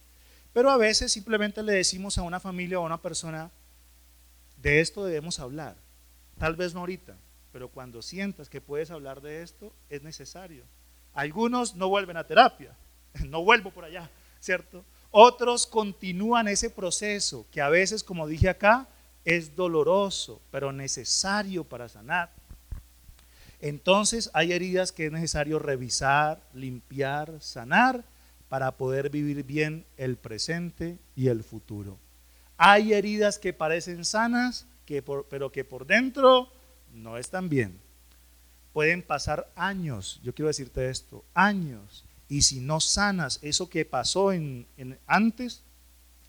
Pero 0.53 0.69
a 0.69 0.77
veces 0.77 1.11
simplemente 1.11 1.63
le 1.63 1.73
decimos 1.73 2.17
a 2.17 2.21
una 2.21 2.39
familia 2.39 2.79
o 2.79 2.83
a 2.83 2.85
una 2.85 3.01
persona, 3.01 3.51
de 4.57 4.79
esto 4.79 5.03
debemos 5.03 5.39
hablar. 5.39 5.75
Tal 6.37 6.55
vez 6.55 6.73
no 6.73 6.81
ahorita, 6.81 7.17
pero 7.51 7.69
cuando 7.69 8.01
sientas 8.01 8.49
que 8.49 8.61
puedes 8.61 8.91
hablar 8.91 9.21
de 9.21 9.41
esto, 9.41 9.73
es 9.89 10.03
necesario. 10.03 10.63
Algunos 11.13 11.75
no 11.75 11.89
vuelven 11.89 12.17
a 12.17 12.25
terapia, 12.25 12.75
no 13.25 13.43
vuelvo 13.43 13.71
por 13.71 13.83
allá, 13.83 14.09
¿cierto? 14.39 14.85
Otros 15.11 15.67
continúan 15.67 16.47
ese 16.47 16.69
proceso 16.69 17.45
que 17.51 17.61
a 17.61 17.69
veces, 17.69 18.03
como 18.03 18.27
dije 18.27 18.49
acá, 18.49 18.87
es 19.25 19.55
doloroso, 19.55 20.41
pero 20.51 20.71
necesario 20.71 21.63
para 21.63 21.87
sanar. 21.89 22.31
Entonces 23.63 24.29
hay 24.33 24.51
heridas 24.51 24.91
que 24.91 25.05
es 25.05 25.11
necesario 25.13 25.57
revisar, 25.57 26.41
limpiar, 26.53 27.39
sanar 27.39 28.03
para 28.49 28.75
poder 28.75 29.09
vivir 29.09 29.45
bien 29.45 29.85
el 29.95 30.17
presente 30.17 30.99
y 31.15 31.29
el 31.29 31.45
futuro. 31.45 31.97
Hay 32.57 32.91
heridas 32.91 33.39
que 33.39 33.53
parecen 33.53 34.03
sanas, 34.03 34.67
que 34.85 35.01
pero 35.01 35.53
que 35.53 35.63
por 35.63 35.87
dentro 35.87 36.51
no 36.93 37.17
están 37.17 37.47
bien. 37.47 37.79
Pueden 38.73 39.01
pasar 39.01 39.49
años, 39.55 40.19
yo 40.21 40.35
quiero 40.35 40.47
decirte 40.47 40.89
esto, 40.89 41.23
años, 41.33 42.03
y 42.27 42.41
si 42.41 42.59
no 42.59 42.81
sanas 42.81 43.39
eso 43.41 43.69
que 43.69 43.85
pasó 43.85 44.33
en 44.33 44.67
antes, 45.07 45.63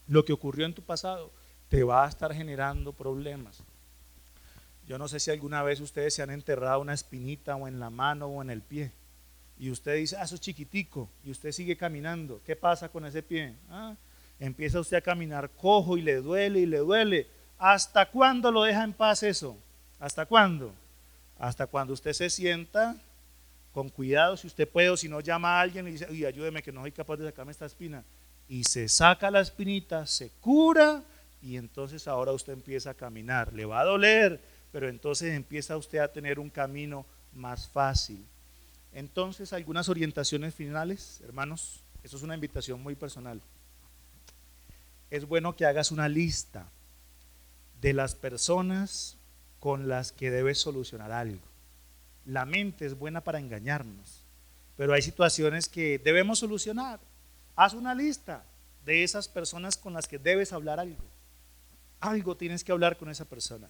lo 0.07 0.25
que 0.25 0.33
ocurrió 0.33 0.67
en 0.67 0.75
tu 0.75 0.83
pasado, 0.83 1.33
te 1.69 1.83
va 1.83 2.05
a 2.05 2.09
estar 2.09 2.33
generando 2.33 2.93
problemas. 2.93 3.65
Yo 4.87 4.99
no 4.99 5.09
sé 5.09 5.21
si 5.21 5.31
alguna 5.31 5.63
vez 5.63 5.81
ustedes 5.81 6.15
se 6.15 6.23
han 6.23 6.31
enterrado 6.31 6.81
una 6.81 6.95
espinita 6.95 7.57
o 7.57 7.67
en 7.67 7.81
la 7.81 7.91
mano 7.91 8.27
o 8.27 8.43
en 8.43 8.51
el 8.51 8.61
pie. 8.61 8.93
Y 9.59 9.71
usted 9.71 9.97
dice, 9.97 10.17
ah, 10.17 10.25
eso 10.25 10.35
es 10.35 10.41
chiquitico. 10.41 11.09
Y 11.25 11.31
usted 11.31 11.53
sigue 11.53 11.77
caminando. 11.77 12.41
¿Qué 12.45 12.57
pasa 12.57 12.89
con 12.89 13.07
ese 13.07 13.23
pie? 13.23 13.55
Ah, 13.71 13.95
empieza 14.39 14.81
usted 14.81 14.97
a 14.97 15.01
caminar 15.01 15.51
cojo 15.51 15.97
y 15.97 16.03
le 16.03 16.17
duele 16.17 16.61
y 16.61 16.67
le 16.67 16.79
duele. 16.79 17.27
¿Hasta 17.59 18.11
cuándo 18.11 18.51
lo 18.51 18.65
deja 18.65 18.85
en 18.85 18.93
paz 18.93 19.23
eso? 19.23 19.57
¿Hasta 20.01 20.27
cuándo? 20.27 20.75
Hasta 21.39 21.67
cuando 21.67 21.95
usted 21.95 22.13
se 22.13 22.29
sienta 22.31 22.97
con 23.73 23.89
cuidado, 23.89 24.37
si 24.37 24.47
usted 24.47 24.69
puede, 24.69 24.91
o 24.91 24.97
si 24.97 25.09
no 25.09 25.21
llama 25.21 25.59
a 25.59 25.61
alguien 25.61 25.89
y 25.89 25.93
dice, 25.93 26.07
ayúdeme 26.07 26.63
que 26.63 26.73
no 26.73 26.83
soy 26.83 26.93
capaz 26.93 27.17
de 27.17 27.27
sacarme 27.27 27.53
esta 27.53 27.67
espina. 27.67 28.05
Y 28.49 28.65
se 28.65 28.89
saca 28.89 29.31
la 29.31 29.41
espinita, 29.41 30.07
se 30.07 30.31
cura 30.41 31.03
y 31.43 31.57
entonces 31.57 32.07
ahora 32.07 32.33
usted 32.33 32.53
empieza 32.53 32.91
a 32.91 32.95
caminar. 32.95 33.53
Le 33.53 33.65
va 33.65 33.81
a 33.81 33.85
doler, 33.85 34.41
pero 34.75 34.89
entonces 34.89 35.33
empieza 35.33 35.77
usted 35.77 35.99
a 35.99 36.13
tener 36.13 36.41
un 36.41 36.51
camino 36.51 37.07
más 37.33 37.69
fácil. 37.69 38.27
Entonces, 38.93 39.53
algunas 39.53 39.89
orientaciones 39.89 40.53
finales, 40.53 41.21
hermanos, 41.23 41.85
eso 42.03 42.17
es 42.17 42.25
una 42.25 42.35
invitación 42.35 42.83
muy 42.83 42.97
personal. 42.97 43.41
Es 45.11 45.29
bueno 45.29 45.55
que 45.55 45.65
hagas 45.65 45.93
una 45.93 46.09
lista 46.09 46.67
de 47.81 47.93
las 47.93 48.17
personas 48.17 49.17
con 49.61 49.87
las 49.87 50.11
que 50.11 50.33
debes 50.33 50.59
solucionar 50.59 51.13
algo. 51.13 51.47
La 52.27 52.45
mente 52.45 52.85
es 52.85 52.99
buena 52.99 53.21
para 53.21 53.39
engañarnos, 53.39 54.25
pero 54.77 54.93
hay 54.93 55.03
situaciones 55.03 55.69
que 55.69 56.01
debemos 56.01 56.41
solucionar. 56.41 56.99
Haz 57.55 57.75
una 57.75 57.95
lista 57.95 58.45
de 58.85 59.05
esas 59.05 59.29
personas 59.29 59.77
con 59.77 59.93
las 59.93 60.09
que 60.09 60.19
debes 60.19 60.53
hablar 60.53 60.81
algo 60.81 61.15
algo 62.05 62.37
tienes 62.37 62.63
que 62.63 62.73
hablar 62.73 62.97
con 62.97 63.09
esa 63.09 63.25
persona. 63.25 63.69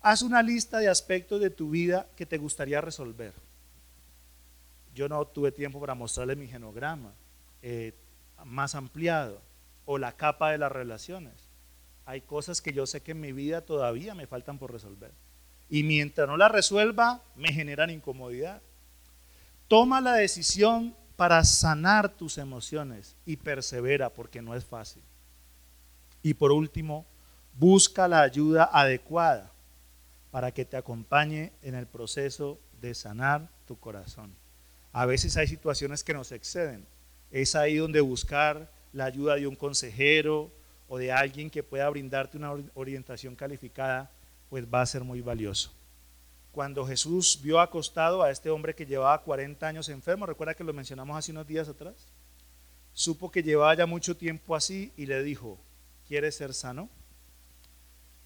Haz 0.00 0.22
una 0.22 0.42
lista 0.42 0.78
de 0.78 0.88
aspectos 0.88 1.40
de 1.40 1.50
tu 1.50 1.70
vida 1.70 2.06
que 2.16 2.26
te 2.26 2.38
gustaría 2.38 2.80
resolver. 2.80 3.34
Yo 4.94 5.08
no 5.08 5.24
tuve 5.26 5.52
tiempo 5.52 5.80
para 5.80 5.94
mostrarle 5.94 6.36
mi 6.36 6.46
genograma 6.46 7.12
eh, 7.62 7.92
más 8.44 8.74
ampliado 8.74 9.40
o 9.84 9.98
la 9.98 10.12
capa 10.12 10.50
de 10.50 10.58
las 10.58 10.72
relaciones. 10.72 11.34
Hay 12.04 12.20
cosas 12.20 12.62
que 12.62 12.72
yo 12.72 12.86
sé 12.86 13.02
que 13.02 13.12
en 13.12 13.20
mi 13.20 13.32
vida 13.32 13.60
todavía 13.60 14.14
me 14.14 14.26
faltan 14.26 14.58
por 14.58 14.72
resolver. 14.72 15.12
Y 15.68 15.82
mientras 15.82 16.28
no 16.28 16.36
las 16.36 16.52
resuelva, 16.52 17.20
me 17.34 17.52
generan 17.52 17.90
incomodidad. 17.90 18.62
Toma 19.68 20.00
la 20.00 20.14
decisión 20.14 20.94
para 21.16 21.42
sanar 21.44 22.08
tus 22.08 22.38
emociones 22.38 23.16
y 23.24 23.36
persevera 23.36 24.10
porque 24.10 24.40
no 24.40 24.54
es 24.54 24.64
fácil. 24.64 25.02
Y 26.22 26.34
por 26.34 26.52
último, 26.52 27.04
busca 27.58 28.06
la 28.06 28.22
ayuda 28.22 28.70
adecuada 28.72 29.50
para 30.36 30.52
que 30.52 30.66
te 30.66 30.76
acompañe 30.76 31.54
en 31.62 31.74
el 31.74 31.86
proceso 31.86 32.60
de 32.82 32.92
sanar 32.94 33.48
tu 33.64 33.80
corazón. 33.80 34.36
A 34.92 35.06
veces 35.06 35.34
hay 35.38 35.46
situaciones 35.46 36.04
que 36.04 36.12
nos 36.12 36.30
exceden. 36.30 36.86
Es 37.30 37.54
ahí 37.54 37.76
donde 37.76 38.02
buscar 38.02 38.70
la 38.92 39.06
ayuda 39.06 39.36
de 39.36 39.46
un 39.46 39.56
consejero 39.56 40.52
o 40.88 40.98
de 40.98 41.10
alguien 41.10 41.48
que 41.48 41.62
pueda 41.62 41.88
brindarte 41.88 42.36
una 42.36 42.52
orientación 42.74 43.34
calificada, 43.34 44.10
pues 44.50 44.66
va 44.66 44.82
a 44.82 44.86
ser 44.86 45.04
muy 45.04 45.22
valioso. 45.22 45.72
Cuando 46.52 46.86
Jesús 46.86 47.40
vio 47.42 47.58
acostado 47.58 48.22
a 48.22 48.30
este 48.30 48.50
hombre 48.50 48.74
que 48.74 48.84
llevaba 48.84 49.22
40 49.22 49.66
años 49.66 49.88
enfermo, 49.88 50.26
recuerda 50.26 50.52
que 50.52 50.64
lo 50.64 50.74
mencionamos 50.74 51.16
hace 51.16 51.32
unos 51.32 51.46
días 51.46 51.66
atrás, 51.66 52.12
supo 52.92 53.30
que 53.30 53.42
llevaba 53.42 53.74
ya 53.74 53.86
mucho 53.86 54.14
tiempo 54.18 54.54
así 54.54 54.92
y 54.98 55.06
le 55.06 55.22
dijo, 55.22 55.58
quiere 56.06 56.30
ser 56.30 56.52
sano? 56.52 56.90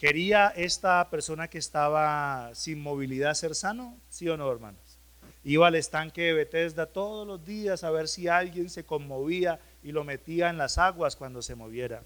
¿Quería 0.01 0.49
esta 0.57 1.11
persona 1.11 1.49
que 1.49 1.59
estaba 1.59 2.55
sin 2.55 2.81
movilidad 2.81 3.35
ser 3.35 3.55
sano? 3.55 3.99
¿Sí 4.09 4.27
o 4.31 4.39
no, 4.39 4.51
hermanos? 4.51 4.99
Iba 5.45 5.67
al 5.67 5.75
estanque 5.75 6.23
de 6.23 6.33
Bethesda 6.33 6.87
todos 6.87 7.27
los 7.27 7.45
días 7.45 7.85
a 7.85 7.91
ver 7.91 8.09
si 8.09 8.27
alguien 8.27 8.71
se 8.71 8.85
conmovía 8.85 9.61
y 9.83 9.93
lo 9.93 10.03
metía 10.03 10.49
en 10.49 10.57
las 10.57 10.79
aguas 10.79 11.17
cuando 11.17 11.43
se 11.43 11.55
moviera. 11.55 12.03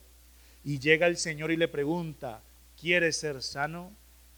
Y 0.65 0.81
llega 0.81 1.07
el 1.07 1.17
Señor 1.17 1.53
y 1.53 1.57
le 1.57 1.69
pregunta, 1.69 2.43
¿quieres 2.77 3.17
ser 3.17 3.41
sano? 3.43 3.93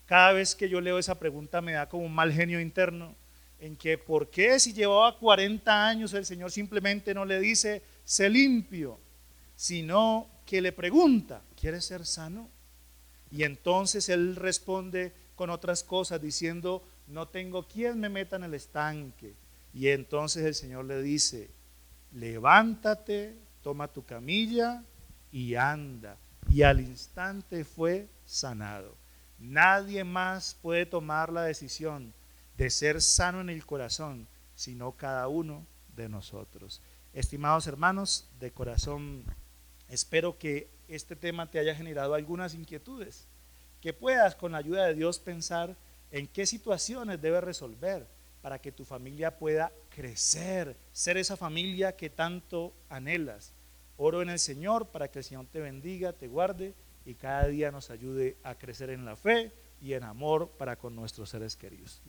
Cada 0.05 0.33
vez 0.33 0.55
que 0.55 0.69
yo 0.69 0.83
leo 0.83 0.99
esa 0.99 1.19
pregunta 1.19 1.63
me 1.63 1.73
da 1.73 1.89
como 1.89 2.05
un 2.05 2.15
mal 2.15 2.35
genio 2.35 2.61
interno, 2.61 3.17
en 3.59 3.75
que 3.75 3.97
¿por 3.97 4.29
qué 4.29 4.61
si 4.61 4.75
llevaba 4.75 5.19
40 5.19 5.89
años 5.89 6.13
el 6.13 6.27
Señor 6.27 6.53
simplemente 6.53 7.15
no 7.15 7.25
le 7.25 7.41
dice, 7.41 7.81
sé 8.05 8.29
limpio, 8.29 9.01
sino 9.55 10.29
que 10.45 10.61
le 10.61 10.73
pregunta, 10.73 11.41
¿quieres 11.59 11.87
ser 11.87 12.05
sano? 12.05 12.51
Y 13.31 13.43
entonces 13.45 14.09
él 14.09 14.37
responde 14.37 15.13
con 15.35 15.51
otras 15.51 15.83
cosas 15.83 16.21
diciendo, 16.21 16.83
no 17.09 17.29
tengo 17.29 17.67
quien 17.67 18.01
me 18.01 18.09
meta 18.09 18.37
en 18.37 18.45
el 18.45 18.55
estanque. 18.55 19.35
Y 19.75 19.89
entonces 19.89 20.45
el 20.45 20.55
Señor 20.55 20.87
le 20.87 21.03
dice, 21.03 21.51
levántate, 22.13 23.37
toma 23.63 23.89
tu 23.89 24.05
camilla 24.05 24.83
y 25.31 25.55
anda. 25.55 26.17
Y 26.51 26.63
al 26.63 26.81
instante 26.81 27.65
fue 27.65 28.09
sanado. 28.25 28.97
Nadie 29.39 30.05
más 30.05 30.57
puede 30.63 30.87
tomar 30.87 31.33
la 31.33 31.43
decisión 31.43 32.15
de 32.57 32.71
ser 32.71 33.03
sano 33.03 33.41
en 33.41 33.51
el 33.51 33.67
corazón, 33.67 34.27
sino 34.55 34.93
cada 34.93 35.29
uno 35.29 35.67
de 35.95 36.09
nosotros. 36.09 36.81
Estimados 37.13 37.67
hermanos, 37.67 38.29
de 38.41 38.51
corazón 38.51 39.25
Espero 39.89 40.39
que 40.39 40.69
este 40.89 41.17
tema 41.17 41.51
te 41.51 41.59
haya 41.59 41.75
generado 41.75 42.15
algunas 42.15 42.55
inquietudes, 42.55 43.27
que 43.81 43.93
puedas 43.93 44.35
con 44.35 44.53
la 44.53 44.59
ayuda 44.59 44.87
de 44.87 44.95
Dios 44.95 45.19
pensar 45.19 45.77
en 46.11 46.27
qué 46.27 46.47
situaciones 46.47 47.21
debes 47.21 47.45
resolver 47.45 48.07
para 48.43 48.61
que 48.61 48.73
tu 48.73 48.85
familia 48.85 49.39
pueda 49.39 49.73
crecer, 49.89 50.77
ser 50.93 51.17
esa 51.17 51.37
familia 51.37 51.97
que 51.97 52.11
tanto 52.11 52.73
anhelas. 52.89 53.53
Oro 53.97 54.23
en 54.23 54.31
el 54.31 54.39
Señor 54.39 54.89
para 54.89 55.09
que 55.09 55.19
el 55.19 55.25
Señor 55.25 55.47
te 55.47 55.61
bendiga, 55.61 56.13
te 56.13 56.29
guarde 56.29 56.75
y 57.05 57.15
cada 57.15 57.47
día 57.47 57.71
nos 57.71 57.91
ayude 57.91 58.37
a 58.43 58.55
crecer 58.55 58.91
en 58.91 59.05
la 59.05 59.17
fe 59.17 59.53
y 59.81 59.95
en 59.95 60.05
amor 60.05 60.51
para 60.59 60.77
con 60.77 60.95
nuestros 60.95 61.31
seres 61.31 61.57
queridos. 61.57 62.01